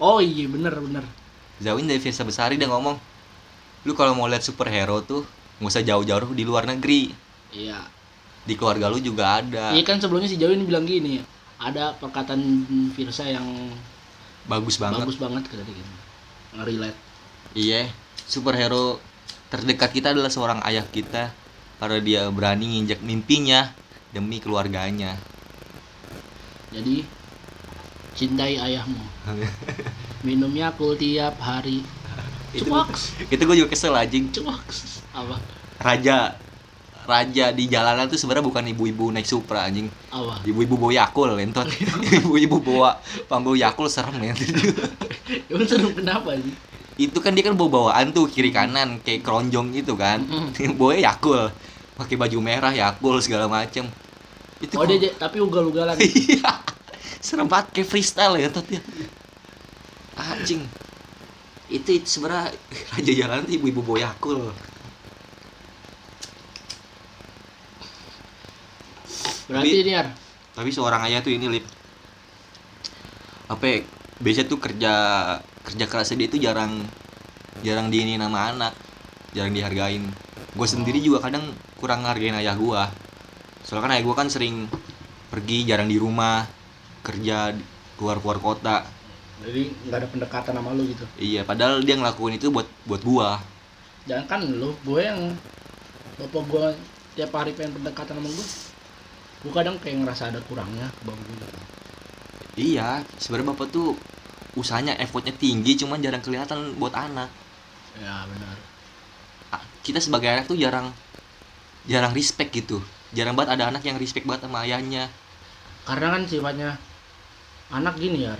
Oh 0.00 0.18
iya 0.18 0.48
bener 0.48 0.74
bener. 0.76 1.04
Zawin 1.62 1.86
dari 1.86 2.00
Versa 2.02 2.26
Besari 2.26 2.58
dia 2.58 2.66
ngomong, 2.66 2.98
lu 3.82 3.92
kalau 3.98 4.14
mau 4.14 4.30
lihat 4.30 4.46
superhero 4.46 5.02
tuh 5.02 5.26
nggak 5.58 5.70
usah 5.70 5.84
jauh-jauh 5.86 6.34
di 6.34 6.44
luar 6.46 6.66
negeri. 6.66 7.10
Iya. 7.54 7.82
Di 8.42 8.54
keluarga 8.58 8.90
lu 8.90 8.98
juga 8.98 9.38
ada. 9.42 9.70
Iya 9.74 9.82
kan 9.86 10.02
sebelumnya 10.02 10.30
si 10.30 10.38
Jawin 10.38 10.66
bilang 10.66 10.86
gini, 10.86 11.22
ada 11.62 11.94
perkataan 11.98 12.66
Virsa 12.94 13.26
yang 13.30 13.46
Bagus 14.42 14.74
banget. 14.82 15.06
bagus 15.06 15.18
banget 15.22 15.46
kata 15.46 15.62
dia 15.62 15.74
gitu. 15.74 15.92
Nge-relate. 16.58 16.98
Iya. 17.54 17.82
Superhero 18.26 18.98
terdekat 19.52 19.94
kita 19.94 20.10
adalah 20.10 20.32
seorang 20.32 20.58
ayah 20.66 20.82
kita 20.82 21.30
karena 21.78 21.98
dia 22.02 22.22
berani 22.30 22.78
nginjak 22.78 23.02
mimpinya 23.02 23.70
demi 24.10 24.42
keluarganya. 24.42 25.14
Jadi 26.74 27.06
cintai 28.18 28.58
ayahmu. 28.58 29.02
Minum 30.26 30.50
Yakult 30.54 30.98
tiap 30.98 31.38
hari. 31.38 31.82
Itu 32.52 32.64
Cuaks. 32.64 33.16
itu 33.26 33.40
gue 33.40 33.56
juga 33.56 33.68
kesel 33.68 33.92
anjing. 33.92 34.28
Cuaks. 34.30 35.00
Apa? 35.10 35.36
Raja 35.78 36.36
raja 37.02 37.50
di 37.50 37.66
jalanan 37.66 38.06
tuh 38.06 38.14
sebenarnya 38.14 38.44
bukan 38.44 38.62
ibu-ibu 38.68 39.10
naik 39.10 39.24
Supra 39.24 39.64
anjing. 39.64 39.90
Apa? 40.08 40.38
ibu-ibu 40.44 40.78
bawa 40.78 40.92
Yakul 40.94 41.34
lentot 41.34 41.66
ibu-ibu 42.20 42.60
bawa 42.60 42.94
pambu 43.26 43.52
Yakul 43.52 43.86
serem 43.86 44.14
ya 44.20 44.30
Emang 45.50 45.66
seru 45.66 45.90
kenapa 45.90 46.36
sih? 46.36 46.54
itu 46.94 47.18
kan 47.18 47.32
dia 47.32 47.42
kan 47.42 47.52
bawa 47.52 47.68
bawaan 47.88 48.12
tuh 48.12 48.28
kiri 48.28 48.48
kanan 48.48 49.00
kayak 49.00 49.22
keronjong 49.22 49.72
gitu 49.72 49.96
kan 49.96 50.22
Mm. 50.22 50.76
bawa 50.78 50.94
Yakul 50.94 51.50
pakai 51.94 52.14
baju 52.14 52.38
merah 52.38 52.70
Yakul 52.70 53.18
segala 53.18 53.44
macem 53.46 53.88
itu 54.58 54.72
Oh 54.72 54.84
kok- 54.84 54.92
dia 54.92 55.10
tapi 55.12 55.40
ugal-ugalan. 55.40 55.98
iya 55.98 56.62
serem 57.18 57.44
banget 57.44 57.72
kayak 57.72 57.88
freestyle 57.88 58.36
ya 58.36 58.46
tot 58.46 58.68
ya 58.68 58.78
anjing 60.14 60.62
itu, 61.72 61.90
itu 61.96 62.08
sebenarnya 62.18 62.52
raja 62.92 63.12
jalanan 63.16 63.48
tuh 63.48 63.54
ibu-ibu 63.56 63.80
bawa 63.80 63.98
Yakul 64.12 64.52
Berarti 69.48 69.68
Tapi- 69.68 69.82
ini 69.84 69.92
tapi 70.52 70.68
seorang 70.68 71.00
ayah 71.08 71.24
tuh 71.24 71.32
ini 71.32 71.48
lip. 71.48 71.64
Apa 73.48 73.64
ya, 73.64 73.76
biasa 74.20 74.48
tuh 74.48 74.60
kerja 74.60 74.92
kerja 75.64 75.84
kerasnya 75.88 76.24
dia 76.24 76.28
tuh 76.28 76.40
jarang 76.40 76.84
jarang 77.64 77.88
diini 77.88 78.16
nama 78.20 78.52
anak 78.52 78.72
jarang 79.32 79.52
dihargain. 79.52 80.08
Gue 80.52 80.68
sendiri 80.68 81.00
juga 81.00 81.24
kadang 81.24 81.52
kurang 81.82 82.06
ngargain 82.06 82.38
ayah 82.38 82.54
gue 82.54 82.82
soalnya 83.66 83.82
kan 83.82 83.92
ayah 83.98 84.04
gue 84.06 84.14
kan 84.14 84.28
sering 84.30 84.70
pergi 85.34 85.66
jarang 85.66 85.90
di 85.90 85.98
rumah 85.98 86.46
kerja 87.02 87.50
keluar 87.98 88.22
keluar 88.22 88.38
kota 88.38 88.86
Jadi 89.42 89.62
nggak 89.90 89.98
ada 89.98 90.08
pendekatan 90.08 90.52
sama 90.54 90.70
lu 90.72 90.86
gitu. 90.86 91.04
iya 91.18 91.42
padahal 91.42 91.82
dia 91.82 91.98
ngelakuin 91.98 92.38
itu 92.38 92.48
buat 92.54 92.68
buat 92.86 93.02
gua 93.02 93.42
Jangan 94.02 94.26
kan 94.26 94.40
lu, 94.42 94.74
gue 94.82 94.98
yang 94.98 95.18
bapak 96.18 96.42
gue 96.50 96.66
tiap 97.14 97.30
hari 97.38 97.54
pengen 97.54 97.78
pendekatan 97.78 98.18
sama 98.18 98.26
gue. 98.26 98.46
Gue 99.46 99.52
kadang 99.54 99.78
kayak 99.78 100.02
ngerasa 100.02 100.34
ada 100.34 100.42
kurangnya 100.46 100.90
ke 100.90 101.00
bapak 101.06 101.22
gue. 101.22 101.34
gitu. 101.38 101.46
iya 102.58 103.00
sebenarnya 103.16 103.54
bapak 103.54 103.68
tuh 103.72 103.96
usahanya 104.58 104.92
effortnya 105.00 105.32
tinggi 105.32 105.72
cuman 105.80 106.02
jarang 106.04 106.20
kelihatan 106.20 106.76
buat 106.76 106.92
anak 106.92 107.30
Ya 107.96 108.24
benar. 108.28 108.56
Kita 109.82 109.98
sebagai 109.98 110.30
anak 110.30 110.46
tuh 110.46 110.56
jarang 110.56 110.92
jarang 111.88 112.12
respect 112.14 112.54
gitu 112.54 112.78
jarang 113.12 113.34
banget 113.34 113.58
ada 113.58 113.72
anak 113.72 113.82
yang 113.82 113.98
respect 113.98 114.24
banget 114.28 114.46
sama 114.46 114.62
ayahnya 114.64 115.10
Karena 115.82 116.14
kan 116.14 116.22
sifatnya 116.28 116.70
anak 117.72 117.98
gini 117.98 118.28
ya. 118.28 118.34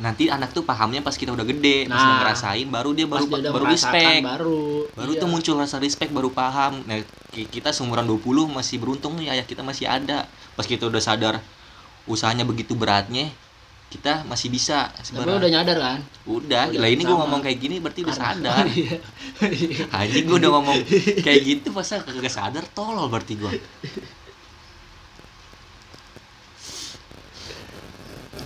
Nanti 0.00 0.26
anak 0.26 0.50
tuh 0.50 0.64
pahamnya 0.64 1.00
pas 1.00 1.12
kita 1.12 1.28
udah 1.28 1.44
gede 1.44 1.84
pas 1.84 1.92
Nah. 1.92 2.00
udah 2.02 2.16
ngerasain 2.24 2.66
baru 2.66 2.90
dia 2.90 3.04
Pas 3.04 3.20
baru 3.20 3.36
dia 3.36 3.52
baru 3.52 3.64
respect. 3.68 4.22
baru. 4.24 4.64
Baru 4.90 5.12
iya. 5.12 5.20
tuh 5.20 5.28
muncul 5.28 5.54
rasa 5.54 5.76
respect 5.76 6.08
baru 6.10 6.32
paham. 6.32 6.80
Nah 6.82 6.98
ki- 7.28 7.46
kita 7.46 7.68
seumuran 7.68 8.04
20 8.04 8.18
masih 8.48 8.76
beruntung 8.76 9.14
nih 9.14 9.28
ayah 9.30 9.44
kita 9.44 9.60
masih 9.60 9.84
ada. 9.84 10.24
Pas 10.52 10.64
kita 10.64 10.88
udah 10.88 10.98
sadar 10.98 11.44
usahanya 12.04 12.42
begitu 12.42 12.72
beratnya 12.72 13.28
kita 13.90 14.22
masih 14.24 14.48
bisa 14.48 14.86
sebenarnya. 15.02 15.36
udah 15.36 15.50
nyadar 15.52 15.76
kan? 15.76 15.98
Udah. 16.24 16.70
Udah 16.70 16.78
lah 16.78 16.88
ini 16.88 17.02
gue 17.02 17.10
ngomong 17.12 17.42
kayak 17.42 17.58
gini 17.58 17.76
berarti 17.76 18.00
udah 18.00 18.16
sadar. 18.16 18.64
Iya. 18.70 18.96
Iya. 19.42 19.84
anjing 20.00 20.24
gue 20.24 20.36
udah 20.38 20.50
ngomong 20.54 20.78
kayak 21.26 21.40
gitu 21.44 21.68
masa 21.70 22.00
kagak 22.00 22.30
sadar? 22.30 22.64
Tolol 22.70 23.04
berarti 23.06 23.34
gue 23.34 23.52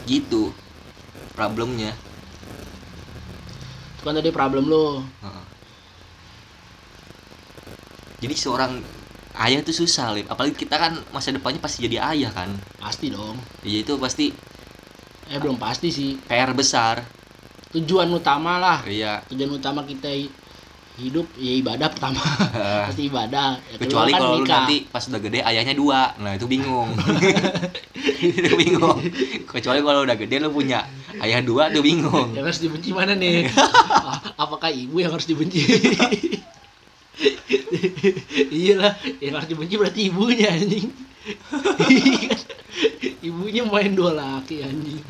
gitu 0.04 0.52
problemnya. 1.34 1.92
Itu 3.98 4.02
kan 4.06 4.14
tadi 4.16 4.30
problem 4.30 4.70
Heeh. 4.70 5.44
jadi 8.24 8.34
seorang 8.40 8.80
ayah 9.36 9.60
tuh 9.60 9.76
susah 9.76 10.16
Lip. 10.16 10.24
apalagi 10.32 10.56
kita 10.56 10.80
kan 10.80 10.96
masa 11.12 11.28
depannya 11.34 11.60
pasti 11.60 11.84
jadi 11.84 12.00
ayah 12.14 12.32
kan? 12.32 12.48
Pasti 12.80 13.12
dong. 13.12 13.36
Ya 13.60 13.84
itu 13.84 14.00
pasti 14.00 14.32
eh 15.28 15.36
belum 15.36 15.60
pasti 15.60 15.92
sih. 15.92 16.16
PR 16.24 16.56
besar. 16.56 17.04
Tujuan 17.74 18.08
utama 18.14 18.56
lah. 18.56 18.86
Iya. 18.86 19.26
Tujuan 19.28 19.58
utama 19.58 19.82
kita 19.84 20.08
hidup 20.94 21.26
ya 21.34 21.52
ibadah 21.58 21.90
pertama. 21.90 22.22
Pasti 22.86 23.10
ibadah. 23.10 23.58
Ya, 23.58 23.76
kecuali 23.82 24.14
kan 24.14 24.20
kalau 24.22 24.38
lu 24.38 24.46
nanti 24.46 24.76
pas 24.86 25.02
udah 25.10 25.20
gede 25.20 25.40
ayahnya 25.42 25.74
dua. 25.74 26.14
Nah 26.22 26.38
itu 26.38 26.46
bingung. 26.46 26.94
Itu 28.24 28.54
bingung. 28.56 29.02
Kecuali 29.44 29.82
kalau 29.82 30.06
udah 30.06 30.16
gede 30.16 30.36
lu 30.38 30.54
punya 30.54 30.86
ayah 31.18 31.42
dua 31.42 31.68
tuh 31.74 31.82
bingung. 31.82 32.30
Yang 32.32 32.46
harus 32.46 32.60
dibenci 32.62 32.90
mana 32.94 33.12
nih? 33.18 33.50
Ah, 33.58 34.22
apakah 34.46 34.70
ibu 34.70 35.02
yang 35.02 35.10
harus 35.10 35.26
dibenci? 35.26 35.66
Iyalah 38.54 38.94
yang 39.18 39.34
harus 39.34 39.48
dibenci 39.50 39.74
berarti 39.74 40.00
ibunya 40.08 40.54
anjing. 40.54 40.88
Ibunya 43.20 43.62
main 43.66 43.92
dua 43.92 44.14
laki 44.14 44.62
anjing. 44.62 45.02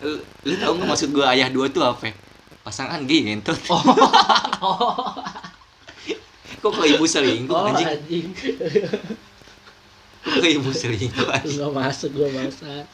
Lu, 0.00 0.22
lu 0.46 0.54
tau 0.58 0.72
nggak 0.78 0.88
maksud 0.88 1.10
gua 1.10 1.34
ayah 1.34 1.50
dua 1.50 1.66
tuh 1.68 1.82
apa 1.82 2.27
pasangan 2.68 3.00
gentot 3.08 3.56
oh, 3.72 3.80
oh, 4.60 5.16
kok 6.60 6.72
ke 6.76 6.84
ibu 6.92 7.04
selingkuh 7.08 7.56
oh 7.56 7.72
anjing? 7.72 7.88
anjing. 7.96 8.26
Kok 10.20 10.36
ke 10.44 10.48
ibu 10.52 10.68
selingkuh 10.68 11.28
anjing. 11.32 11.64
nggak 11.64 11.72
masuk 11.72 12.12
gua 12.12 12.28
masa 12.28 12.84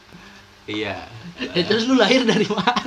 iya. 0.70 1.11
Eh, 1.59 1.66
terus 1.66 1.91
lu 1.91 1.99
lahir 1.99 2.22
dari 2.22 2.47
mana? 2.47 2.87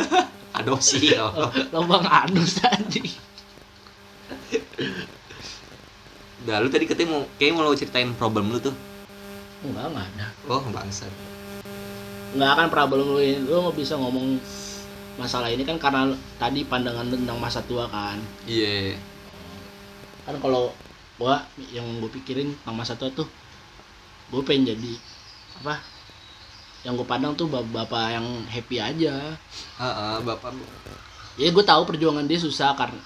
Adopsi 0.60 1.16
oh. 1.16 1.48
oh, 1.48 1.50
lubang 1.72 2.04
anus 2.04 2.60
anjing. 2.60 3.08
Udah 6.44 6.60
lu 6.60 6.68
tadi 6.68 6.84
katanya 6.84 7.08
mau 7.16 7.22
kayak 7.40 7.52
mau 7.56 7.64
lo 7.64 7.72
ceritain 7.72 8.12
problem 8.12 8.52
lu 8.52 8.60
tuh. 8.60 8.76
enggak 9.64 9.96
enggak 9.96 10.06
ada. 10.12 10.26
Oh, 10.44 10.60
bangsat. 10.68 11.08
nggak 12.36 12.50
akan 12.52 12.68
problem 12.68 13.16
lu 13.16 13.18
ini 13.24 13.40
lu 13.48 13.64
nggak 13.64 13.80
bisa 13.80 13.96
ngomong 13.96 14.36
masalah 15.18 15.50
ini 15.50 15.62
kan 15.62 15.76
karena 15.76 16.06
tadi 16.38 16.62
pandangan 16.62 17.04
lu 17.04 17.18
tentang 17.18 17.36
masa 17.36 17.58
tua 17.60 17.84
kan 17.86 18.16
Iya. 18.46 18.94
kan 20.22 20.38
kalau 20.38 20.70
gua 21.16 21.42
yang 21.68 21.98
gue 21.98 22.10
pikirin 22.12 22.54
tentang 22.54 22.76
masa 22.76 22.94
tua 22.94 23.10
tuh 23.10 23.26
gue 24.28 24.42
pengen 24.42 24.70
jadi 24.70 24.92
apa 25.58 25.74
yang 26.82 26.94
gue 26.94 27.02
pandang 27.02 27.34
tuh 27.34 27.50
bap- 27.50 27.66
bapak 27.66 28.14
yang 28.14 28.26
happy 28.46 28.78
aja 28.78 29.34
Heeh, 29.74 30.14
Bapak. 30.22 30.54
ya 31.34 31.50
gue 31.50 31.64
tahu 31.64 31.82
perjuangan 31.84 32.22
dia 32.22 32.38
susah 32.38 32.72
karena 32.72 33.02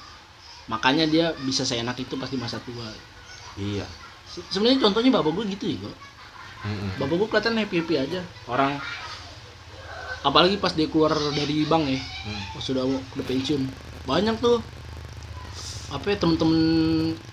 makanya 0.69 1.05
dia 1.05 1.33
bisa 1.41 1.65
seenak 1.65 1.97
itu 1.97 2.13
pasti 2.15 2.37
masa 2.37 2.61
tua 2.61 2.85
Iya. 3.57 3.89
Se- 4.29 4.45
sebenarnya 4.51 4.81
contohnya 4.83 5.09
bapak 5.11 5.33
gue 5.33 5.45
gitu 5.51 5.65
ya 5.67 5.77
kok 5.81 5.97
Heeh. 6.63 6.91
bapak 7.01 7.15
gue 7.17 7.29
kelihatan 7.31 7.57
happy 7.57 7.77
happy 7.81 7.95
aja 7.97 8.21
orang 8.45 8.77
apalagi 10.23 10.57
pas 10.57 10.73
dia 10.73 10.87
keluar 10.87 11.11
dari 11.33 11.63
bank 11.65 11.85
ya 11.89 11.99
Hmm. 12.23 12.43
pas 12.55 12.63
sudah 12.63 12.87
udah 12.87 13.25
pensiun 13.27 13.63
banyak 14.07 14.39
tuh 14.39 14.63
apa 15.91 16.07
ya 16.09 16.17
temen-temen 16.17 16.59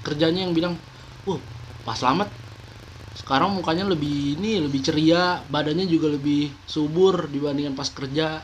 kerjanya 0.01 0.49
yang 0.49 0.53
bilang 0.53 0.73
wah 1.23 1.37
pas 1.85 1.95
selamat 1.95 2.27
sekarang 3.15 3.53
mukanya 3.53 3.85
lebih 3.85 4.35
ini 4.35 4.57
lebih 4.59 4.81
ceria 4.81 5.39
badannya 5.45 5.85
juga 5.85 6.09
lebih 6.09 6.49
subur 6.65 7.29
dibandingkan 7.29 7.77
pas 7.77 7.87
kerja 7.87 8.41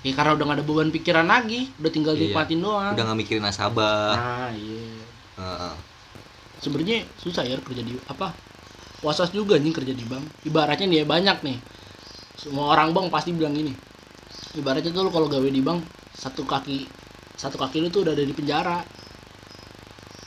ya 0.00 0.12
karena 0.12 0.32
udah 0.32 0.44
gak 0.46 0.56
ada 0.56 0.64
beban 0.64 0.88
pikiran 0.88 1.26
lagi 1.26 1.68
udah 1.76 1.90
tinggal 1.90 2.14
Iya. 2.14 2.32
nikmatin 2.32 2.60
doang 2.60 2.94
Udah 2.94 3.04
nggak 3.04 3.18
mikirin 3.18 3.42
nasabah. 3.42 4.14
nah 4.14 4.48
iya 4.50 4.86
Heeh. 5.36 5.74
sebenarnya 6.56 7.04
susah 7.14 7.44
ya 7.44 7.60
kerja 7.60 7.82
di 7.82 7.92
apa 8.06 8.32
wasas 9.04 9.28
juga 9.30 9.60
nih 9.60 9.76
kerja 9.76 9.92
di 9.92 10.04
bank 10.08 10.24
ibaratnya 10.42 10.88
nih 10.88 10.98
ya 11.02 11.06
banyak 11.06 11.36
nih 11.44 11.58
semua 12.46 12.66
orang 12.74 12.90
bank 12.94 13.06
pasti 13.14 13.30
bilang 13.38 13.54
gini 13.58 13.72
ibaratnya 14.60 14.90
tuh 14.96 15.02
lu 15.06 15.10
kalau 15.16 15.28
gawe 15.34 15.48
di 15.56 15.62
bank 15.68 15.80
satu 16.22 16.42
kaki 16.52 16.78
satu 17.42 17.56
kaki 17.62 17.76
lu 17.82 17.88
tuh 17.94 18.02
udah 18.06 18.12
ada 18.16 18.24
di 18.30 18.34
penjara 18.38 18.78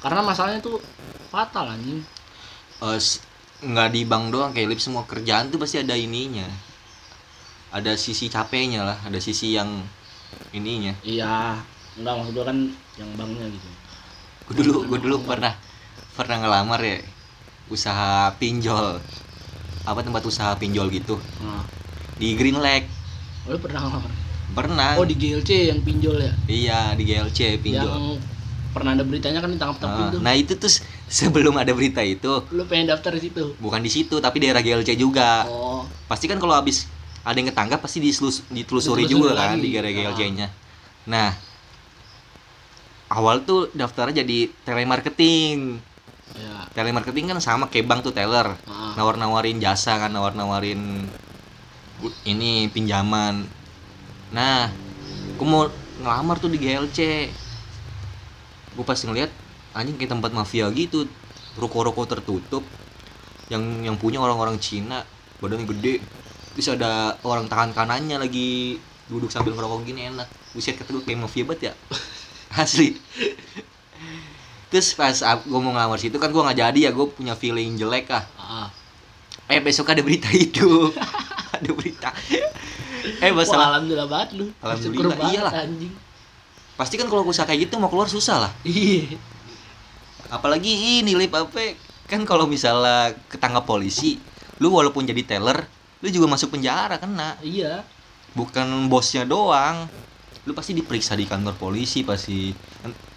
karena 0.04 0.22
masalahnya 0.24 0.60
tuh 0.64 0.78
fatal 1.32 1.66
anjing 1.76 2.00
s- 3.08 3.20
nggak 3.72 3.90
di 3.96 4.02
bank 4.12 4.26
doang 4.34 4.52
kayak 4.56 4.70
lip 4.72 4.82
semua 4.86 5.04
kerjaan 5.12 5.46
tuh 5.52 5.60
pasti 5.62 5.78
ada 5.84 5.96
ininya. 6.00 6.48
Ada 7.70 7.94
sisi 8.02 8.26
capeknya 8.34 8.82
lah, 8.82 8.98
ada 9.06 9.20
sisi 9.22 9.54
yang 9.54 9.70
ininya. 10.58 10.94
iya 11.14 11.60
enggak 12.00 12.14
maksud 12.18 12.34
gua 12.36 12.46
kan 12.50 12.58
yang 13.00 13.10
banknya 13.20 13.46
gitu 13.56 13.70
Gue 14.50 14.56
dulu, 14.66 14.74
gue 14.90 15.00
dulu 15.06 15.18
pernah 15.30 15.54
pernah 16.18 16.38
ngelamar 16.42 16.82
ya 16.84 16.98
usaha 17.72 18.34
pinjol. 18.42 18.98
Apa 19.88 20.02
tempat 20.06 20.24
usaha 20.26 20.54
pinjol 20.58 20.90
gitu 20.94 21.18
nah 21.42 21.64
di 22.20 22.36
Green 22.36 22.58
Lake. 22.58 22.86
oh, 23.46 23.52
lu 23.52 23.60
pernah 23.60 23.82
ngelamar 23.82 24.12
Pernah. 24.50 24.98
oh 24.98 25.06
di 25.06 25.14
GLC 25.14 25.70
yang 25.70 25.80
pinjol 25.80 26.20
ya 26.20 26.34
Iya 26.46 26.80
di 26.94 27.04
GLC 27.06 27.58
pinjol. 27.58 27.86
yang 27.86 28.06
pernah 28.70 28.92
ada 28.92 29.02
beritanya 29.02 29.40
kan 29.40 29.50
tangkap 29.56 29.88
Ah, 29.88 29.98
itu 30.06 30.18
nah 30.20 30.34
itu 30.34 30.54
tuh 30.54 30.70
sebelum 31.10 31.56
ada 31.56 31.72
berita 31.72 32.02
itu 32.02 32.44
lu 32.50 32.66
pengen 32.66 32.86
daftar 32.88 33.12
di 33.12 33.22
situ 33.24 33.56
bukan 33.58 33.80
di 33.80 33.90
situ 33.90 34.18
tapi 34.18 34.38
daerah 34.38 34.60
GLC 34.60 34.94
juga. 34.94 35.48
oh 35.48 35.88
Pasti 36.06 36.26
kan 36.26 36.38
kalau 36.38 36.54
habis 36.54 36.86
ada 37.20 37.36
yang 37.36 37.48
ketangkap 37.48 37.78
pasti 37.80 38.00
diselus, 38.00 38.42
ditelusuri 38.48 39.04
Ditelusuri 39.04 39.04
juga 39.06 39.30
kan 39.34 39.54
lagi. 39.54 39.62
di 39.62 39.70
daerah 39.72 39.90
Ah. 39.90 39.96
GLC-nya. 39.96 40.48
Nah 41.06 41.30
awal 43.10 43.42
tuh 43.42 43.70
daftarnya 43.72 44.22
jadi 44.24 44.50
telemarketing. 44.64 45.82
ya 46.32 46.70
Telemarketing 46.72 47.26
kan 47.28 47.38
sama 47.40 47.66
kayak 47.68 47.86
bank 47.86 48.02
tuh 48.04 48.14
teller. 48.14 48.54
ah. 48.66 48.94
Nawar-nawarin 48.94 49.58
jasa 49.58 49.98
kan, 49.98 50.10
nawar-nawarin 50.10 51.06
ini 52.24 52.72
pinjaman. 52.72 53.44
Nah, 54.32 54.72
aku 55.36 55.44
mau 55.44 55.68
ngelamar 56.00 56.40
tuh 56.40 56.48
di 56.48 56.60
GLC. 56.62 57.28
Gue 58.78 58.86
pas 58.88 59.00
ngeliat 59.00 59.32
anjing 59.76 60.00
kayak 60.00 60.16
tempat 60.16 60.32
mafia 60.32 60.72
gitu. 60.72 61.10
Ruko-ruko 61.60 62.08
tertutup. 62.08 62.64
Yang 63.50 63.64
yang 63.84 63.96
punya 63.98 64.22
orang-orang 64.22 64.62
Cina, 64.62 65.04
badannya 65.44 65.68
gede. 65.68 66.00
Terus 66.56 66.70
ada 66.72 67.18
orang 67.26 67.50
tangan 67.50 67.74
kanannya 67.74 68.22
lagi 68.22 68.78
duduk 69.10 69.34
sambil 69.34 69.58
ngerokok 69.58 69.84
gini 69.84 70.08
enak. 70.14 70.30
Buset 70.54 70.78
kata 70.78 70.94
gue 70.96 71.04
kayak 71.04 71.20
mafia 71.26 71.44
banget 71.44 71.72
ya. 71.72 71.74
Asli. 72.62 72.96
Terus 74.70 74.94
pas 74.94 75.18
gue 75.18 75.60
mau 75.60 75.74
ngelamar 75.74 75.98
situ 75.98 76.22
kan 76.22 76.30
gue 76.30 76.42
nggak 76.46 76.60
jadi 76.62 76.80
ya 76.90 76.92
gue 76.94 77.06
punya 77.10 77.34
feeling 77.34 77.74
jelek 77.74 78.14
ah 78.14 78.26
Ah. 78.38 78.70
Eh 79.50 79.60
besok 79.66 79.90
ada 79.90 80.06
berita 80.06 80.30
itu. 80.30 80.94
ada 81.58 81.70
berita. 81.74 82.14
Eh 83.20 83.34
Wah, 83.34 83.42
masalah 83.42 83.74
alhamdulillah 83.74 84.06
banget 84.06 84.30
lu. 84.38 84.46
Alhamdulillah, 84.62 85.18
banget, 85.18 85.34
iyalah. 85.34 85.54
anjing. 85.66 85.94
pasti 86.80 86.96
kan 86.96 87.12
kalau 87.12 87.28
usaha 87.28 87.44
kayak 87.44 87.68
gitu 87.68 87.76
mau 87.76 87.92
keluar 87.92 88.08
susah 88.08 88.48
lah. 88.48 88.52
Iya. 88.64 89.20
Apalagi 90.32 91.04
ini 91.04 91.12
lip 91.12 91.36
apa 91.36 91.76
kan 92.08 92.24
kalau 92.24 92.48
misalnya 92.48 93.12
ketangkap 93.28 93.68
polisi, 93.68 94.16
lu 94.64 94.72
walaupun 94.72 95.04
jadi 95.04 95.20
teller, 95.28 95.68
lu 96.00 96.08
juga 96.08 96.32
masuk 96.32 96.56
penjara 96.56 96.96
kena. 96.96 97.36
Iya. 97.44 97.84
Bukan 98.32 98.88
bosnya 98.88 99.28
doang. 99.28 99.92
Lu 100.48 100.56
pasti 100.56 100.72
diperiksa 100.72 101.20
di 101.20 101.28
kantor 101.28 101.60
polisi 101.60 102.08
pasti. 102.08 102.56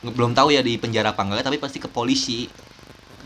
Belum 0.03 0.35
tahu 0.35 0.51
ya 0.51 0.59
di 0.65 0.75
penjara 0.81 1.15
apa 1.15 1.23
enggak, 1.23 1.47
tapi 1.47 1.63
pasti 1.63 1.79
ke 1.79 1.87
polisi. 1.87 2.51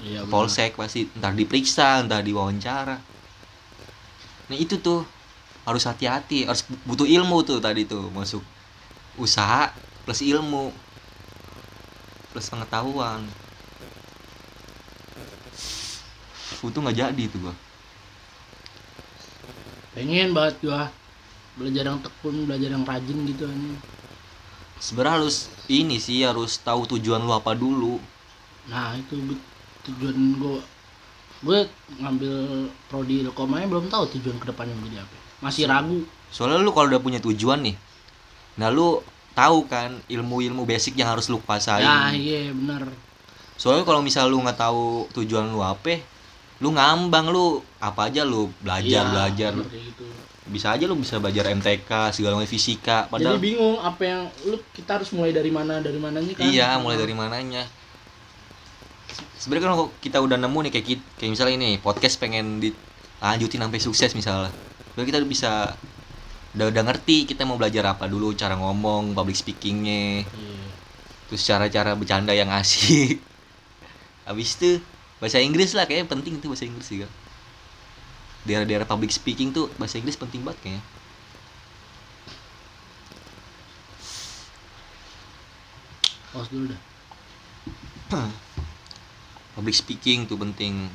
Iya. 0.05 0.29
polsek 0.29 0.77
pasti 0.77 1.09
entar 1.17 1.33
diperiksa 1.33 2.05
entar 2.05 2.21
diwawancara. 2.21 3.01
Nah 4.47 4.57
itu 4.57 4.77
tuh 4.77 5.09
harus 5.65 5.83
hati-hati 5.89 6.47
harus 6.47 6.63
butuh 6.85 7.09
ilmu 7.09 7.43
tuh 7.43 7.59
tadi 7.59 7.89
tuh 7.89 8.13
masuk 8.13 8.45
usaha 9.17 9.73
plus 10.05 10.21
ilmu 10.21 10.71
plus 12.31 12.47
pengetahuan. 12.53 13.25
Untung 16.61 16.85
nggak 16.85 16.99
jadi 17.09 17.23
tuh 17.33 17.49
gua. 17.49 17.55
Pengen 19.97 20.37
banget 20.37 20.61
gua 20.61 20.93
belajar 21.57 21.89
yang 21.89 22.01
tekun 22.05 22.45
belajar 22.45 22.69
yang 22.69 22.85
rajin 22.85 23.19
gitu 23.25 23.49
anjing. 23.49 23.81
Sebenarnya 24.77 25.25
harus 25.25 25.49
ini 25.73 25.97
sih 25.97 26.21
harus 26.21 26.61
tahu 26.61 26.85
tujuan 26.85 27.25
lu 27.25 27.33
apa 27.33 27.57
dulu. 27.57 27.97
Nah 28.69 28.93
itu 28.93 29.17
tujuan 29.87 30.17
gue 30.37 30.59
gue 31.45 31.59
ngambil 32.01 32.35
prodi 32.89 33.21
ilkom 33.23 33.53
aja 33.55 33.67
belum 33.69 33.87
tahu 33.87 34.05
tujuan 34.17 34.37
ke 34.37 34.47
depannya 34.49 34.73
mau 34.75 34.89
jadi 34.89 35.05
apa. 35.05 35.17
Masih 35.45 35.69
ragu. 35.69 36.01
soalnya 36.33 36.59
lu 36.59 36.73
kalau 36.73 36.89
udah 36.89 36.99
punya 36.99 37.21
tujuan 37.23 37.61
nih 37.63 37.77
nah 38.57 38.73
lu 38.73 38.99
tahu 39.37 39.69
kan 39.69 40.01
ilmu-ilmu 40.09 40.65
basic 40.65 40.97
yang 40.97 41.13
harus 41.13 41.29
lu 41.29 41.37
kuasain. 41.39 41.85
Nah 41.85 42.11
iya 42.11 42.51
bener 42.51 42.89
soalnya 43.57 43.85
kalau 43.85 44.01
misal 44.01 44.29
lu 44.29 44.41
nggak 44.41 44.57
tahu 44.59 45.09
tujuan 45.13 45.49
lu 45.49 45.61
apa 45.61 46.01
lu 46.57 46.73
ngambang 46.73 47.29
lu 47.29 47.61
apa 47.79 48.09
aja 48.09 48.25
lu 48.25 48.49
belajar 48.65 49.05
Iya, 49.05 49.13
belajar. 49.13 49.53
bener 49.53 49.77
gitu. 49.77 50.05
bisa 50.49 50.73
aja 50.73 50.85
lu 50.89 50.97
bisa 50.97 51.21
belajar 51.21 51.53
MTK 51.53 51.91
segala 52.17 52.41
macam 52.41 52.49
fisika 52.49 53.05
jadi 53.05 53.13
padahal 53.13 53.37
bingung 53.37 53.77
apa 53.77 54.03
yang 54.03 54.23
lu 54.49 54.57
kita 54.73 54.97
harus 55.01 55.13
mulai 55.13 55.37
dari 55.37 55.53
mana 55.53 55.85
dari 55.85 56.01
mananya 56.01 56.33
kan? 56.33 56.49
Iya 56.49 56.81
mulai 56.81 56.97
dari 56.97 57.13
mananya 57.13 57.63
sebenarnya 59.39 59.71
kalau 59.73 59.87
kita 60.03 60.19
udah 60.19 60.37
nemu 60.41 60.59
nih 60.67 60.73
kayak 60.75 60.87
kayak 61.21 61.31
misalnya 61.31 61.55
ini 61.55 61.71
podcast 61.79 62.19
pengen 62.19 62.59
dilanjutin 62.59 63.63
sampai 63.63 63.81
sukses 63.81 64.11
misalnya. 64.19 64.51
Berarti 64.97 65.09
kita 65.13 65.19
bisa 65.23 65.53
udah 66.57 66.67
udah 66.73 66.83
ngerti 66.89 67.29
kita 67.29 67.45
mau 67.45 67.61
belajar 67.61 67.85
apa 67.85 68.09
dulu 68.09 68.33
cara 68.33 68.57
ngomong 68.57 69.13
public 69.13 69.37
speakingnya. 69.37 70.25
Iya. 70.25 70.55
terus 71.27 71.43
cara-cara 71.43 71.99
bercanda 71.99 72.31
yang 72.31 72.51
asik. 72.55 73.19
Habis 74.27 74.55
itu 74.59 74.79
bahasa 75.19 75.43
Inggris 75.43 75.75
lah 75.75 75.87
kayaknya 75.87 76.07
penting 76.07 76.39
tuh 76.39 76.55
bahasa 76.55 76.67
Inggris 76.67 76.87
juga 76.87 77.09
daerah-daerah 78.47 78.87
public 78.87 79.11
speaking 79.11 79.51
tuh 79.51 79.67
bahasa 79.75 79.99
Inggris 79.99 80.15
penting 80.15 80.47
banget 80.47 80.59
kayaknya. 80.63 80.83
Pause 86.31 86.49
dulu 86.55 86.67
dah 86.71 86.81
public 89.57 89.73
speaking 89.73 90.29
tuh 90.29 90.37
penting. 90.37 90.93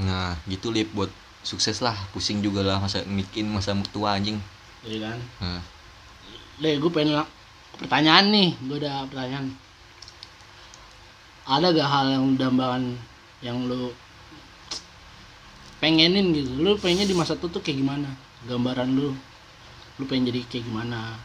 Nah 0.00 0.40
gitu 0.48 0.72
lip. 0.72 0.88
Buat 0.96 1.12
sukses 1.44 1.84
lah. 1.84 1.94
Pusing 2.16 2.40
juga 2.40 2.64
lah 2.64 2.80
masa 2.80 3.04
bikin 3.04 3.52
masa 3.52 3.76
tua 3.92 4.16
anjing. 4.16 4.40
Iya 4.82 5.12
kan? 5.12 5.18
Nah, 5.44 5.62
deh 6.58 6.74
gue 6.80 6.90
pengen 6.90 7.22
pertanyaan 7.76 8.32
nih. 8.32 8.50
Gue 8.64 8.80
ada 8.80 9.04
pertanyaan. 9.06 9.52
Ada 11.42 11.74
gak 11.74 11.90
hal 11.90 12.06
yang 12.10 12.26
dambakan 12.38 12.96
yang 13.42 13.66
lu 13.66 13.90
pengenin 15.82 16.30
gitu? 16.30 16.54
Lu 16.62 16.78
pengennya 16.78 17.10
di 17.10 17.14
masa 17.18 17.34
tua 17.34 17.50
tuh 17.50 17.58
kayak 17.58 17.82
gimana? 17.82 18.08
Gambaran 18.46 18.94
lu. 18.94 19.12
Lu 19.98 20.04
pengen 20.06 20.30
jadi 20.30 20.46
kayak 20.46 20.64
gimana? 20.70 21.18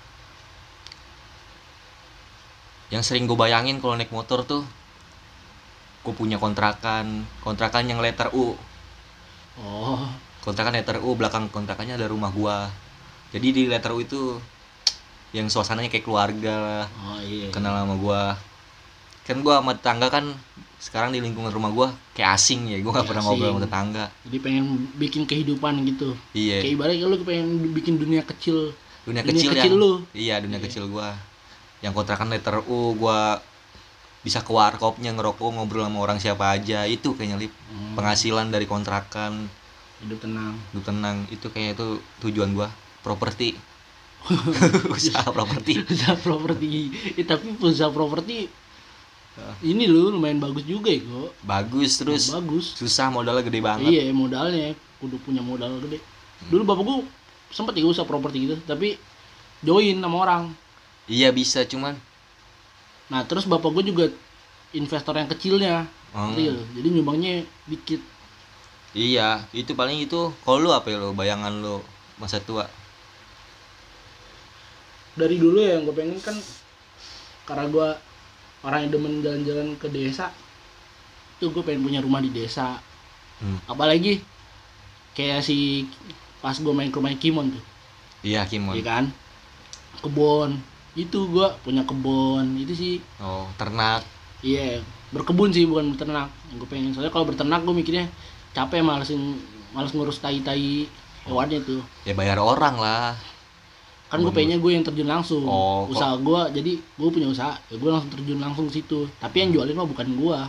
Yang 2.90 3.04
sering 3.14 3.30
gue 3.30 3.38
bayangin 3.38 3.78
kalau 3.78 3.94
naik 3.94 4.10
motor 4.10 4.42
tuh 4.48 4.66
gue 6.08 6.16
punya 6.16 6.40
kontrakan 6.40 7.28
kontrakan 7.44 7.84
yang 7.84 8.00
letter 8.00 8.32
U. 8.32 8.56
Oh. 9.60 10.08
Kontrakan 10.40 10.80
letter 10.80 11.04
U 11.04 11.12
belakang 11.14 11.52
kontrakannya 11.52 12.00
ada 12.00 12.08
rumah 12.08 12.32
gua. 12.32 12.72
Jadi 13.36 13.48
di 13.52 13.64
letter 13.68 13.92
U 13.92 14.00
itu 14.00 14.40
yang 15.36 15.52
suasananya 15.52 15.92
kayak 15.92 16.08
keluarga 16.08 16.54
lah. 16.56 16.86
Oh 17.04 17.20
iya 17.20 17.52
kenal 17.52 17.76
sama 17.76 18.00
gua. 18.00 18.40
Kan 19.28 19.44
gua 19.44 19.60
sama 19.60 19.76
tetangga 19.76 20.08
kan 20.08 20.32
sekarang 20.80 21.12
di 21.12 21.20
lingkungan 21.20 21.52
rumah 21.52 21.76
gua 21.76 21.88
kayak 22.16 22.40
asing 22.40 22.72
ya 22.72 22.80
gua 22.80 22.96
gak 22.96 23.04
Kayak 23.04 23.10
pernah 23.12 23.24
ngobrol 23.28 23.44
sama 23.44 23.52
asing. 23.52 23.66
tetangga. 23.68 24.06
Jadi 24.24 24.38
pengen 24.40 24.64
bikin 24.96 25.22
kehidupan 25.28 25.74
gitu. 25.84 26.16
Iya. 26.32 26.64
Kayak 26.64 26.74
ibaratnya 26.80 27.06
lu 27.06 27.18
pengen 27.28 27.48
bikin 27.76 28.00
dunia 28.00 28.24
kecil 28.24 28.72
dunia, 29.04 29.24
dunia 29.24 29.36
kecil, 29.36 29.52
kecil 29.52 29.72
yang 29.72 29.76
lu. 29.76 29.92
iya 30.16 30.36
dunia 30.40 30.56
Iya. 30.56 30.66
kecil 30.72 30.88
gua. 30.88 31.12
Yang 31.84 31.92
kontrakan 31.94 32.32
letter 32.32 32.64
U 32.64 32.96
gua 32.96 33.44
bisa 34.28 34.44
ke 34.44 34.52
warkopnya 34.52 35.16
ngerokok 35.16 35.56
ngobrol 35.56 35.88
sama 35.88 36.04
orang 36.04 36.20
siapa 36.20 36.52
aja 36.52 36.84
itu 36.84 37.16
kayaknya 37.16 37.48
lip. 37.48 37.54
Hmm, 37.72 37.96
penghasilan 37.96 38.52
dari 38.52 38.68
kontrakan. 38.68 39.48
Hidup 40.04 40.20
tenang. 40.20 40.60
Hidup 40.76 40.84
tenang 40.84 41.24
itu 41.32 41.48
kayaknya 41.48 41.80
itu 41.80 41.88
tujuan 42.28 42.52
gua. 42.52 42.68
Properti. 43.00 43.56
Usaha 44.92 45.32
properti. 45.32 45.80
Usaha 45.88 46.20
properti. 46.20 46.92
Eh, 47.16 47.24
tapi 47.24 47.56
usaha 47.64 47.88
properti 47.88 48.52
ini 49.62 49.86
lu 49.86 50.10
lumayan 50.10 50.42
bagus 50.42 50.66
juga 50.66 50.90
ya 50.90 51.02
kok 51.06 51.32
bagus 51.46 51.92
terus. 52.02 52.34
Bagus. 52.34 52.74
Susah 52.74 53.14
modalnya 53.14 53.46
gede 53.46 53.62
banget. 53.62 53.90
Iya 53.90 54.10
modalnya. 54.14 54.74
Kudu 54.98 55.22
punya 55.22 55.46
modal 55.46 55.78
gede. 55.86 56.02
Dulu 56.50 56.66
bapak 56.66 56.84
gua 56.84 56.98
sempet 57.54 57.78
ya 57.78 57.86
usaha 57.88 58.04
properti 58.04 58.50
gitu 58.50 58.56
tapi 58.66 58.98
join 59.62 59.98
sama 60.02 60.18
orang. 60.26 60.44
Iya 61.08 61.30
bisa 61.32 61.64
cuman 61.64 61.96
nah 63.08 63.24
terus 63.24 63.48
bapak 63.48 63.72
gua 63.72 63.84
juga 63.84 64.06
investor 64.76 65.16
yang 65.16 65.30
kecilnya 65.32 65.88
Hmm. 66.16 66.34
real. 66.34 66.56
Jadi 66.72 66.88
nyumbangnya 66.98 67.44
dikit. 67.68 68.00
Iya 68.96 69.44
itu 69.52 69.76
paling 69.76 70.08
itu. 70.08 70.32
Kalau 70.42 70.58
lu 70.58 70.72
apa 70.72 70.88
ya 70.88 70.98
lo 70.98 71.12
bayangan 71.12 71.52
lu 71.60 71.84
masa 72.18 72.40
tua? 72.40 72.64
Dari 75.18 75.36
dulu 75.36 75.60
ya 75.60 75.78
yang 75.78 75.84
gue 75.84 75.96
pengen 75.98 76.18
kan 76.22 76.38
karena 77.44 77.66
gue 77.68 77.88
orang 78.64 78.80
yang 78.88 78.92
demen 78.98 79.14
jalan-jalan 79.22 79.70
ke 79.78 79.88
desa 79.92 80.32
tuh 81.38 81.54
gue 81.54 81.62
pengen 81.62 81.86
punya 81.86 82.00
rumah 82.02 82.24
di 82.24 82.32
desa. 82.34 82.80
Hmm. 83.38 83.62
apalagi 83.70 84.18
kayak 85.14 85.46
si 85.46 85.86
pas 86.42 86.58
gue 86.58 86.74
main 86.74 86.90
ke 86.90 86.98
rumahnya 86.98 87.22
Kimon 87.22 87.54
tuh. 87.54 87.64
Iya 88.26 88.50
Kimon. 88.50 88.74
Iya 88.74 88.84
kan? 88.86 89.06
Kebun 90.02 90.58
itu 90.98 91.30
gue 91.30 91.48
punya 91.62 91.86
kebun 91.86 92.58
itu 92.58 92.74
sih. 92.74 92.96
Oh 93.22 93.46
ternak. 93.56 94.02
Iya 94.42 94.82
berkebun 95.14 95.56
sih 95.56 95.64
bukan 95.64 95.96
beternak 95.96 96.28
yang 96.52 96.58
gue 96.60 96.68
pengen 96.68 96.92
soalnya 96.92 97.14
kalau 97.14 97.24
beternak 97.24 97.64
gue 97.64 97.72
mikirnya 97.72 98.12
capek 98.52 98.84
malesin 98.84 99.40
males 99.72 99.94
ngurus 99.94 100.20
tai-tai 100.20 100.90
hewannya 101.30 101.62
tuh. 101.62 101.86
Ya 102.04 102.18
bayar 102.18 102.42
orang 102.42 102.76
lah. 102.82 103.14
Kan 104.10 104.26
gue 104.26 104.34
pengennya 104.34 104.58
gue 104.58 104.72
yang 104.74 104.84
terjun 104.84 105.08
langsung. 105.08 105.46
Oh, 105.46 105.86
usaha 105.88 106.18
gue 106.18 106.42
jadi 106.58 106.72
gue 106.82 107.10
punya 107.14 107.30
usaha 107.30 107.54
ya 107.70 107.76
gue 107.78 107.90
langsung 107.94 108.12
terjun 108.12 108.42
langsung 108.42 108.66
ke 108.68 108.82
situ. 108.82 109.06
Tapi 109.22 109.46
yang 109.46 109.50
jualin 109.54 109.78
mah 109.78 109.88
bukan 109.88 110.08
gue 110.18 110.40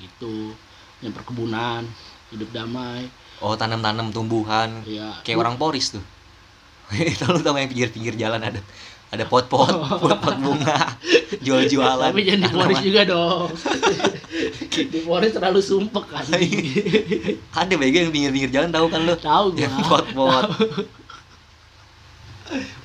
gitu. 0.00 0.56
Yang 1.04 1.12
perkebunan 1.20 1.84
hidup 2.32 2.48
damai. 2.50 3.06
Oh 3.44 3.54
tanam-tanam 3.54 4.10
tumbuhan. 4.10 4.82
Ya 4.88 5.20
kayak 5.20 5.38
orang 5.38 5.60
poris 5.60 5.92
tuh. 5.92 6.02
Tau 7.20 7.36
lu 7.36 7.44
tau 7.44 7.52
yang 7.52 7.68
pinggir-pinggir 7.68 8.16
jalan 8.16 8.40
ada 8.40 8.64
ada 9.08 9.24
pot-pot 9.24 9.72
pot-pot 10.02 10.36
bunga. 10.36 10.96
Jual-jualan. 11.40 12.12
Tapi 12.12 12.22
jangan 12.28 12.40
di 12.44 12.48
Forest 12.52 12.78
tanaman. 12.80 12.88
juga 12.88 13.02
dong. 13.08 13.48
Di 14.92 15.00
Forest 15.02 15.34
terlalu 15.34 15.60
sumpek 15.64 16.04
kan? 16.06 16.22
Ada 17.58 17.74
bego 17.74 17.98
yang 17.98 18.12
pinggir-pinggir 18.14 18.50
jalan 18.54 18.70
tahu 18.70 18.86
kan 18.86 19.02
lu? 19.02 19.14
Tahu 19.18 19.58
gue 19.58 19.66
yang 19.66 19.74
pot-pot. 19.82 20.46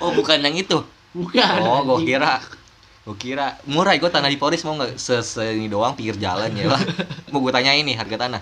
Oh 0.02 0.10
bukan 0.18 0.42
yang 0.42 0.56
itu? 0.58 0.82
Bukan. 1.14 1.56
Oh 1.62 1.86
gua 1.86 2.02
kira. 2.02 2.42
Gua 3.06 3.16
kira. 3.16 3.48
Murah 3.70 3.94
gua 4.02 4.10
tanah 4.10 4.32
di 4.32 4.40
Poris 4.42 4.66
mau 4.66 4.74
nggak? 4.74 4.98
Se 4.98 5.22
se- 5.22 5.54
ini 5.54 5.70
doang 5.70 5.94
pinggir 5.94 6.18
jalan 6.18 6.50
ya 6.58 6.74
lah. 6.74 6.82
Mau 7.30 7.38
gua 7.44 7.54
tanya 7.54 7.76
ini 7.78 7.94
harga 7.94 8.26
tanah. 8.28 8.42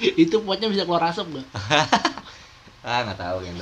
Itu 0.00 0.40
potnya 0.40 0.72
bisa 0.72 0.88
keluar 0.88 1.12
asap 1.12 1.30
gak 1.36 1.46
ah 2.80 3.04
nggak 3.04 3.20
tahu 3.20 3.44
yang 3.44 3.60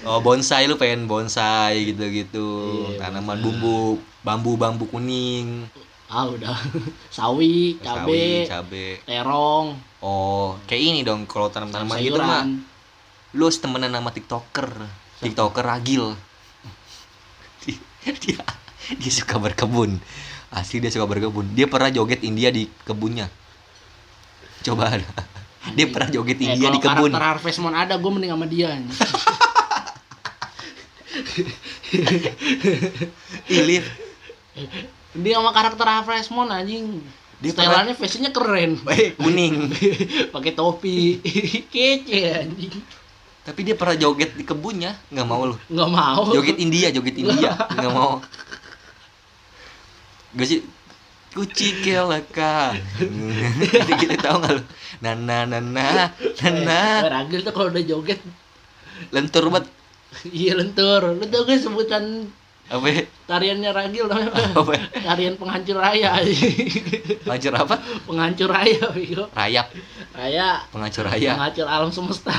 Oh 0.00 0.18
bonsai 0.18 0.64
lu 0.64 0.80
pengen 0.80 1.04
bonsai 1.04 1.92
gitu-gitu. 1.92 2.48
Iya, 2.96 3.04
tanaman 3.04 3.36
bonsai. 3.36 3.44
bumbu 3.44 3.78
bambu 4.20 4.52
bambu 4.56 4.84
kuning. 4.88 5.68
Ah 6.08 6.24
udah. 6.26 6.56
Sawi 7.16 7.76
cabe 7.78 8.48
sawi, 8.48 8.48
cabe. 8.48 8.86
terong. 9.04 9.76
Oh 10.00 10.56
kayak 10.64 10.82
ini 10.82 11.00
dong 11.04 11.28
kalau 11.28 11.52
tanam 11.52 11.68
tanaman 11.68 12.00
gitu 12.00 12.16
mah 12.16 12.48
lu 13.30 13.44
harus 13.44 13.60
temenan 13.60 13.92
sama 13.92 14.10
tiktoker. 14.10 14.72
Tiktoker 15.20 15.62
ragil. 15.62 16.16
Dia, 17.62 17.76
dia 18.24 18.40
dia 18.90 19.12
suka 19.12 19.36
berkebun. 19.36 20.00
Asli 20.50 20.80
dia 20.80 20.90
suka 20.90 21.06
berkebun. 21.06 21.52
Dia 21.52 21.68
pernah 21.68 21.92
joget 21.92 22.24
India 22.24 22.48
di 22.48 22.66
kebunnya. 22.82 23.28
Coba. 24.64 24.96
Ada 24.96 25.04
dia 25.76 25.86
pernah 25.92 26.08
joget 26.08 26.40
Eh, 26.40 26.48
India 26.50 26.66
kalau 26.66 26.74
di 26.74 26.80
kebun. 26.80 27.10
karakter 27.12 27.22
Harvest 27.36 27.58
Moon 27.60 27.76
ada 27.76 27.94
gue 27.94 28.10
mending 28.10 28.32
sama 28.32 28.46
dia 28.48 28.80
Ilif 33.48 33.86
Dia 35.10 35.42
sama 35.42 35.50
karakter 35.50 35.86
Harvest 35.86 36.30
Moon 36.30 36.46
anjing. 36.48 37.02
Dia 37.40 37.50
Setelannya 37.50 37.96
fashionnya 37.96 38.30
keren. 38.30 38.78
baik 38.84 39.16
kuning. 39.16 39.72
Pakai 40.34 40.52
topi. 40.54 41.18
Kece 41.72 42.20
anjing. 42.36 42.74
tapi 43.40 43.64
dia 43.64 43.74
pernah 43.74 43.96
joget 43.96 44.36
di 44.36 44.44
kebunnya? 44.44 44.94
Nggak 45.10 45.26
mau 45.26 45.42
lu. 45.48 45.56
Nggak 45.66 45.90
mau. 45.90 46.22
joget 46.30 46.60
India 46.60 46.92
joget 46.92 47.16
India. 47.16 47.56
Nggak 47.56 47.90
mau. 47.90 48.20
Gue 50.36 50.46
sih? 50.46 50.60
Kuci 51.30 51.86
keleka 51.86 52.74
gitu 52.98 53.92
gitu 54.02 54.14
tau 54.18 54.42
gak 54.42 54.50
lu? 54.58 54.62
Nana 54.98 55.46
nana 55.46 55.62
nana 55.62 56.06
Eh, 56.42 57.06
Ragil 57.06 57.46
tuh 57.46 57.54
kalau 57.54 57.70
udah 57.70 57.82
joget. 57.82 58.18
Lentur 59.14 59.46
banget 59.48 59.70
iya 60.40 60.52
lentur. 60.58 61.14
Lu 61.14 61.24
tau 61.26 61.46
gak 61.46 61.60
sebutan 61.60 62.30
apa? 62.70 62.86
ya? 62.86 63.02
tariannya 63.26 63.70
Ragil 63.74 64.06
namanya? 64.06 64.30
Apa? 64.30 64.62
apa 64.62 64.72
tarian 65.02 65.34
penghancur 65.34 65.76
raya. 65.82 66.22
Penghancur 67.26 67.54
apa? 67.58 67.76
Penghancur 68.06 68.48
raya 68.50 68.84
Bego. 68.94 69.26
rayap 69.34 69.66
raya. 70.14 70.62
Penghancur 70.70 71.04
raya. 71.10 71.34
Penghancur 71.34 71.66
alam 71.66 71.90
semesta. 71.90 72.34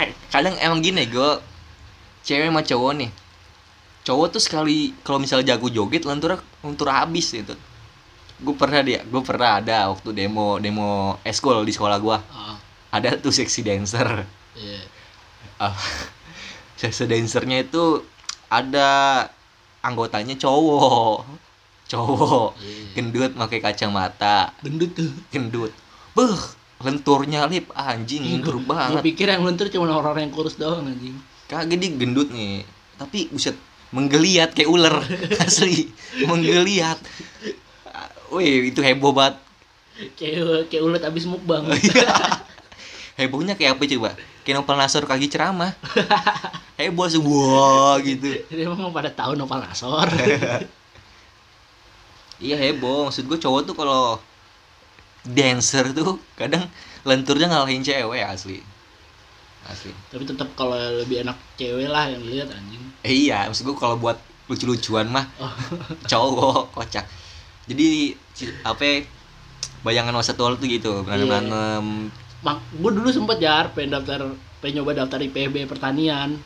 Eh 0.00 0.08
kadang 0.32 0.56
emang 0.56 0.80
gini 0.80 1.04
gue 1.04 1.30
cewek 2.24 2.48
sama 2.48 2.64
cowok 2.64 2.92
nih. 2.96 3.10
Cowok 4.08 4.26
tuh 4.32 4.42
sekali 4.42 4.96
kalau 5.04 5.20
misalnya 5.20 5.52
jago 5.56 5.68
joget 5.68 6.08
lentur 6.08 6.40
lentur 6.64 6.88
habis 6.88 7.28
gitu. 7.28 7.52
Gue 8.40 8.56
pernah 8.56 8.80
dia 8.80 9.04
gue 9.04 9.20
pernah 9.20 9.60
ada 9.60 9.92
waktu 9.92 10.16
demo 10.16 10.56
demo 10.56 11.20
eskul 11.28 11.60
di 11.60 11.76
sekolah 11.76 12.00
gue 12.00 12.16
ah. 12.16 12.56
Ada 12.88 13.20
tuh 13.20 13.36
seksi 13.36 13.60
dancer. 13.60 14.24
Iya 14.56 14.95
Ah, 15.56 15.76
seksi 16.80 17.08
dancernya 17.08 17.64
itu 17.64 18.04
ada 18.52 18.88
anggotanya 19.80 20.36
cowok. 20.36 21.24
Cowok. 21.86 22.58
Iya. 22.58 22.98
gendut 22.98 23.32
pakai 23.38 23.58
kacamata. 23.62 24.50
Gendut 24.60 24.90
tuh. 24.92 25.10
Gendut. 25.30 25.72
Beh 26.18 26.38
lenturnya 26.82 27.46
lip. 27.46 27.70
Anjing 27.72 28.42
lentur 28.42 28.58
gue 28.58 28.66
banget. 28.66 29.02
Pikir 29.06 29.26
yang 29.30 29.46
lentur 29.46 29.70
cuma 29.70 29.88
orang-orang 29.88 30.28
yang 30.28 30.34
kurus 30.34 30.58
doang 30.58 30.84
anjing. 30.90 31.14
Kagak 31.46 31.78
dia 31.78 31.94
gendut 31.94 32.28
nih. 32.34 32.66
Tapi 32.98 33.30
buset 33.30 33.54
menggeliat 33.94 34.50
kayak 34.52 34.66
ular. 34.66 34.98
Asli 35.46 35.94
menggeliat. 36.26 36.98
Ah, 37.86 38.10
Wih 38.34 38.74
itu 38.74 38.82
heboh 38.82 39.14
banget. 39.14 39.38
Kayak 40.18 40.68
kayak 40.68 40.82
ulet 40.84 41.02
abis 41.06 41.24
mukbang. 41.24 41.64
Hebohnya 43.16 43.56
kayak 43.56 43.80
apa 43.80 43.82
coba? 43.96 44.10
Kayak 44.46 44.62
Nopal 44.62 44.78
Nasor 44.78 45.10
kaki 45.10 45.26
ceramah. 45.26 45.74
Heboh 46.78 47.10
semua 47.10 47.98
gitu. 47.98 48.30
Jadi 48.54 48.62
emang 48.62 48.94
pada 48.94 49.10
tahu 49.10 49.34
Nopal 49.34 49.58
Nasor 49.58 50.06
Iya 52.36 52.52
heboh 52.60 53.08
Maksud 53.08 53.24
gue 53.32 53.40
cowok 53.40 53.64
tuh 53.64 53.72
kalau 53.72 54.20
Dancer 55.24 55.90
tuh 55.96 56.20
kadang 56.38 56.68
lenturnya 57.02 57.50
ngalahin 57.50 57.82
cewek 57.82 58.22
asli. 58.22 58.62
Asli. 59.66 59.90
Tapi 60.14 60.22
tetap 60.22 60.54
kalau 60.54 60.78
lebih 61.02 61.26
enak 61.26 61.34
cewek 61.58 61.90
lah 61.90 62.06
yang 62.06 62.22
lihat 62.22 62.46
anjing. 62.54 62.78
Eh 63.02 63.26
iya 63.26 63.50
maksud 63.50 63.66
gue 63.66 63.74
kalau 63.74 63.98
buat 63.98 64.20
lucu-lucuan 64.46 65.10
mah 65.10 65.26
oh. 65.42 65.50
cowok 66.06 66.76
kocak. 66.76 67.08
Jadi 67.66 68.14
apa 68.62 68.82
ya, 68.84 68.96
bayangan 69.82 70.14
masa 70.14 70.38
tua 70.38 70.54
tuh 70.54 70.70
gitu 70.70 71.02
berantem 71.02 71.26
berantem 71.26 71.82
mak 72.12 72.25
gue 72.54 72.90
dulu 72.94 73.08
sempet 73.10 73.42
jar 73.42 73.74
pengen 73.74 73.98
daftar 73.98 74.30
pengen 74.62 74.82
nyoba 74.82 75.02
daftar 75.02 75.18
IPB 75.18 75.66
pertanian. 75.66 76.38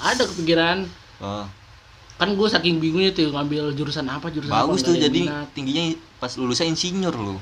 Ada 0.00 0.24
kepikiran. 0.24 0.88
Oh, 1.22 1.46
kan 2.22 2.28
gue 2.38 2.48
saking 2.48 2.78
bingungnya 2.78 3.10
tuh 3.10 3.34
ngambil 3.34 3.74
jurusan 3.74 4.06
apa 4.06 4.30
jurusan 4.30 4.54
bagus 4.54 4.86
apa, 4.86 4.88
tuh 4.88 4.94
jadi 4.94 5.20
minat. 5.26 5.46
tingginya 5.58 5.98
pas 6.22 6.32
lulusnya 6.38 6.70
insinyur 6.70 7.14
lu. 7.14 7.36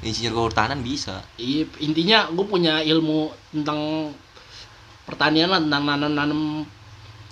Insinyur 0.00 0.32
kehutanan 0.32 0.80
bisa. 0.80 1.20
Iya, 1.36 1.68
intinya 1.82 2.32
gue 2.32 2.46
punya 2.48 2.80
ilmu 2.80 3.28
tentang 3.52 4.12
pertanian 5.04 5.52
lah 5.52 5.60
tentang 5.60 5.84
nanam 5.84 6.12
nanam 6.16 6.40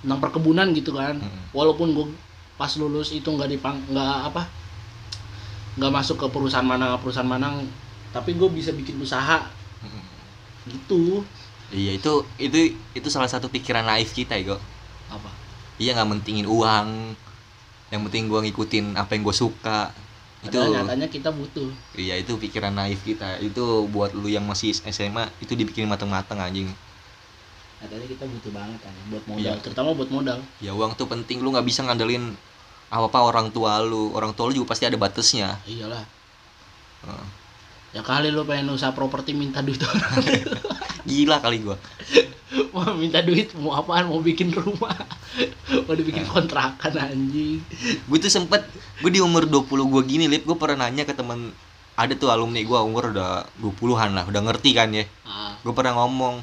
tentang 0.01 0.19
perkebunan 0.21 0.69
gitu 0.77 0.93
kan. 0.93 1.17
Mm-mm. 1.17 1.53
walaupun 1.57 1.93
gue 1.93 2.05
pas 2.57 2.69
lulus 2.77 3.13
itu 3.13 3.25
nggak 3.29 3.53
dipang 3.53 3.77
nggak 3.93 4.33
apa 4.33 4.49
nggak 5.77 5.93
masuk 5.93 6.17
ke 6.17 6.27
perusahaan 6.33 6.65
mana 6.65 6.97
perusahaan 6.97 7.29
mana 7.29 7.61
tapi 8.15 8.35
gue 8.35 8.49
bisa 8.51 8.71
bikin 8.71 8.99
usaha. 8.99 9.47
Gitu. 10.67 11.23
Iya 11.67 11.99
itu 11.99 12.23
itu 12.39 12.79
itu 12.95 13.07
salah 13.11 13.27
satu 13.27 13.51
pikiran 13.51 13.83
naif 13.83 14.15
kita 14.15 14.39
ya 14.39 14.55
apa? 15.11 15.31
Iya 15.79 15.95
nggak 15.99 16.09
mentingin 16.15 16.47
uang. 16.47 17.15
Yang 17.87 18.01
penting 18.11 18.23
gua 18.27 18.43
ngikutin 18.43 18.99
apa 18.99 19.15
yang 19.15 19.23
gue 19.23 19.35
suka. 19.35 19.95
Itu 20.43 20.59
Padahal 20.59 20.83
nyatanya 20.83 21.07
kita 21.07 21.29
butuh. 21.31 21.71
Iya 21.95 22.19
itu 22.19 22.35
pikiran 22.35 22.75
naif 22.75 23.03
kita. 23.03 23.39
Itu 23.39 23.87
buat 23.91 24.11
lu 24.15 24.27
yang 24.27 24.43
masih 24.43 24.75
SMA 24.75 25.27
itu 25.43 25.55
dibikin 25.55 25.87
mateng-mateng 25.87 26.39
anjing. 26.39 26.67
Nyatanya 27.83 28.07
kita 28.11 28.23
butuh 28.27 28.51
banget 28.51 28.79
kan 28.83 28.93
buat 29.11 29.23
modal. 29.27 29.55
Iya. 29.55 29.63
terutama 29.63 29.89
buat 29.95 30.11
modal. 30.11 30.39
Ya 30.63 30.71
uang 30.75 30.95
tuh 30.95 31.07
penting. 31.07 31.39
Lu 31.39 31.51
nggak 31.51 31.67
bisa 31.67 31.83
ngandelin 31.83 32.35
apa 32.91 33.07
apa 33.11 33.19
orang 33.23 33.51
tua 33.51 33.79
lu. 33.83 34.11
Orang 34.15 34.35
tua 34.35 34.51
lu 34.51 34.63
juga 34.63 34.71
pasti 34.75 34.87
ada 34.87 34.95
batasnya. 34.99 35.59
Iyalah. 35.67 36.03
Heeh. 37.07 37.46
Ya 37.95 38.03
kali 38.03 38.33
lu 38.33 38.43
pengen 38.43 38.73
usaha 38.73 38.91
properti 38.91 39.31
minta 39.31 39.63
duit 39.63 39.79
orang. 39.79 40.11
Gila 41.07 41.39
kali 41.39 41.63
gua. 41.63 41.79
Mau 42.75 42.95
minta 42.95 43.19
duit 43.25 43.51
mau 43.57 43.75
apaan 43.75 44.07
mau 44.07 44.21
bikin 44.21 44.53
rumah. 44.53 44.95
Mau 45.85 45.95
dibikin 45.97 46.23
kontrakan 46.29 46.93
anjing. 46.95 47.59
Gue 48.07 48.17
tuh 48.21 48.31
sempet 48.31 48.63
gue 49.01 49.11
di 49.11 49.19
umur 49.19 49.49
20 49.49 49.67
gue 49.67 50.01
gini 50.07 50.25
lip 50.29 50.45
gue 50.45 50.55
pernah 50.55 50.87
nanya 50.87 51.03
ke 51.03 51.11
teman 51.11 51.51
ada 51.97 52.13
tuh 52.13 52.29
alumni 52.29 52.61
gue 52.61 52.77
umur 52.77 53.11
udah 53.11 53.49
20-an 53.59 54.13
lah 54.13 54.23
udah 54.29 54.41
ngerti 54.47 54.77
kan 54.77 54.93
ya. 54.93 55.03
Ah. 55.25 55.57
Gue 55.65 55.73
pernah 55.73 55.97
ngomong 55.97 56.39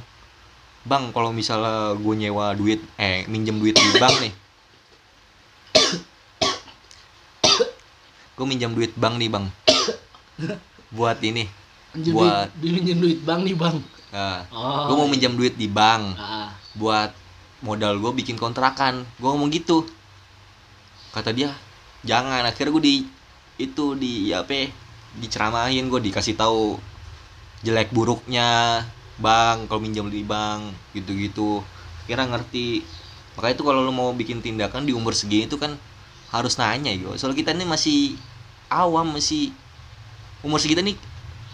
bang 0.85 1.15
kalau 1.15 1.33
misalnya 1.33 1.97
gue 1.97 2.15
nyewa 2.19 2.53
duit 2.53 2.83
eh 3.01 3.25
minjem 3.31 3.57
duit 3.57 3.79
di 3.79 3.91
bank 3.97 4.17
nih. 4.21 4.33
Gue 8.35 8.47
minjem 8.51 8.75
duit 8.75 8.91
bank 8.99 9.23
nih 9.23 9.31
bang 9.31 9.47
buat 10.95 11.19
ini 11.21 11.51
Minjem 11.95 12.15
Buat- 12.19 12.51
duit, 12.59 12.75
minjem 12.75 12.99
duit 12.99 13.19
bang 13.23 13.41
nih 13.47 13.55
bang. 13.55 13.79
Nah, 14.11 14.43
oh. 14.51 14.91
Gue 14.91 14.97
mau 14.99 15.07
minjem 15.07 15.31
duit 15.39 15.55
di 15.55 15.71
bank 15.71 16.19
ah, 16.19 16.51
buat 16.75 17.15
modal 17.63 18.03
gue 18.03 18.11
bikin 18.19 18.35
kontrakan. 18.35 19.07
Gue 19.23 19.31
ngomong 19.31 19.47
gitu. 19.55 19.87
Kata 21.15 21.31
dia 21.31 21.55
jangan. 22.03 22.43
Akhirnya 22.43 22.75
gue 22.75 22.83
di 22.83 22.97
itu 23.63 23.95
di 23.95 24.35
apa 24.35 24.51
ya, 24.51 24.67
diceramahin 25.23 25.87
gue 25.87 26.11
dikasih 26.11 26.35
tahu 26.35 26.83
jelek 27.63 27.95
buruknya 27.95 28.83
bang 29.23 29.71
kalau 29.71 29.79
minjem 29.79 30.11
di 30.11 30.27
bank 30.27 30.75
gitu-gitu. 30.99 31.63
Kira 32.11 32.27
ngerti. 32.27 32.83
Makanya 33.39 33.55
itu 33.55 33.63
kalau 33.63 33.87
lo 33.87 33.95
mau 33.95 34.11
bikin 34.11 34.43
tindakan 34.43 34.83
di 34.83 34.91
umur 34.91 35.15
segini 35.15 35.47
itu 35.47 35.63
kan 35.63 35.79
harus 36.35 36.59
nanya 36.59 36.91
gitu 36.91 37.15
soalnya 37.15 37.39
kita 37.39 37.55
ini 37.55 37.63
masih 37.63 38.19
awam 38.67 39.15
masih 39.15 39.55
umur 40.45 40.61
segitu 40.61 40.85
nih 40.85 40.95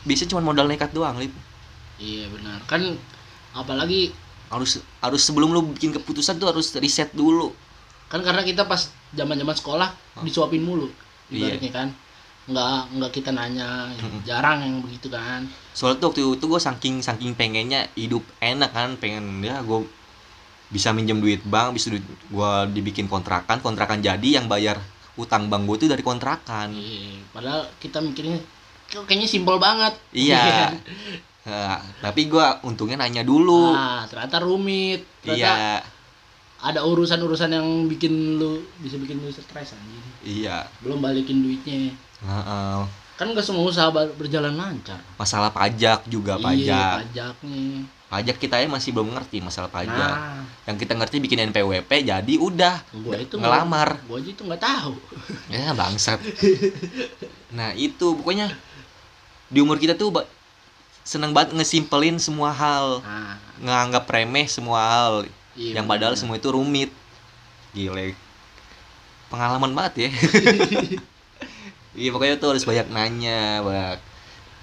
biasanya 0.02 0.34
cuma 0.34 0.42
modal 0.42 0.66
nekat 0.66 0.90
doang 0.90 1.16
lip. 1.16 1.32
Iya 1.96 2.26
benar. 2.28 2.58
Kan 2.66 2.98
apalagi 3.52 4.10
harus 4.50 4.82
harus 4.98 5.22
sebelum 5.22 5.54
lu 5.54 5.62
bikin 5.70 5.94
keputusan 5.94 6.36
tuh 6.36 6.50
harus 6.50 6.74
riset 6.76 7.14
dulu. 7.14 7.54
Kan 8.10 8.20
karena 8.20 8.42
kita 8.42 8.66
pas 8.66 8.90
zaman 9.14 9.38
zaman 9.38 9.54
sekolah 9.54 9.88
Oh. 10.18 10.26
disuapin 10.26 10.60
mulu 10.60 10.90
Iya. 11.30 11.54
ibaratnya 11.54 11.70
kan. 11.70 11.88
Nggak 12.50 12.78
nggak 12.98 13.12
kita 13.14 13.30
nanya 13.30 13.94
jarang 14.26 14.58
yang 14.60 14.76
begitu 14.82 15.06
kan. 15.06 15.46
Soalnya 15.70 16.02
tuh 16.02 16.06
waktu 16.10 16.22
itu 16.26 16.44
gue 16.44 16.60
saking 16.60 16.98
saking 16.98 17.32
pengennya 17.32 17.86
hidup 17.94 18.26
enak 18.42 18.74
kan 18.74 18.98
pengen 18.98 19.38
ya 19.38 19.62
gue 19.62 19.86
bisa 20.70 20.90
minjem 20.90 21.18
duit 21.18 21.42
bank 21.42 21.74
bisa 21.74 21.90
duit 21.90 22.02
gue 22.06 22.52
dibikin 22.70 23.06
kontrakan 23.06 23.58
kontrakan 23.58 23.98
jadi 23.98 24.38
yang 24.38 24.46
bayar 24.46 24.78
utang 25.14 25.46
bank 25.46 25.66
gue 25.66 25.86
tuh 25.86 25.88
dari 25.90 26.02
kontrakan. 26.02 26.70
Iya, 26.72 27.22
padahal 27.30 27.70
kita 27.78 27.98
mikirnya 28.00 28.38
kok 28.90 29.06
kayaknya 29.06 29.28
simpel 29.30 29.56
banget. 29.62 29.94
Iya. 30.10 30.42
Nah, 31.40 31.80
tapi 32.04 32.28
gue 32.28 32.46
untungnya 32.68 33.00
nanya 33.00 33.24
dulu. 33.24 33.72
Ah 33.72 34.04
ternyata 34.04 34.44
rumit. 34.44 35.00
Ternyata 35.24 35.80
iya. 35.80 35.80
ada 36.60 36.84
urusan-urusan 36.84 37.48
yang 37.48 37.88
bikin 37.88 38.36
lu 38.36 38.60
bisa 38.76 39.00
bikin 39.00 39.24
lu 39.24 39.32
stres 39.32 39.72
anjing. 39.72 40.04
Iya. 40.20 40.68
Belum 40.84 41.00
balikin 41.00 41.40
duitnya. 41.40 41.96
Heeh. 42.20 42.80
kan 43.16 43.36
gak 43.36 43.44
semua 43.44 43.68
usaha 43.68 43.88
berjalan 43.92 44.56
lancar. 44.56 45.00
Masalah 45.20 45.52
pajak 45.52 46.08
juga 46.08 46.40
iya 46.40 46.44
pajak. 46.44 46.96
pajaknya. 47.04 47.84
Pajak 48.08 48.36
kita 48.40 48.56
ya 48.60 48.68
masih 48.68 48.96
belum 48.96 49.12
ngerti 49.12 49.44
masalah 49.44 49.68
pajak. 49.68 49.92
Nah. 49.96 50.44
Yang 50.64 50.76
kita 50.88 50.92
ngerti 50.96 51.16
bikin 51.24 51.52
NPWP 51.52 51.90
jadi 52.04 52.34
udah 52.40 52.80
gua 53.00 53.16
itu 53.20 53.36
ngelamar. 53.36 54.00
gua 54.08 54.24
aja 54.24 54.30
itu 54.32 54.40
nggak 54.44 54.60
tahu. 54.60 54.96
Ya 55.48 55.72
bangsat. 55.72 56.20
Nah 57.50 57.74
itu 57.74 58.14
pokoknya 58.14 58.46
di 59.50 59.58
umur 59.58 59.76
kita 59.76 59.98
tuh 59.98 60.14
seneng 61.02 61.34
banget 61.34 61.58
ngesimpelin 61.58 62.22
semua 62.22 62.54
hal. 62.54 63.02
Nah 63.02 63.36
nganggap 63.60 64.06
remeh 64.06 64.46
semua 64.46 64.78
hal. 64.80 65.14
Iya, 65.58 65.82
yang 65.82 65.90
padahal 65.90 66.14
bener. 66.14 66.22
semua 66.22 66.38
itu 66.38 66.48
rumit. 66.54 66.90
Gile. 67.74 68.14
Pengalaman 69.28 69.74
banget 69.74 70.08
ya. 70.08 70.10
Iya 71.90 72.14
pokoknya 72.14 72.38
tuh 72.38 72.54
harus 72.54 72.62
banyak 72.62 72.86
nanya 72.94 73.66
banyak 73.66 73.98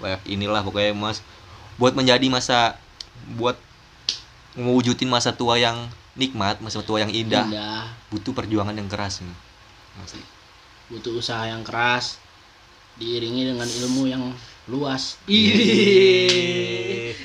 banyak 0.00 0.20
inilah 0.32 0.64
pokoknya 0.64 0.96
mas. 0.96 1.20
Buat 1.76 1.92
menjadi 1.92 2.24
masa 2.32 2.80
buat 3.36 3.60
mewujudin 4.56 5.12
masa 5.12 5.36
tua 5.36 5.60
yang 5.60 5.76
nikmat 6.16 6.58
masa 6.64 6.80
tua 6.80 7.04
yang 7.04 7.12
indah 7.12 7.44
Indah. 7.46 7.84
butuh 8.08 8.32
perjuangan 8.32 8.72
yang 8.72 8.88
keras 8.88 9.20
nih. 9.20 9.36
Butuh 10.88 11.20
usaha 11.20 11.44
yang 11.46 11.60
keras. 11.60 12.16
Diiringi 12.96 13.54
dengan 13.54 13.68
ilmu 13.68 14.08
yang 14.08 14.24
luas 14.68 15.16
Iya. 15.24 15.54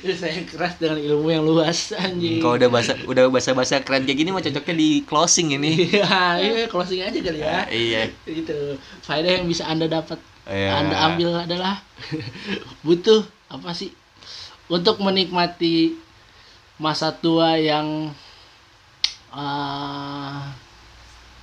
Ih, 0.03 0.19
yang 0.23 0.47
keras 0.47 0.79
dengan 0.79 0.99
ilmu 0.99 1.27
yang 1.31 1.43
luas 1.43 1.91
anjing 1.95 2.39
Kalau 2.43 2.55
udah 2.59 2.69
bahasa 2.71 2.93
udah 3.07 3.23
bahasa 3.31 3.51
bahasa 3.55 3.79
keren 3.83 4.03
kayak 4.07 4.19
gini 4.19 4.29
mah 4.31 4.43
cocoknya 4.43 4.75
di 4.75 4.89
closing 5.07 5.55
ini. 5.55 5.87
iya 5.95 6.39
iya, 6.39 6.65
closing 6.67 7.03
aja 7.03 7.19
kali 7.19 7.39
ya 7.39 7.67
iya. 7.71 8.01
gitu 8.27 8.79
faedah 9.03 9.39
yang 9.39 9.45
bisa 9.47 9.63
anda 9.67 9.87
dapat 9.87 10.19
Iya. 10.43 10.75
anda 10.75 10.95
ambil 11.07 11.39
adalah 11.39 11.79
butuh 12.85 13.23
apa 13.47 13.71
sih 13.71 13.95
untuk 14.67 14.99
menikmati 14.99 15.95
masa 16.75 17.15
tua 17.15 17.55
yang 17.55 18.11
ah 19.31 20.51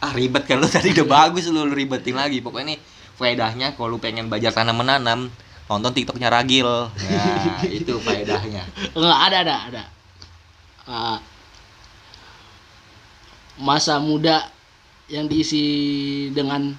Ah 0.01 0.17
ribet 0.17 0.49
kan 0.49 0.57
lu 0.57 0.65
tadi 0.65 0.97
udah 0.97 1.05
bagus 1.05 1.45
lu, 1.53 1.61
lu 1.69 1.77
ribetin 1.77 2.17
lagi. 2.17 2.41
Pokoknya 2.41 2.73
nih 2.73 2.79
faedahnya 3.21 3.77
kalau 3.77 3.97
lu 3.97 3.99
pengen 4.01 4.33
belajar 4.33 4.49
tanam 4.57 4.81
menanam 4.81 5.29
nonton 5.71 5.95
TikToknya 5.95 6.27
Ragil. 6.27 6.67
Ya, 6.99 7.23
itu 7.79 7.95
faedahnya. 8.03 8.67
Enggak 8.91 9.21
ada 9.31 9.39
ada 9.47 9.57
ada. 9.71 9.83
Ah, 10.91 11.19
masa 13.55 14.03
muda 14.03 14.51
yang 15.07 15.31
diisi 15.31 15.63
dengan 16.35 16.75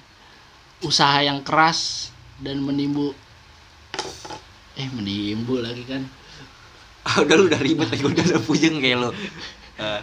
usaha 0.84 1.24
yang 1.24 1.40
keras 1.40 2.12
dan 2.44 2.60
menimbu 2.60 3.16
eh 4.76 4.88
menimbu 4.92 5.64
lagi 5.64 5.88
kan. 5.88 6.04
Ah, 7.08 7.16
udah 7.24 7.34
lu 7.40 7.48
udah 7.48 7.60
ribet 7.64 7.88
lagi 7.88 8.04
udah 8.04 8.24
udah 8.28 8.42
puyeng 8.44 8.76
kayak 8.76 9.00
lu. 9.00 9.10
Eh, 9.80 10.00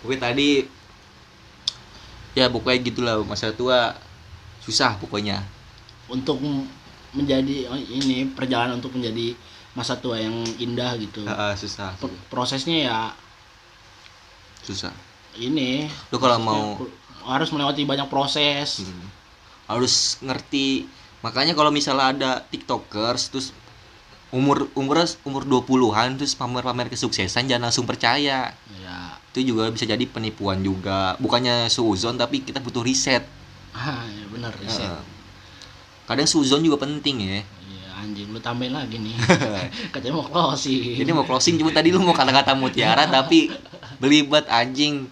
pokoknya 0.00 0.32
tadi 0.32 0.64
ya 2.32 2.48
pokoknya 2.48 2.78
gitulah 2.88 3.14
masa 3.28 3.52
tua 3.52 3.92
susah 4.64 4.96
pokoknya. 4.96 5.44
Untuk 6.08 6.40
menjadi 7.12 7.66
oh, 7.70 7.78
ini 7.78 8.28
perjalanan 8.30 8.78
untuk 8.78 8.94
menjadi 8.94 9.34
masa 9.74 9.98
tua 9.98 10.18
yang 10.18 10.34
indah 10.58 10.94
gitu. 10.98 11.22
Ah, 11.26 11.54
susah. 11.54 11.94
P- 11.98 12.10
prosesnya 12.30 12.78
ya 12.86 12.98
Susah. 14.60 14.92
ini 15.38 15.88
Lu 16.12 16.18
kalau 16.20 16.36
mau 16.42 16.76
harus 17.24 17.48
melewati 17.54 17.86
banyak 17.86 18.08
proses. 18.10 18.82
Hmm. 18.82 19.06
harus 19.70 20.18
ngerti 20.18 20.82
makanya 21.22 21.54
kalau 21.54 21.70
misalnya 21.70 22.10
ada 22.10 22.30
tiktokers 22.42 23.30
terus 23.30 23.54
umur 24.34 24.66
umur 24.74 25.06
umur 25.22 25.46
20-an 25.46 26.18
terus 26.18 26.34
pamer-pamer 26.34 26.90
kesuksesan 26.90 27.46
jangan 27.46 27.70
langsung 27.70 27.86
percaya 27.86 28.50
Ya, 28.82 28.98
itu 29.30 29.54
juga 29.54 29.70
bisa 29.70 29.86
jadi 29.86 30.02
penipuan 30.10 30.58
juga 30.58 31.14
bukannya 31.22 31.70
suzon 31.70 32.18
tapi 32.18 32.42
kita 32.42 32.58
butuh 32.58 32.82
riset 32.82 33.22
ah, 33.70 34.02
ya 34.10 34.26
benar 34.26 34.50
riset. 34.58 34.90
Heeh. 34.90 35.19
Kadang 36.10 36.26
suzon 36.26 36.66
juga 36.66 36.82
penting 36.82 37.22
ya 37.22 37.38
Iya 37.70 37.86
anjing 38.02 38.34
lu 38.34 38.42
tambahin 38.42 38.74
lagi 38.74 38.98
nih. 38.98 39.14
Katanya 39.94 40.18
mau 40.18 40.26
closing. 40.26 40.98
jadi 40.98 41.10
mau 41.14 41.22
closing 41.22 41.54
cuma 41.54 41.70
tadi 41.70 41.94
lu 41.94 42.02
mau 42.02 42.10
kata-kata 42.10 42.58
mutiara 42.58 43.06
tapi 43.06 43.46
belibet 44.02 44.50
anjing 44.50 45.06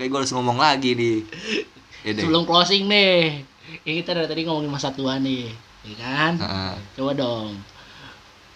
kayak 0.00 0.08
gue 0.08 0.18
harus 0.24 0.32
ngomong 0.32 0.56
lagi 0.56 0.96
nih 0.96 1.20
ya 2.08 2.16
deh 2.16 2.24
sebelum 2.24 2.48
closing 2.48 2.88
nih. 2.88 3.44
Ini 3.84 3.92
kita 4.00 4.16
dari 4.16 4.26
tadi 4.26 4.42
ngomongin 4.48 4.72
masa 4.72 4.90
tua 4.90 5.20
nih. 5.20 5.52
Ya 5.84 5.94
kan? 6.00 6.32
Heeh. 6.40 6.74
Coba 6.96 7.12
dong. 7.12 7.60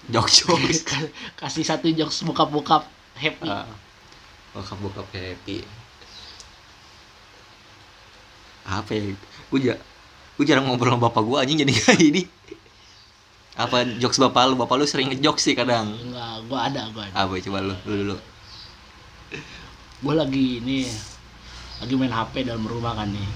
jok 0.06 0.30
jokes 0.30 0.86
Kasih 1.40 1.66
satu 1.66 1.90
jokes 1.92 2.22
bokap-bokap 2.24 2.86
happy. 3.18 3.50
Ah. 3.50 3.66
bokap 4.56 4.78
bokap 4.80 5.06
happy 5.12 5.60
apa 8.66 8.90
ya 8.98 9.14
gue 9.54 9.60
gue 10.36 10.44
jarang 10.44 10.68
ngobrol 10.68 10.94
sama 10.94 11.08
bapak 11.08 11.22
gue 11.24 11.36
anjing 11.40 11.58
jadi 11.64 11.72
kayak 11.80 12.00
ini 12.00 12.22
apa 13.56 13.88
jokes 13.96 14.20
bapak 14.20 14.52
lu 14.52 14.54
bapak 14.60 14.76
lu 14.76 14.84
sering 14.84 15.08
ngejokes 15.08 15.40
sih 15.48 15.56
kadang 15.56 15.96
Enggak, 15.96 16.44
gua 16.44 16.68
ada, 16.68 16.92
gua 16.92 17.08
ada. 17.08 17.24
apa 17.24 17.40
coba 17.40 17.58
lu 17.64 17.74
lu 17.88 17.94
dulu 18.04 18.16
Gua 20.04 20.12
lagi 20.12 20.60
ini 20.60 20.84
lagi 21.80 21.94
main 21.96 22.12
HP 22.12 22.44
dalam 22.44 22.68
rumah 22.68 22.92
kan 22.92 23.08
nih. 23.08 23.28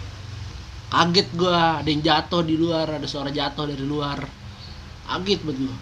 Kaget 0.92 1.28
gua, 1.32 1.80
ada 1.80 1.88
yang 1.88 2.04
jatuh 2.04 2.44
di 2.44 2.60
luar, 2.60 3.00
ada 3.00 3.08
suara 3.08 3.32
jatuh 3.32 3.64
dari 3.64 3.80
luar. 3.80 4.20
Kaget 5.08 5.40
banget 5.40 5.58
gua. 5.64 5.76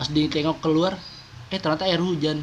Pas 0.00 0.08
ditengok 0.08 0.58
keluar, 0.64 0.96
eh 1.52 1.60
ternyata 1.60 1.84
air 1.84 2.00
hujan. 2.00 2.40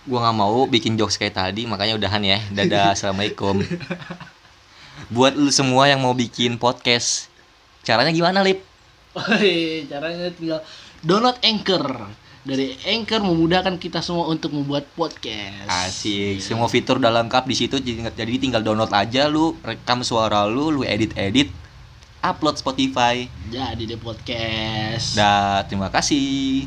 gue 0.00 0.16
nggak 0.16 0.32
mau 0.32 0.64
bikin 0.64 0.96
jokes 0.96 1.20
kayak 1.20 1.36
tadi 1.36 1.68
makanya 1.68 2.00
udahan 2.00 2.24
ya 2.24 2.40
dadah 2.56 2.90
assalamualaikum 2.96 3.60
buat 5.08 5.32
lu 5.32 5.48
semua 5.48 5.88
yang 5.88 6.04
mau 6.04 6.12
bikin 6.12 6.60
podcast 6.60 7.32
caranya 7.86 8.12
gimana 8.12 8.44
lip 8.44 8.60
Woi, 9.10 9.90
caranya 9.90 10.30
tinggal 10.30 10.62
download 11.02 11.34
Anchor. 11.42 12.06
Dari 12.40 12.78
Anchor 12.88 13.20
memudahkan 13.20 13.76
kita 13.76 14.00
semua 14.00 14.30
untuk 14.30 14.54
membuat 14.54 14.86
podcast. 14.94 15.66
asik 15.66 16.38
semua 16.40 16.70
fitur 16.70 17.02
udah 17.02 17.10
lengkap 17.10 17.44
di 17.44 17.56
situ 17.58 17.76
jadi 17.82 18.06
jadi 18.14 18.38
tinggal 18.38 18.62
download 18.62 18.94
aja 18.94 19.26
lu 19.26 19.58
rekam 19.66 20.06
suara 20.06 20.46
lu 20.46 20.70
lu 20.72 20.86
edit 20.86 21.12
edit 21.18 21.50
upload 22.22 22.56
Spotify 22.56 23.26
Jadi 23.50 23.82
deh 23.90 24.00
podcast. 24.00 25.18
dah 25.18 25.66
terima 25.68 25.90
kasih 25.92 26.64